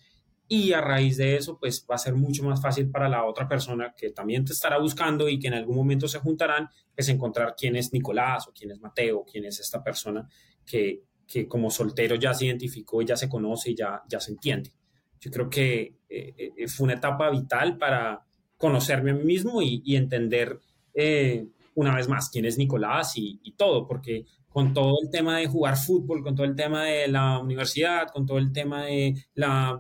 y 0.49 0.73
a 0.73 0.81
raíz 0.81 1.15
de 1.17 1.38
eso, 1.38 1.57
pues 1.57 1.85
va 1.89 1.95
a 1.95 1.99
ser 1.99 2.15
mucho 2.15 2.43
más 2.43 2.62
fácil 2.62 2.89
para 2.89 3.07
la 3.07 3.23
otra 3.23 3.47
persona 3.47 3.93
que 3.95 4.09
también 4.09 4.43
te 4.43 4.51
estará 4.51 4.79
buscando 4.79 5.29
y 5.29 5.39
que 5.39 5.47
en 5.47 5.53
algún 5.53 5.75
momento 5.75 6.07
se 6.07 6.19
juntarán, 6.19 6.67
es 6.97 7.07
encontrar 7.07 7.53
quién 7.55 7.75
es 7.75 7.93
Nicolás 7.93 8.47
o 8.47 8.51
quién 8.51 8.71
es 8.71 8.79
Mateo, 8.81 9.23
quién 9.31 9.45
es 9.45 9.59
esta 9.59 9.83
persona 9.83 10.27
que, 10.65 11.03
que 11.27 11.47
como 11.47 11.69
soltero 11.69 12.15
ya 12.15 12.33
se 12.33 12.47
identificó, 12.47 13.01
ya 13.03 13.15
se 13.15 13.29
conoce 13.29 13.71
y 13.71 13.75
ya, 13.75 14.01
ya 14.09 14.19
se 14.19 14.31
entiende. 14.31 14.73
Yo 15.19 15.29
creo 15.29 15.49
que 15.49 15.99
eh, 16.09 16.53
eh, 16.57 16.67
fue 16.67 16.85
una 16.85 16.95
etapa 16.95 17.29
vital 17.29 17.77
para 17.77 18.25
conocerme 18.57 19.12
a 19.12 19.13
mí 19.13 19.23
mismo 19.23 19.62
y, 19.62 19.95
entender 19.95 20.59
eh, 20.93 21.45
una 21.75 21.95
vez 21.95 22.09
más 22.09 22.29
quién 22.29 22.45
es 22.45 22.57
Nicolás 22.57 23.13
y, 23.15 23.53
todo, 23.55 23.88
porque 23.88 24.25
con 24.49 24.73
todo 24.73 24.97
el 25.01 25.09
tema 25.09 25.38
de 25.38 25.47
jugar 25.47 25.77
fútbol, 25.77 26.23
con 26.23 26.35
todo 26.35 26.45
el 26.45 26.55
tema 26.55 26.83
de 26.83 27.07
la 27.07 27.39
universidad, 27.39 28.07
con 28.12 28.25
todo 28.25 28.39
el 28.39 28.51
tema 28.51 28.85
de 28.85 29.13
la 29.35 29.79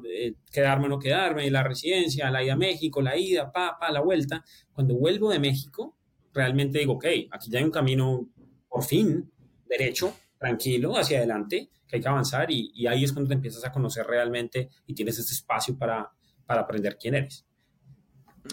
quedarme 0.51 0.85
o 0.85 0.89
no 0.89 0.99
quedarme, 0.99 1.49
la 1.49 1.63
residencia, 1.63 2.29
la 2.29 2.43
ida 2.43 2.53
a 2.53 2.57
México, 2.57 3.01
la 3.01 3.17
ida, 3.17 3.51
pa, 3.51 3.77
pa, 3.79 3.91
la 3.91 4.01
vuelta, 4.01 4.43
cuando 4.71 4.95
vuelvo 4.95 5.31
de 5.31 5.39
México, 5.39 5.97
realmente 6.33 6.79
digo, 6.79 6.93
ok, 6.93 7.05
aquí 7.31 7.49
ya 7.49 7.59
hay 7.59 7.65
un 7.65 7.71
camino 7.71 8.29
por 8.67 8.83
fin 8.83 9.31
derecho 9.67 10.13
tranquilo 10.37 10.95
hacia 10.95 11.17
adelante, 11.17 11.69
que 11.87 11.95
hay 11.95 12.01
que 12.01 12.07
avanzar 12.07 12.51
y, 12.51 12.71
y, 12.73 12.85
ahí 12.85 13.03
es 13.03 13.11
cuando 13.11 13.29
te 13.29 13.33
empiezas 13.33 13.65
a 13.65 13.71
conocer 13.71 14.05
realmente 14.05 14.69
y 14.85 14.93
tienes 14.93 15.17
ese 15.17 15.33
espacio 15.33 15.77
para, 15.77 16.11
para 16.45 16.61
aprender 16.61 16.97
quién 16.99 17.15
eres. 17.15 17.45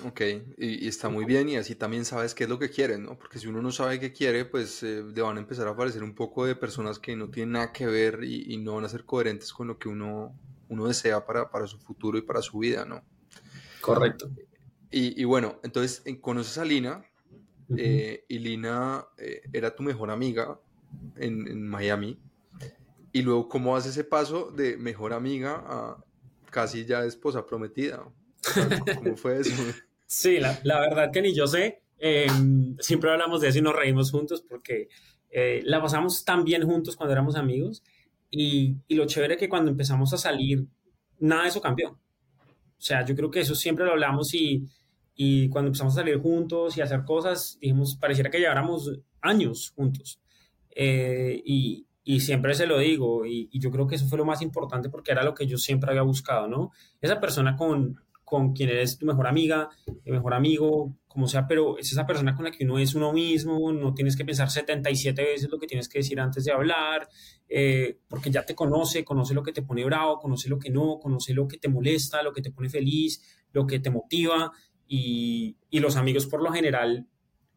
Ok, 0.05 0.21
y, 0.59 0.87
está 0.87 1.09
muy 1.09 1.25
bien 1.25 1.49
y 1.49 1.57
así 1.57 1.75
también 1.75 2.05
sabes 2.05 2.35
qué 2.35 2.45
es 2.45 2.51
lo 2.51 2.59
que 2.59 2.69
quieres, 2.69 2.99
¿no? 2.99 3.17
Porque 3.17 3.39
si 3.39 3.47
uno 3.47 3.63
no 3.63 3.73
sabe 3.73 3.99
qué 3.99 4.13
quiere, 4.13 4.45
pues 4.45 4.83
eh, 4.83 5.03
le 5.03 5.23
van 5.23 5.37
a 5.37 5.41
empezar 5.41 5.67
a 5.69 5.71
aparecer 5.71 6.03
un 6.03 6.15
poco 6.15 6.45
de 6.45 6.55
personas 6.55 6.99
que 6.99 7.17
no 7.17 7.31
tienen 7.31 7.53
nada 7.53 7.73
que 7.73 7.87
ver 7.87 8.23
y, 8.25 8.57
no 8.59 8.75
van 8.75 8.85
a 8.85 8.89
ser 8.89 9.05
coherentes 9.05 9.53
con 9.53 9.69
lo 9.69 9.79
que 9.79 9.89
uno, 9.89 10.39
uno 10.69 10.87
desea 10.87 11.25
para, 11.25 11.51
para 11.51 11.67
su 11.67 11.79
futuro 11.79 12.19
y 12.19 12.23
para 12.23 12.43
su 12.43 12.59
vida, 12.59 12.85
¿no? 12.85 13.03
Correcto. 13.81 14.31
Y, 14.91 15.21
y 15.21 15.25
bueno, 15.25 15.61
entonces 15.63 16.03
conoces 16.21 16.59
a 16.59 16.65
Lina 16.65 17.05
eh, 17.77 18.25
y 18.29 18.39
Lina 18.39 19.07
eh, 19.19 19.43
era 19.53 19.75
tu 19.75 19.83
mejor 19.83 20.11
amiga 20.11 20.59
en, 21.17 21.67
Miami. 21.67 22.19
Y 23.13 23.23
luego, 23.23 23.49
¿cómo 23.49 23.77
hace 23.77 23.89
ese 23.89 24.05
paso 24.05 24.51
de 24.51 24.77
mejor 24.77 25.13
amiga 25.13 25.65
a 25.67 25.97
casi 26.51 26.85
ya 26.85 27.05
esposa 27.05 27.47
prometida? 27.47 28.05
¿Cómo 28.95 29.17
fue 29.17 29.41
eso? 29.41 29.51
Sí, 30.07 30.39
la, 30.39 30.81
verdad 30.81 31.11
que 31.13 31.23
ni 31.23 31.35
yo 31.35 31.47
sé. 31.47 31.83
Em, 31.99 32.77
siempre 32.79 33.11
hablamos 33.11 33.41
de 33.41 33.49
eso 33.49 33.59
y 33.59 33.63
nos 33.63 33.75
reímos 33.75 34.11
juntos 34.11 34.45
porque 34.47 34.89
eh, 35.31 35.63
la 35.65 35.81
pasamos 35.81 36.25
tan 36.25 36.45
bien 36.45 36.65
juntos 36.65 36.97
cuando 36.97 37.13
éramos 37.13 37.37
amigos. 37.37 37.83
Y, 38.31 38.77
y 38.89 38.95
lo 38.95 39.07
chévere 39.07 39.37
que 39.37 39.49
cuando 39.49 39.71
empezamos 39.71 40.13
a 40.13 40.19
salir, 40.19 40.67
nada 41.19 41.43
de 41.43 41.49
eso 41.49 41.61
cambió. 41.61 41.91
O 41.91 42.81
sea, 42.81 43.05
yo 43.05 43.15
creo 43.15 43.31
que 43.31 43.41
eso 43.41 43.55
siempre 43.55 43.85
lo 43.85 43.93
hablamos 43.93 44.35
y, 44.35 44.69
y 45.15 45.49
cuando 45.49 45.69
empezamos 45.69 45.95
a 45.95 46.01
salir 46.01 46.19
juntos 46.19 46.77
y 46.77 46.83
a 46.83 46.85
hacer 46.85 47.05
cosas, 47.05 47.59
dijimos, 47.61 47.97
pareciera 47.97 48.31
que 48.31 48.39
lleváramos 48.39 49.01
años 49.23 49.73
juntos. 49.75 50.21
Eh, 50.71 51.43
y, 51.45 51.87
y, 52.05 52.21
siempre 52.21 52.55
se 52.55 52.67
lo 52.67 52.79
digo, 52.79 53.25
y, 53.25 53.49
yo 53.59 53.71
creo 53.71 53.87
que 53.87 53.95
eso 53.95 54.07
fue 54.07 54.19
lo 54.19 54.27
más 54.27 54.43
importante 54.43 54.91
porque 54.91 55.13
era 55.13 55.25
lo 55.25 55.35
que 55.35 55.47
yo 55.47 55.57
siempre 55.57 55.91
había 55.91 56.03
buscado, 56.03 56.49
¿no? 56.49 56.71
Esa 57.01 57.19
persona 57.19 57.57
con, 57.57 57.99
con 58.27 58.53
quien 58.55 58.71
eres 58.71 58.99
tu 58.99 59.07
mejor 59.07 59.29
amiga, 59.29 59.71
el 60.05 60.15
mejor 60.15 60.35
amigo, 60.35 60.97
como 61.07 61.29
sea, 61.29 61.47
pero 61.47 61.79
es 61.79 61.93
esa 61.93 62.05
persona 62.09 62.35
con 62.35 62.45
la 62.45 62.51
que 62.51 62.65
uno 62.65 62.77
es 62.77 62.97
uno 62.97 63.13
mismo, 63.13 63.73
no 63.73 63.95
tienes 63.95 64.17
que 64.17 64.25
pensar 64.25 64.51
77 64.51 65.23
veces 65.23 65.49
lo 65.49 65.61
que 65.61 65.69
tienes 65.69 65.89
que 65.89 66.01
decir 66.01 66.19
antes 66.19 66.45
de 66.45 66.51
hablar, 66.51 67.09
eh, 67.49 68.01
porque 68.09 68.33
ya 68.33 68.45
te 68.45 68.57
conoce, 68.57 69.05
conoce 69.05 69.33
lo 69.33 69.45
que 69.45 69.53
te 69.53 69.63
pone 69.63 69.85
bravo, 69.85 70.19
conoce 70.19 70.49
lo 70.49 70.59
que 70.59 70.71
no, 70.71 70.99
conoce 70.99 71.35
lo 71.35 71.47
que 71.47 71.59
te 71.59 71.69
molesta, 71.69 72.21
lo 72.25 72.33
que 72.33 72.43
te 72.43 72.51
pone 72.51 72.69
feliz, 72.69 73.23
lo 73.53 73.65
que 73.65 73.79
te 73.79 73.91
motiva, 73.91 74.51
y, 74.89 75.57
y 75.71 75.79
los 75.79 75.95
amigos 75.95 76.27
por 76.27 76.43
lo 76.43 76.51
general, 76.51 77.07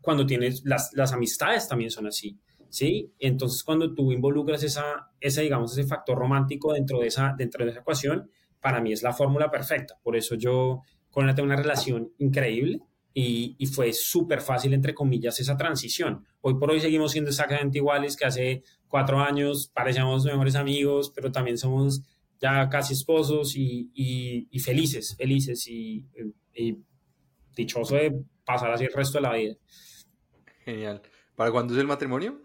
cuando 0.02 0.28
tienes, 0.28 0.62
las, 0.66 0.92
las 0.94 1.14
amistades 1.14 1.68
también 1.68 1.90
son 1.90 2.06
así 2.06 2.40
¿sí? 2.70 3.12
Entonces, 3.20 3.64
cuando 3.64 3.94
tú 3.94 4.12
involucras 4.12 4.64
esa, 4.64 5.10
ese, 5.20 5.42
digamos, 5.42 5.78
ese 5.78 5.88
factor 5.88 6.18
romántico 6.18 6.74
dentro 6.74 7.00
de 7.00 7.08
esa, 7.08 7.34
dentro 7.38 7.66
de 7.66 7.72
esa 7.72 7.82
ecuación, 7.82 8.30
para 8.62 8.82
mí 8.82 8.92
es 8.92 9.04
la 9.04 9.14
fórmula 9.14 9.52
perfecta. 9.52 9.96
Por 10.04 10.16
eso 10.16 10.36
yo 10.36 10.82
con 11.10 11.28
él 11.28 11.36
tengo 11.36 11.48
una 11.48 11.56
relación 11.56 12.12
increíble 12.18 12.82
y, 13.14 13.56
y 13.58 13.66
fue 13.68 13.94
súper 13.94 14.42
fácil, 14.42 14.74
entre 14.74 14.94
comillas, 14.94 15.40
esa 15.40 15.58
transición. 15.58 16.26
Hoy 16.42 16.56
por 16.56 16.72
hoy 16.72 16.80
seguimos 16.80 17.12
siendo 17.12 17.30
exactamente 17.30 17.80
iguales 17.80 18.16
que 18.16 18.26
hace 18.26 18.64
cuatro 18.88 19.20
años, 19.20 19.72
parecíamos 19.74 20.26
mejores 20.26 20.56
amigos, 20.56 21.12
pero 21.14 21.32
también 21.32 21.58
somos 21.58 22.02
ya 22.40 22.70
casi 22.70 22.94
esposos 22.94 23.56
y, 23.56 23.90
y, 23.94 24.60
felices, 24.60 25.16
felices 25.18 25.68
y, 25.68 26.06
y 26.54 26.78
dichoso 27.56 27.96
de 27.96 28.24
pasar 28.46 28.72
así 28.72 28.86
el 28.86 28.94
resto 28.94 29.18
de 29.18 29.22
la 29.22 29.34
vida. 29.34 29.56
Genial. 30.64 31.02
¿Para 31.36 31.52
cuándo 31.52 31.74
es 31.74 31.80
el 31.80 31.88
matrimonio? 31.88 32.42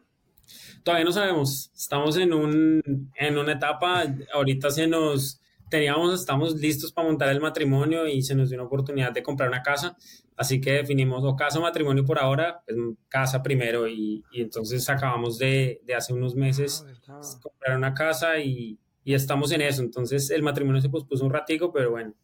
Todavía 0.83 1.05
no 1.05 1.13
sabemos. 1.13 1.71
Estamos 1.75 2.17
en, 2.17 2.33
un, 2.33 3.11
en 3.15 3.39
una 3.39 3.53
etapa, 3.53 4.05
ahorita 4.33 4.71
se 4.71 4.87
nos, 4.87 5.41
teníamos, 5.75 6.15
estamos 6.15 6.55
listos 6.55 6.93
para 6.93 7.09
montar 7.09 7.31
el 7.31 7.41
matrimonio 7.41 8.07
y 8.07 8.23
se 8.23 8.37
nos 8.37 8.49
dio 8.49 8.59
una 8.59 8.67
oportunidad 8.69 9.11
de 9.11 9.25
comprar 9.25 9.49
una 9.49 9.61
casa. 9.61 9.97
Así 10.37 10.61
que 10.61 10.71
definimos 10.71 11.25
o 11.25 11.35
casa 11.35 11.59
o 11.59 11.63
matrimonio 11.63 12.05
por 12.05 12.21
ahora, 12.21 12.63
pues 12.65 12.79
casa 13.09 13.43
primero 13.43 13.89
y, 13.89 14.23
y 14.31 14.43
entonces 14.43 14.89
acabamos 14.89 15.37
de, 15.37 15.81
de, 15.85 15.95
hace 15.97 16.13
unos 16.13 16.37
meses 16.37 16.87
ah, 17.09 17.21
comprar 17.43 17.77
una 17.77 17.93
casa 17.93 18.39
y, 18.39 18.79
y, 19.03 19.15
estamos 19.15 19.51
en 19.51 19.63
eso. 19.63 19.83
Entonces 19.83 20.31
el 20.31 20.45
matrimonio 20.45 20.81
se 20.81 20.89
pospuso 20.89 21.25
un 21.25 21.33
ratico, 21.33 21.73
pero 21.73 21.91
bueno. 21.91 22.15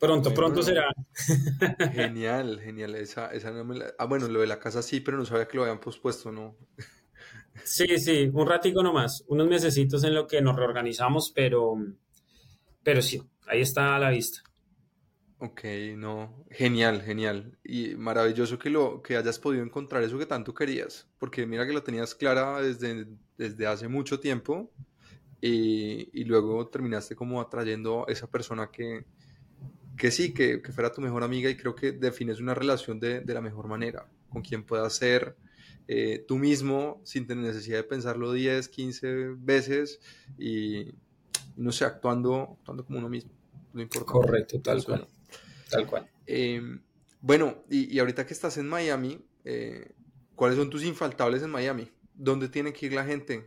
Pronto, 0.00 0.34
pronto 0.34 0.64
será. 0.64 0.88
Genial, 1.92 2.60
genial. 2.60 2.96
Esa, 2.96 3.32
esa 3.32 3.52
Ah, 3.98 4.06
bueno, 4.06 4.26
lo 4.26 4.40
de 4.40 4.48
la 4.48 4.58
casa 4.58 4.82
sí, 4.82 4.98
pero 4.98 5.16
no 5.16 5.24
sabía 5.24 5.46
que 5.46 5.56
lo 5.56 5.62
habían 5.62 5.80
pospuesto, 5.80 6.32
¿no? 6.32 6.56
Sí, 7.64 7.98
sí, 7.98 8.30
un 8.32 8.46
ratico 8.46 8.82
nomás, 8.82 9.24
unos 9.28 9.48
mesecitos 9.48 10.04
en 10.04 10.14
lo 10.14 10.26
que 10.26 10.42
nos 10.42 10.56
reorganizamos, 10.56 11.32
pero, 11.34 11.76
pero 12.86 13.02
sí, 13.02 13.20
ahí 13.48 13.62
está 13.62 13.96
a 13.96 13.98
la 13.98 14.10
vista. 14.10 14.44
Ok, 15.38 15.64
no, 15.96 16.44
genial, 16.52 17.02
genial. 17.02 17.58
Y 17.64 17.96
maravilloso 17.96 18.60
que, 18.60 18.70
lo, 18.70 19.02
que 19.02 19.16
hayas 19.16 19.40
podido 19.40 19.64
encontrar 19.64 20.04
eso 20.04 20.16
que 20.16 20.24
tanto 20.24 20.54
querías, 20.54 21.08
porque 21.18 21.46
mira 21.46 21.66
que 21.66 21.72
lo 21.72 21.82
tenías 21.82 22.14
clara 22.14 22.62
desde, 22.62 23.08
desde 23.36 23.66
hace 23.66 23.88
mucho 23.88 24.20
tiempo 24.20 24.70
y, 25.40 26.10
y 26.12 26.22
luego 26.26 26.68
terminaste 26.68 27.16
como 27.16 27.40
atrayendo 27.40 28.08
a 28.08 28.12
esa 28.12 28.28
persona 28.28 28.70
que, 28.70 29.04
que 29.98 30.12
sí, 30.12 30.32
que, 30.32 30.62
que, 30.62 30.70
fuera 30.70 30.92
tu 30.92 31.00
mejor 31.00 31.24
amiga 31.24 31.50
y 31.50 31.56
creo 31.56 31.74
que 31.74 31.90
defines 31.90 32.38
una 32.38 32.54
relación 32.54 33.00
de, 33.00 33.18
de 33.18 33.34
la 33.34 33.40
mejor 33.40 33.66
manera, 33.66 34.08
con 34.28 34.42
quien 34.42 34.62
puedas 34.62 34.94
ser 34.94 35.36
eh, 35.88 36.24
tú 36.28 36.38
mismo 36.38 37.00
sin 37.02 37.26
tener 37.26 37.46
necesidad 37.46 37.78
de 37.78 37.84
pensarlo 37.84 38.32
10, 38.32 38.68
15 38.68 39.34
veces 39.38 39.98
y, 40.38 40.94
no 41.56 41.72
sé, 41.72 41.84
actuando, 41.84 42.56
actuando 42.58 42.84
como 42.84 42.98
uno 42.98 43.08
mismo. 43.08 43.32
Lo 43.72 43.82
importante. 43.82 44.12
Correcto, 44.12 44.60
tal 44.60 44.84
cual. 44.84 45.06
Tal 45.70 45.86
cual. 45.86 46.10
Em, 46.26 46.80
bueno, 47.20 47.64
y, 47.68 47.98
ahorita 47.98 48.26
que 48.26 48.34
estás 48.34 48.56
en 48.58 48.68
Miami, 48.68 49.18
eh, 49.44 49.92
¿cuáles 50.34 50.58
son 50.58 50.70
tus 50.70 50.84
infaltables 50.84 51.42
en 51.42 51.50
Miami? 51.50 51.90
¿Dónde 52.14 52.48
tiene 52.48 52.72
que 52.72 52.86
ir 52.86 52.92
la 52.92 53.04
gente? 53.04 53.46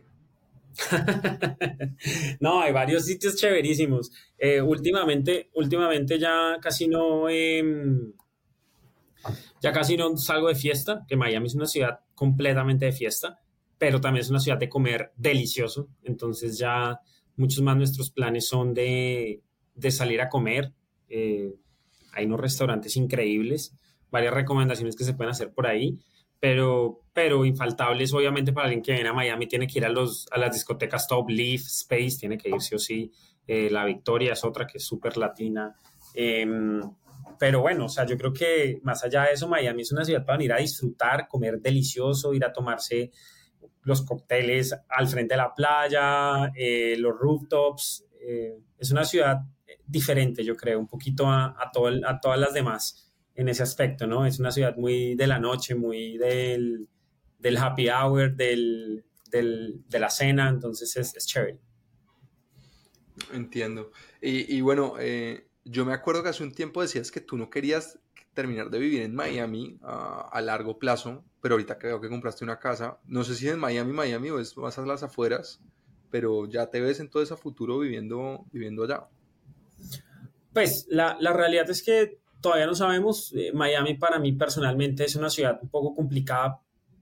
no, 2.40 2.60
hay 2.60 2.72
varios 2.72 3.04
sitios 3.04 3.36
chéverísimos. 3.36 4.12
Eh, 4.38 4.60
últimamente, 4.60 5.50
últimamente 5.54 6.18
ya 6.18 6.58
casi 6.60 6.88
no, 6.88 7.28
em, 7.28 8.12
ya 9.60 9.72
casi 9.72 9.96
no 9.96 10.16
salgo 10.16 10.48
de 10.48 10.54
fiesta, 10.54 11.04
que 11.08 11.16
Miami 11.16 11.46
es 11.46 11.54
una 11.54 11.66
ciudad 11.66 12.00
completamente 12.14 12.86
de 12.86 12.92
fiesta, 12.92 13.40
pero 13.78 14.00
también 14.00 14.22
es 14.22 14.30
una 14.30 14.40
ciudad 14.40 14.58
de 14.58 14.68
comer 14.68 15.12
delicioso. 15.16 15.88
Entonces 16.04 16.58
ya 16.58 17.00
muchos 17.40 17.62
más 17.62 17.76
nuestros 17.76 18.10
planes 18.10 18.46
son 18.46 18.74
de, 18.74 19.42
salir 19.90 20.20
a 20.20 20.28
comer. 20.28 20.72
Eh, 21.08 21.54
hay 22.12 22.26
unos 22.26 22.40
restaurantes 22.40 22.96
increíbles, 22.96 23.74
varias 24.10 24.34
recomendaciones 24.34 24.94
que 24.94 25.04
se 25.04 25.14
pueden 25.14 25.30
hacer 25.30 25.52
por 25.52 25.66
ahí 25.66 25.98
pero, 26.40 27.02
pero 27.12 27.44
infaltables, 27.44 28.14
obviamente, 28.14 28.52
para 28.52 28.66
alguien 28.66 28.82
que 28.82 28.92
viene 28.92 29.10
a 29.10 29.12
Miami, 29.12 29.46
tiene 29.46 29.66
que 29.66 29.78
ir 29.78 29.84
a, 29.84 29.90
los, 29.90 30.26
a 30.32 30.38
las 30.38 30.54
discotecas 30.54 31.06
Top 31.06 31.28
Leaf, 31.28 31.60
Space, 31.60 32.16
tiene 32.18 32.38
que 32.38 32.48
ir 32.48 32.60
sí 32.62 32.74
o 32.74 32.78
sí. 32.78 33.12
Eh, 33.46 33.68
la 33.70 33.84
Victoria 33.84 34.32
es 34.32 34.42
otra 34.42 34.66
que 34.66 34.78
es 34.78 34.84
súper 34.84 35.18
latina. 35.18 35.76
Em, 36.14 36.80
pero 37.38 37.60
bueno, 37.60 37.84
o 37.84 37.88
sea, 37.90 38.06
yo 38.06 38.16
creo 38.16 38.32
que 38.32 38.80
más 38.82 39.04
allá 39.04 39.24
de 39.24 39.34
eso, 39.34 39.48
Miami 39.48 39.82
es 39.82 39.92
una 39.92 40.04
ciudad 40.04 40.24
para 40.24 40.42
ir 40.42 40.52
a 40.52 40.56
disfrutar, 40.56 41.28
comer 41.28 41.60
delicioso, 41.60 42.32
ir 42.32 42.44
a 42.44 42.52
tomarse 42.52 43.10
los 43.82 44.02
cócteles 44.02 44.74
al 44.88 45.08
frente 45.08 45.34
de 45.34 45.38
la 45.38 45.54
playa, 45.54 46.52
eh, 46.54 46.96
los 46.98 47.18
rooftops. 47.18 48.04
Eh, 48.20 48.58
es 48.78 48.90
una 48.90 49.04
ciudad 49.04 49.40
diferente, 49.86 50.44
yo 50.44 50.56
creo, 50.56 50.78
un 50.78 50.86
poquito 50.86 51.28
a, 51.28 51.70
todo 51.72 51.90
a 52.06 52.20
todas 52.20 52.38
las 52.38 52.52
demás 52.52 53.12
en 53.34 53.48
ese 53.48 53.62
aspecto, 53.62 54.06
¿no? 54.06 54.26
Es 54.26 54.38
una 54.38 54.50
ciudad 54.50 54.76
muy 54.76 55.14
de 55.14 55.26
la 55.26 55.38
noche, 55.38 55.74
muy 55.74 56.18
del, 56.18 56.88
del 57.38 57.56
happy 57.56 57.88
hour, 57.88 58.34
del, 58.34 59.04
del, 59.30 59.82
de 59.88 59.98
la 59.98 60.10
cena, 60.10 60.48
entonces 60.48 60.96
es, 60.96 61.16
es 61.16 61.26
chévere. 61.26 61.58
Entiendo. 63.32 63.90
Y, 64.20 64.54
y 64.54 64.60
bueno, 64.60 64.94
eh, 64.98 65.48
yo 65.64 65.84
me 65.84 65.92
acuerdo 65.92 66.22
que 66.22 66.30
hace 66.30 66.42
un 66.42 66.52
tiempo 66.52 66.82
decías 66.82 67.10
que 67.10 67.20
tú 67.20 67.36
no 67.36 67.50
querías 67.50 67.98
terminar 68.34 68.70
de 68.70 68.78
vivir 68.78 69.02
en 69.02 69.14
Miami 69.14 69.78
a 69.82 70.40
largo 70.40 70.78
plazo, 70.78 71.24
pero 71.40 71.54
ahorita 71.54 71.78
creo 71.78 72.00
que 72.00 72.08
compraste 72.08 72.44
una 72.44 72.58
casa, 72.58 72.98
no 73.06 73.24
sé 73.24 73.34
si 73.34 73.48
en 73.48 73.58
Miami, 73.58 73.92
Miami 73.92 74.30
o 74.30 74.38
es 74.38 74.56
más 74.56 74.78
a 74.78 74.86
las 74.86 75.02
afueras, 75.02 75.60
pero 76.10 76.46
ya 76.46 76.68
te 76.70 76.80
ves 76.80 77.00
en 77.00 77.08
todo 77.08 77.22
ese 77.22 77.36
futuro 77.36 77.78
viviendo, 77.78 78.44
viviendo 78.52 78.84
allá. 78.84 79.08
Pues 80.52 80.86
la, 80.90 81.16
la 81.20 81.32
realidad 81.32 81.70
es 81.70 81.82
que 81.82 82.20
todavía 82.40 82.66
no 82.66 82.74
sabemos. 82.74 83.32
Eh, 83.34 83.52
Miami 83.54 83.94
para 83.94 84.18
mí 84.18 84.32
personalmente 84.32 85.04
es 85.04 85.16
una 85.16 85.30
ciudad 85.30 85.58
un 85.62 85.68
poco 85.68 85.94
complicada, 85.94 86.60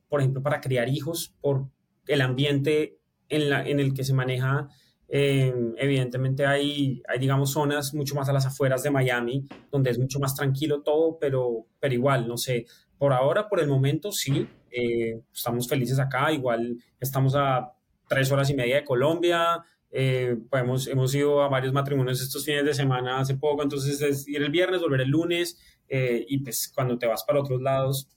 por 0.09 0.20
ejemplo, 0.20 0.43
para 0.43 0.61
criar 0.61 0.89
hijos, 0.89 1.34
por 1.41 1.66
el 2.07 2.20
ambiente 2.20 2.99
en, 3.28 3.51
la, 3.51 3.66
en 3.66 3.80
el 3.80 3.95
que 3.95 4.05
se 4.05 4.14
maneja. 4.14 4.68
Eh, 5.11 5.55
evidentemente 5.78 6.45
hay, 6.45 7.03
hay, 7.09 7.18
digamos, 7.18 7.53
zonas 7.53 7.95
mucho 7.95 8.14
más 8.14 8.28
a 8.28 8.32
las 8.32 8.45
afueras 8.45 8.82
de 8.82 8.91
Miami, 8.91 9.49
donde 9.70 9.91
es 9.91 9.99
mucho 9.99 10.20
más 10.20 10.34
tranquilo 10.34 10.82
todo, 10.82 11.18
pero, 11.18 11.66
pero 11.80 11.95
igual, 11.95 12.28
no 12.28 12.36
sé, 12.36 12.66
por 12.99 13.13
ahora, 13.13 13.49
por 13.49 13.61
el 13.61 13.69
momento, 13.69 14.13
sí, 14.13 14.49
eh, 14.71 15.21
estamos 15.33 15.69
felices 15.69 15.99
acá, 15.99 16.33
igual 16.33 16.79
estamos 17.01 17.35
a 17.35 17.73
tres 18.09 18.31
horas 18.33 18.51
y 18.51 18.55
media 18.55 18.77
de 18.77 18.85
Colombia, 18.85 19.65
eh, 19.91 20.37
pues 20.51 20.87
hemos, 20.87 21.15
ido 21.15 21.43
a 21.43 21.49
varios 21.49 21.73
matrimonios 21.73 22.21
estos 22.21 22.45
fines 22.45 22.65
de 22.65 22.75
semana 22.75 23.21
hace 23.21 23.37
poco, 23.37 23.63
entonces 23.63 24.01
es 24.03 24.29
ir 24.29 24.43
el 24.43 24.51
viernes, 24.51 24.81
volver 24.81 25.01
el 25.01 25.09
lunes, 25.09 25.59
eh, 25.89 26.25
y 26.29 26.39
pues 26.39 26.71
cuando 26.75 26.99
te 26.99 27.07
vas 27.07 27.25
para 27.25 27.41
otros 27.41 27.63
lados, 27.63 28.09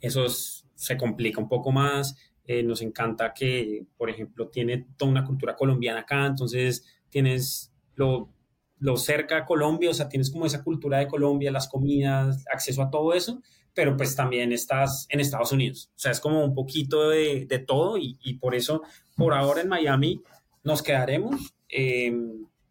eso 0.00 0.26
se 0.28 0.96
complica 0.96 1.40
un 1.40 1.48
poco 1.48 1.72
más. 1.72 2.16
Eh, 2.44 2.62
nos 2.62 2.80
encanta 2.80 3.34
que, 3.34 3.84
por 3.98 4.08
ejemplo, 4.08 4.48
tiene 4.48 4.86
toda 4.96 5.10
una 5.10 5.24
cultura 5.24 5.54
colombiana 5.54 6.00
acá, 6.00 6.24
entonces 6.24 6.86
tienes 7.10 7.74
lo, 7.94 8.32
lo 8.78 8.96
cerca 8.96 9.38
a 9.38 9.44
Colombia, 9.44 9.90
o 9.90 9.94
sea, 9.94 10.08
tienes 10.08 10.30
como 10.30 10.46
esa 10.46 10.64
cultura 10.64 10.98
de 10.98 11.08
Colombia, 11.08 11.50
las 11.50 11.68
comidas, 11.68 12.44
acceso 12.50 12.82
a 12.82 12.90
todo 12.90 13.12
eso, 13.12 13.42
pero 13.78 13.96
pues 13.96 14.16
también 14.16 14.50
estás 14.50 15.06
en 15.08 15.20
Estados 15.20 15.52
Unidos, 15.52 15.92
o 15.94 15.98
sea, 16.00 16.10
es 16.10 16.18
como 16.18 16.44
un 16.44 16.52
poquito 16.52 17.10
de, 17.10 17.46
de 17.46 17.60
todo 17.60 17.96
y, 17.96 18.18
y 18.24 18.34
por 18.34 18.56
eso, 18.56 18.82
por 19.16 19.32
ahora 19.32 19.60
en 19.60 19.68
Miami, 19.68 20.20
nos 20.64 20.82
quedaremos, 20.82 21.54
eh, 21.68 22.12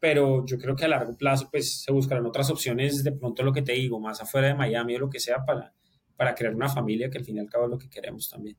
pero 0.02 0.46
yo 0.46 0.58
creo 0.58 0.76
que 0.76 0.84
a 0.84 0.90
largo 0.90 1.16
plazo 1.16 1.48
pues 1.50 1.84
se 1.84 1.94
buscarán 1.94 2.26
otras 2.26 2.50
opciones, 2.50 3.06
de 3.06 3.14
pronto 3.14 3.42
lo 3.42 3.54
que 3.54 3.62
te 3.62 3.72
digo, 3.72 4.02
más 4.02 4.20
afuera 4.20 4.50
de 4.50 4.56
Miami 4.56 4.98
o 4.98 5.00
lo 5.00 5.10
que 5.10 5.22
sea 5.22 5.46
para, 5.46 5.74
para 6.18 6.36
crear 6.36 6.54
una 6.54 6.68
familia, 6.68 7.10
que 7.10 7.20
al 7.20 7.24
fin 7.24 7.38
y 7.38 7.40
al 7.40 7.48
cabo 7.48 7.64
es 7.64 7.72
lo 7.72 7.78
que 7.78 7.90
queremos 7.90 8.30
también. 8.30 8.58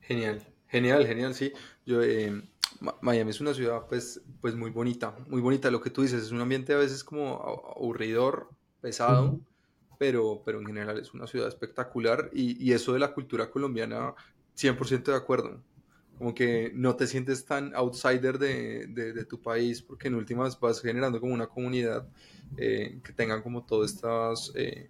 Genial, 0.00 0.40
genial, 0.66 1.06
genial, 1.06 1.34
sí. 1.34 1.52
Yo, 1.84 2.02
eh, 2.02 2.32
Miami 3.02 3.32
es 3.32 3.40
una 3.42 3.52
ciudad 3.52 3.82
pues, 3.86 4.22
pues 4.40 4.54
muy 4.54 4.70
bonita, 4.70 5.14
muy 5.28 5.42
bonita, 5.42 5.70
lo 5.70 5.82
que 5.82 5.90
tú 5.90 6.00
dices, 6.00 6.22
es 6.22 6.30
un 6.30 6.40
ambiente 6.40 6.72
a 6.72 6.78
veces 6.78 7.04
como 7.04 7.34
aburridor, 7.76 8.48
pesado, 8.80 9.42
pero, 10.02 10.42
pero 10.44 10.58
en 10.58 10.66
general 10.66 10.98
es 10.98 11.14
una 11.14 11.28
ciudad 11.28 11.46
espectacular 11.46 12.28
y, 12.32 12.60
y 12.60 12.72
eso 12.72 12.92
de 12.92 12.98
la 12.98 13.14
cultura 13.14 13.48
colombiana, 13.48 14.16
100% 14.56 15.04
de 15.04 15.14
acuerdo 15.14 15.62
como 16.18 16.34
que 16.34 16.72
no 16.74 16.96
te 16.96 17.06
sientes 17.06 17.44
tan 17.44 17.72
outsider 17.76 18.36
de, 18.36 18.88
de, 18.88 19.24
tu 19.24 19.40
país, 19.40 19.80
porque 19.80 20.08
en 20.08 20.16
últimas 20.16 20.58
vas 20.58 20.80
generando 20.80 21.20
como 21.20 21.32
una 21.32 21.46
comunidad 21.46 22.08
eh, 22.56 22.98
que 23.04 23.12
tenga 23.12 23.40
como 23.44 23.64
todos 23.64 23.92
estos, 23.92 24.52
eh, 24.56 24.88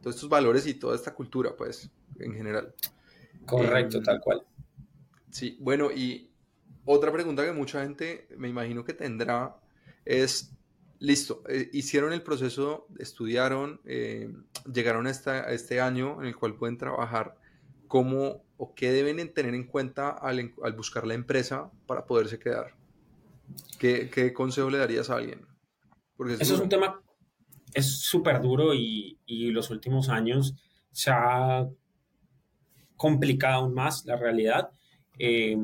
todos 0.00 0.16
estos 0.16 0.30
valores 0.30 0.66
y 0.66 0.72
toda 0.72 0.96
esta 0.96 1.12
cultura, 1.12 1.54
pues, 1.54 1.90
en 2.18 2.32
general. 2.32 2.74
Correcto, 3.44 3.98
em, 3.98 4.04
tal 4.04 4.20
cual. 4.22 4.42
Sí, 5.30 5.58
bueno, 5.60 5.90
y 5.92 6.30
otra 6.86 7.12
pregunta 7.12 7.44
que 7.44 7.52
mucha 7.52 7.82
gente 7.82 8.26
me 8.38 8.48
imagino 8.48 8.84
que 8.84 8.94
tendrá 8.94 9.56
es, 10.06 10.50
listo, 11.02 11.42
eh, 11.48 11.68
hicieron 11.72 12.12
el 12.12 12.22
proceso, 12.22 12.86
estudiaron, 12.98 13.80
llegaron 14.72 15.06
a 15.06 15.10
este 15.10 15.80
año 15.80 16.22
en 16.22 16.28
el 16.28 16.36
cual 16.36 16.54
pueden 16.54 16.78
trabajar, 16.78 17.36
¿cómo 17.88 18.44
o 18.56 18.74
qué 18.74 18.92
deben 18.92 19.34
tener 19.34 19.54
en 19.54 19.64
cuenta 19.64 20.10
al, 20.10 20.54
buscar 20.76 21.06
la 21.06 21.14
empresa 21.14 21.70
para 21.86 22.06
poderse 22.06 22.38
quedar? 22.38 22.74
¿Qué, 23.78 24.32
consejo 24.32 24.70
le 24.70 24.78
darías 24.78 25.10
a 25.10 25.16
alguien? 25.16 25.44
Porque 26.16 26.34
Eso 26.34 26.54
es 26.54 26.60
un 26.60 26.68
tema, 26.68 27.02
es 27.74 28.00
súper 28.00 28.40
duro 28.40 28.72
y, 28.72 29.18
y, 29.26 29.50
los 29.50 29.70
últimos 29.70 30.08
años 30.08 30.54
se 30.92 31.10
ha 31.10 31.68
complicado 32.96 33.64
aún 33.64 33.74
más 33.74 34.04
la 34.06 34.16
realidad. 34.16 34.70
Eh, 35.18 35.58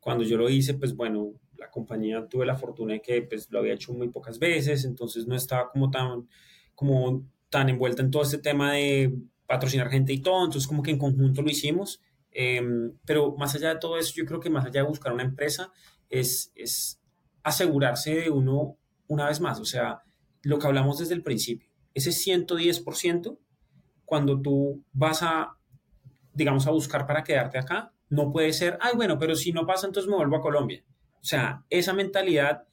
cuando 0.00 0.24
yo 0.24 0.36
lo 0.36 0.50
hice, 0.50 0.74
pues 0.74 0.96
bueno, 0.96 1.32
la 1.58 1.70
compañía 1.70 2.26
tuve 2.28 2.46
la 2.46 2.56
fortuna 2.56 2.94
de 2.94 3.02
que 3.02 3.22
pues, 3.22 3.50
lo 3.50 3.58
había 3.58 3.74
hecho 3.74 3.92
muy 3.92 4.08
pocas 4.08 4.38
veces, 4.38 4.84
entonces 4.84 5.26
no 5.26 5.34
estaba 5.34 5.70
como 5.70 5.90
tan, 5.90 6.28
como 6.74 7.26
tan 7.50 7.68
envuelta 7.68 8.02
en 8.02 8.10
todo 8.10 8.22
este 8.22 8.38
tema 8.38 8.72
de 8.72 9.14
patrocinar 9.46 9.90
gente 9.90 10.12
y 10.12 10.20
todo, 10.20 10.44
entonces 10.44 10.66
como 10.66 10.82
que 10.82 10.90
en 10.90 10.98
conjunto 10.98 11.42
lo 11.42 11.50
hicimos, 11.50 12.00
em, 12.30 12.92
pero 13.04 13.36
más 13.36 13.54
allá 13.54 13.74
de 13.74 13.80
todo 13.80 13.98
eso, 13.98 14.12
yo 14.16 14.24
creo 14.24 14.40
que 14.40 14.50
más 14.50 14.64
allá 14.64 14.82
de 14.82 14.88
buscar 14.88 15.12
una 15.12 15.22
empresa, 15.22 15.72
es, 16.08 16.52
es 16.54 17.00
asegurarse 17.42 18.14
de 18.14 18.30
uno 18.30 18.76
una 19.06 19.26
vez 19.26 19.40
más, 19.40 19.60
o 19.60 19.64
sea, 19.64 20.02
lo 20.42 20.58
que 20.58 20.66
hablamos 20.66 20.98
desde 20.98 21.14
el 21.14 21.22
principio, 21.22 21.70
ese 21.92 22.10
110%, 22.10 23.38
cuando 24.04 24.40
tú 24.40 24.84
vas 24.92 25.22
a, 25.22 25.56
digamos, 26.32 26.66
a 26.66 26.70
buscar 26.70 27.06
para 27.06 27.24
quedarte 27.24 27.58
acá, 27.58 27.92
no 28.10 28.30
puede 28.30 28.52
ser, 28.52 28.78
ay, 28.80 28.92
bueno, 28.96 29.18
pero 29.18 29.34
si 29.34 29.52
no 29.52 29.66
pasa, 29.66 29.86
entonces 29.86 30.10
me 30.10 30.16
vuelvo 30.16 30.36
a 30.36 30.42
Colombia. 30.42 30.84
O 31.24 31.26
sea, 31.26 31.64
esa 31.70 31.94
mentalidad 31.94 32.64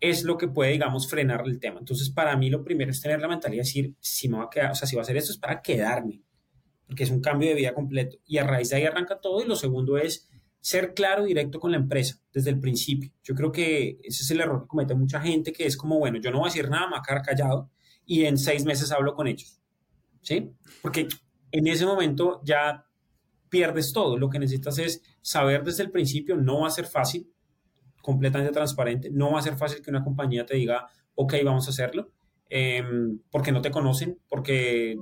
es 0.00 0.24
lo 0.24 0.38
que 0.38 0.48
puede, 0.48 0.72
digamos, 0.72 1.10
frenar 1.10 1.42
el 1.44 1.60
tema. 1.60 1.78
Entonces, 1.78 2.08
para 2.08 2.34
mí 2.38 2.48
lo 2.48 2.64
primero 2.64 2.90
es 2.90 3.02
tener 3.02 3.20
la 3.20 3.28
mentalidad 3.28 3.60
de 3.60 3.66
decir, 3.66 3.94
si 4.00 4.30
me 4.30 4.38
va 4.38 4.44
a 4.44 4.50
quedar, 4.50 4.70
o 4.70 4.74
sea, 4.74 4.88
si 4.88 4.96
va 4.96 5.02
a 5.02 5.04
hacer 5.04 5.18
esto 5.18 5.30
es 5.30 5.36
para 5.36 5.60
quedarme, 5.60 6.22
porque 6.86 7.02
es 7.04 7.10
un 7.10 7.20
cambio 7.20 7.50
de 7.50 7.54
vida 7.54 7.74
completo. 7.74 8.16
Y 8.24 8.38
a 8.38 8.44
raíz 8.44 8.70
de 8.70 8.76
ahí 8.76 8.86
arranca 8.86 9.20
todo. 9.20 9.44
Y 9.44 9.46
lo 9.46 9.56
segundo 9.56 9.98
es 9.98 10.26
ser 10.58 10.94
claro, 10.94 11.24
directo 11.24 11.60
con 11.60 11.70
la 11.70 11.76
empresa 11.76 12.18
desde 12.32 12.48
el 12.48 12.60
principio. 12.60 13.12
Yo 13.22 13.34
creo 13.34 13.52
que 13.52 13.98
ese 14.02 14.22
es 14.22 14.30
el 14.30 14.40
error 14.40 14.62
que 14.62 14.68
comete 14.68 14.94
mucha 14.94 15.20
gente, 15.20 15.52
que 15.52 15.66
es 15.66 15.76
como, 15.76 15.98
bueno, 15.98 16.18
yo 16.18 16.30
no 16.30 16.38
voy 16.38 16.48
a 16.48 16.50
decir 16.50 16.70
nada, 16.70 16.86
me 16.86 16.92
voy 16.92 17.00
a 17.00 17.02
quedar 17.06 17.22
callado 17.22 17.70
y 18.06 18.24
en 18.24 18.38
seis 18.38 18.64
meses 18.64 18.90
hablo 18.90 19.14
con 19.14 19.26
ellos. 19.26 19.60
¿Sí? 20.22 20.50
Porque 20.80 21.08
en 21.50 21.66
ese 21.66 21.84
momento 21.84 22.40
ya 22.42 22.86
pierdes 23.50 23.92
todo. 23.92 24.16
Lo 24.16 24.30
que 24.30 24.38
necesitas 24.38 24.78
es 24.78 25.02
saber 25.20 25.62
desde 25.62 25.82
el 25.82 25.90
principio, 25.90 26.36
no 26.36 26.60
va 26.60 26.68
a 26.68 26.70
ser 26.70 26.86
fácil, 26.86 27.30
completamente 28.02 28.52
transparente. 28.52 29.10
No 29.10 29.32
va 29.32 29.38
a 29.38 29.42
ser 29.42 29.56
fácil 29.56 29.80
que 29.82 29.90
una 29.90 30.04
compañía 30.04 30.44
te 30.44 30.56
diga, 30.56 30.88
ok, 31.14 31.34
vamos 31.44 31.66
a 31.66 31.70
hacerlo, 31.70 32.10
em, 32.50 33.18
porque 33.30 33.52
no 33.52 33.62
te 33.62 33.70
conocen, 33.70 34.18
porque 34.28 34.98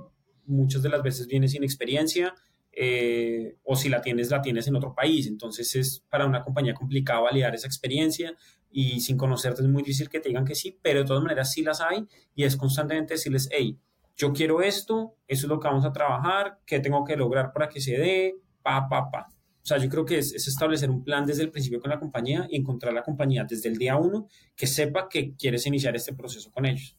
muchas 0.46 0.82
de 0.82 0.88
las 0.90 1.02
veces 1.02 1.26
vienes 1.26 1.52
sin 1.52 1.64
experiencia, 1.64 2.34
eh, 2.72 3.56
o 3.64 3.74
si 3.74 3.88
la 3.88 4.00
tienes, 4.00 4.30
la 4.30 4.42
tienes 4.42 4.66
en 4.68 4.76
otro 4.76 4.94
país. 4.94 5.26
Entonces 5.26 5.74
es 5.74 6.04
para 6.08 6.26
una 6.26 6.42
compañía 6.42 6.74
complicado 6.74 7.24
validar 7.24 7.54
esa 7.54 7.66
experiencia 7.66 8.36
y 8.70 9.00
sin 9.00 9.16
conocerte 9.16 9.62
es 9.62 9.68
muy 9.68 9.82
difícil 9.82 10.08
que 10.08 10.20
te 10.20 10.28
digan 10.28 10.44
que 10.44 10.54
sí, 10.54 10.78
pero 10.80 11.00
de 11.00 11.06
todas 11.06 11.22
maneras 11.22 11.52
sí 11.52 11.62
las 11.62 11.80
hay 11.80 12.06
y 12.34 12.44
es 12.44 12.56
constantemente 12.56 13.14
decirles, 13.14 13.48
hey, 13.50 13.76
yo 14.16 14.32
quiero 14.32 14.60
esto, 14.62 15.16
eso 15.26 15.46
es 15.46 15.48
lo 15.48 15.58
que 15.58 15.68
vamos 15.68 15.84
a 15.84 15.92
trabajar, 15.92 16.58
qué 16.66 16.78
tengo 16.78 17.04
que 17.04 17.16
lograr 17.16 17.52
para 17.52 17.68
que 17.68 17.80
se 17.80 17.96
dé, 17.96 18.36
pa, 18.62 18.88
pa, 18.88 19.10
pa. 19.10 19.28
O 19.62 19.66
sea, 19.66 19.78
yo 19.78 19.88
creo 19.88 20.04
que 20.04 20.18
es, 20.18 20.32
establecer 20.34 20.90
un 20.90 21.04
plan 21.04 21.26
desde 21.26 21.42
el 21.42 21.50
principio 21.50 21.80
con 21.80 21.90
la 21.90 21.98
compañía 21.98 22.46
y 22.50 22.56
encontrar 22.56 22.94
la 22.94 23.02
compañía 23.02 23.44
desde 23.44 23.68
el 23.68 23.76
día 23.76 23.96
uno 23.96 24.26
que 24.56 24.66
sepa 24.66 25.08
que 25.08 25.34
quieres 25.34 25.66
iniciar 25.66 25.94
este 25.96 26.14
proceso 26.14 26.50
con 26.50 26.66
ellos. 26.66 26.96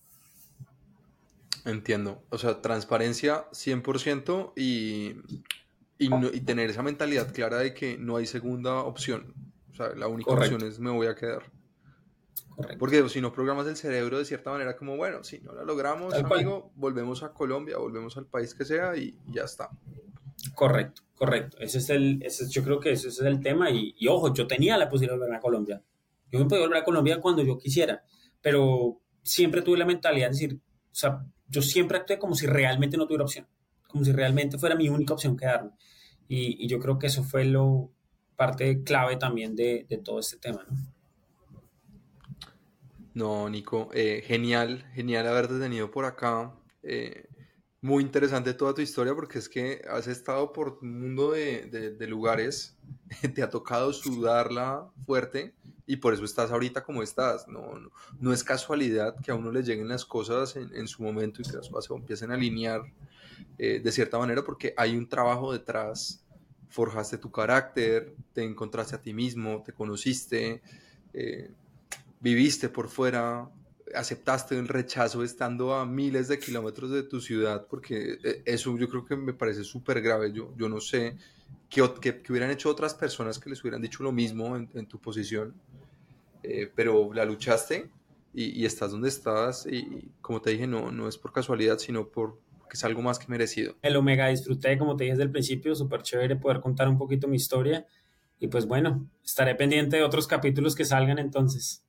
Entiendo. 1.66 2.24
O 2.30 2.38
sea, 2.38 2.62
transparencia 2.62 3.50
100% 3.52 4.54
y, 4.56 5.16
y, 5.98 6.42
tener 6.42 6.70
esa 6.70 6.84
mentalidad 6.84 7.32
clara 7.34 7.58
de 7.58 7.74
que 7.74 7.98
no 7.98 8.16
hay 8.18 8.26
segunda 8.26 8.80
opción. 8.80 9.34
O 9.72 9.76
sea, 9.76 9.90
la 9.96 10.08
única 10.08 10.32
opción 10.32 10.64
es 10.64 10.80
me 10.80 10.92
voy 10.92 11.08
a 11.08 11.16
quedar. 11.16 11.44
Porque 12.78 13.08
si 13.10 13.22
no 13.22 13.32
programas 13.32 13.68
el 13.68 13.76
cerebro 13.76 14.20
de 14.20 14.26
cierta 14.26 14.52
manera 14.52 14.76
como, 14.76 14.98
bueno, 14.98 15.24
si 15.24 15.40
no 15.40 15.54
lo 15.54 15.66
logramos, 15.66 16.14
amigo, 16.14 16.72
volvemos 16.76 17.24
a 17.24 17.34
Colombia, 17.34 17.78
volvemos 17.78 18.18
al 18.18 18.26
país 18.26 18.54
que 18.54 18.66
sea 18.66 18.96
y 18.96 19.18
ya 19.28 19.44
está. 19.44 19.70
Correcto, 20.56 21.04
correcto. 21.16 21.58
Ese 21.60 21.78
es 21.80 21.90
el, 21.90 22.22
ese, 22.24 22.50
yo 22.50 22.64
creo 22.64 22.80
que 22.80 22.92
ese 22.92 23.10
es 23.10 23.20
el 23.22 23.42
tema 23.42 23.70
y, 23.70 23.96
y, 23.98 24.08
ojo, 24.08 24.34
yo 24.34 24.48
tenía 24.48 24.78
la 24.78 24.90
posibilidad 24.90 25.16
de 25.16 25.20
volver 25.20 25.36
a 25.36 25.40
Colombia. 25.40 25.82
Yo 26.32 26.40
me 26.40 26.46
podía 26.46 26.64
volver 26.64 26.82
a 26.82 26.84
Colombia 26.84 27.20
cuando 27.20 27.44
yo 27.44 27.58
quisiera, 27.58 28.04
pero 28.42 29.02
siempre 29.22 29.62
tuve 29.62 29.78
la 29.78 29.86
mentalidad 29.86 30.28
de 30.28 30.32
decir, 30.32 30.56
o 30.56 30.96
sea, 30.96 31.26
yo 31.48 31.62
siempre 31.62 31.98
actué 31.98 32.18
como 32.18 32.36
si 32.36 32.48
realmente 32.48 32.98
no 32.98 33.06
tuviera 33.06 33.26
opción, 33.26 33.48
como 33.88 34.04
si 34.04 34.12
realmente 34.12 34.58
fuera 34.58 34.76
mi 34.76 34.90
única 34.90 35.14
opción 35.14 35.38
quedarme. 35.38 35.72
Y, 36.28 36.64
y 36.64 36.68
yo 36.68 36.80
creo 36.80 36.98
que 36.98 37.08
eso 37.08 37.24
fue 37.24 37.46
lo 37.46 37.92
parte 38.36 38.84
clave 38.84 39.18
también 39.18 39.56
de, 39.56 39.86
de 39.88 39.98
todo 39.98 40.20
este 40.20 40.38
tema, 40.38 40.66
¿no? 40.68 40.76
No, 43.14 43.50
Nico, 43.50 43.90
eh, 43.94 44.24
genial, 44.26 44.86
genial 44.94 45.28
haberte 45.28 45.60
tenido 45.60 45.92
por 45.92 46.06
acá. 46.06 46.56
Eh, 46.82 47.26
muy 47.82 48.04
interesante 48.04 48.54
toda 48.54 48.74
tu 48.74 48.82
historia 48.82 49.16
porque 49.16 49.40
es 49.40 49.50
que 49.50 49.82
has 49.90 50.08
estado 50.08 50.54
por 50.54 50.80
un 50.82 51.02
mundo 51.02 51.32
de, 51.32 52.08
lugares, 52.08 52.78
te 53.36 53.42
ha 53.42 53.50
tocado 53.50 53.92
sudarla 53.92 54.90
fuerte 55.06 55.54
y 55.88 55.98
por 55.98 56.14
eso 56.14 56.24
estás 56.24 56.52
ahorita 56.52 56.84
como 56.84 57.04
estás. 57.04 57.48
No, 57.48 57.74
no, 58.20 58.34
es 58.34 58.44
casualidad 58.44 59.16
que 59.22 59.32
a 59.32 59.36
uno 59.36 59.52
le 59.52 59.64
lleguen 59.64 59.88
las 59.88 60.06
cosas 60.06 60.56
en, 60.56 60.88
su 60.88 61.04
momento 61.04 61.42
y 61.42 61.46
que 61.46 61.58
las 61.58 61.70
cosas 61.70 61.92
empiecen 61.92 62.32
a 62.32 62.36
alinear 62.36 62.84
eh, 63.58 63.80
de 63.84 63.92
cierta 63.92 64.20
manera 64.20 64.44
porque 64.44 64.74
hay 64.78 64.96
un 64.96 65.10
trabajo 65.10 65.52
detrás. 65.52 66.24
Forjaste 66.70 67.18
tu 67.18 67.30
carácter, 67.32 68.16
te 68.32 68.44
encontraste 68.44 68.96
a 68.96 69.02
ti 69.02 69.14
mismo, 69.14 69.62
te 69.66 69.74
conociste 69.74 70.62
viviste 72.22 72.70
por 72.70 72.88
fuera, 72.88 73.50
aceptaste 73.96 74.58
el 74.58 74.68
rechazo 74.68 75.24
estando 75.24 75.74
a 75.74 75.86
miles 75.86 76.28
de 76.28 76.40
kilómetros 76.40 76.92
de 76.92 77.04
tu 77.04 77.22
ciudad, 77.22 77.68
porque 77.68 78.18
eh, 78.24 78.42
eso 78.46 78.78
yo 78.78 78.90
creo 78.90 79.06
que 79.06 79.16
me 79.16 79.34
parece 79.34 79.64
súper 79.64 80.02
grave. 80.02 80.32
Yo, 80.32 80.54
yo 80.58 80.70
no 80.70 80.80
sé 80.80 81.18
qué, 81.70 81.84
qué, 82.02 82.22
hubieran 82.30 82.52
hecho 82.52 82.70
otras 82.70 82.94
personas 82.94 83.40
que 83.40 83.50
les 83.50 83.62
hubieran 83.62 83.82
dicho 83.82 84.04
lo 84.04 84.12
mismo 84.12 84.56
en, 84.56 84.86
tu 84.88 85.00
posición, 85.00 85.54
eh, 86.44 86.72
pero 86.74 87.14
la 87.14 87.26
luchaste 87.26 87.90
y, 88.34 88.66
estás 88.66 88.92
donde 88.92 89.10
estás 89.10 89.66
y 89.66 90.10
como 90.22 90.42
te 90.42 90.52
dije, 90.52 90.68
no, 90.68 90.92
no 90.92 91.08
es 91.08 91.18
por 91.18 91.34
casualidad, 91.34 91.78
sino 91.80 92.08
por 92.08 92.40
que 92.70 92.78
es 92.78 92.86
algo 92.86 93.02
más 93.02 93.20
que 93.20 93.28
merecido. 93.28 93.76
El 93.82 93.98
Omega 93.98 94.30
disfruté, 94.30 94.78
como 94.78 94.96
te 94.96 95.04
dije 95.04 95.14
desde 95.16 95.24
el 95.24 95.32
principio, 95.32 95.76
súper 95.76 96.04
chévere 96.04 96.38
poder 96.38 96.62
contar 96.62 96.88
un 96.88 96.98
poquito 96.98 97.28
mi 97.28 97.36
historia 97.36 97.86
y 98.40 98.48
pues 98.48 98.66
bueno, 98.66 99.10
estaré 99.26 99.56
pendiente 99.56 99.98
de 99.98 100.04
otros 100.04 100.26
capítulos 100.26 100.74
que 100.74 100.86
salgan 100.86 101.20
entonces. 101.20 101.84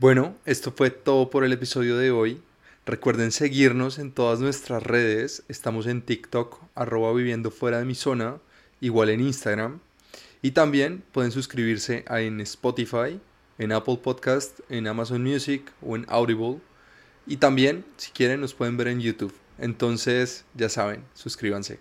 Bueno, 0.00 0.34
esto 0.44 0.72
fue 0.72 0.90
todo 0.90 1.30
por 1.30 1.44
el 1.44 1.52
episodio 1.52 1.96
de 1.96 2.10
hoy. 2.10 2.42
Recuerden 2.84 3.30
seguirnos 3.30 4.00
en 4.00 4.10
todas 4.10 4.40
nuestras 4.40 4.82
redes. 4.82 5.44
Estamos 5.46 5.86
en 5.86 6.02
TikTok, 6.02 6.60
arroba 6.74 7.12
viviendo 7.12 7.52
fuera 7.52 7.78
de 7.78 7.84
mi 7.84 7.94
zona, 7.94 8.38
igual 8.80 9.08
en 9.08 9.20
Instagram. 9.20 9.78
Y 10.42 10.50
también 10.50 11.04
pueden 11.12 11.30
suscribirse 11.30 12.04
en 12.08 12.40
Spotify, 12.40 13.20
en 13.58 13.70
Apple 13.70 14.00
Podcast, 14.02 14.58
en 14.68 14.88
Amazon 14.88 15.22
Music 15.22 15.70
o 15.80 15.94
en 15.94 16.06
Audible. 16.08 16.58
Y 17.28 17.36
también, 17.36 17.84
si 17.96 18.10
quieren, 18.10 18.40
nos 18.40 18.52
pueden 18.52 18.76
ver 18.76 18.88
en 18.88 19.00
YouTube. 19.00 19.32
Entonces, 19.58 20.44
ya 20.54 20.68
saben, 20.68 21.04
suscríbanse. 21.14 21.78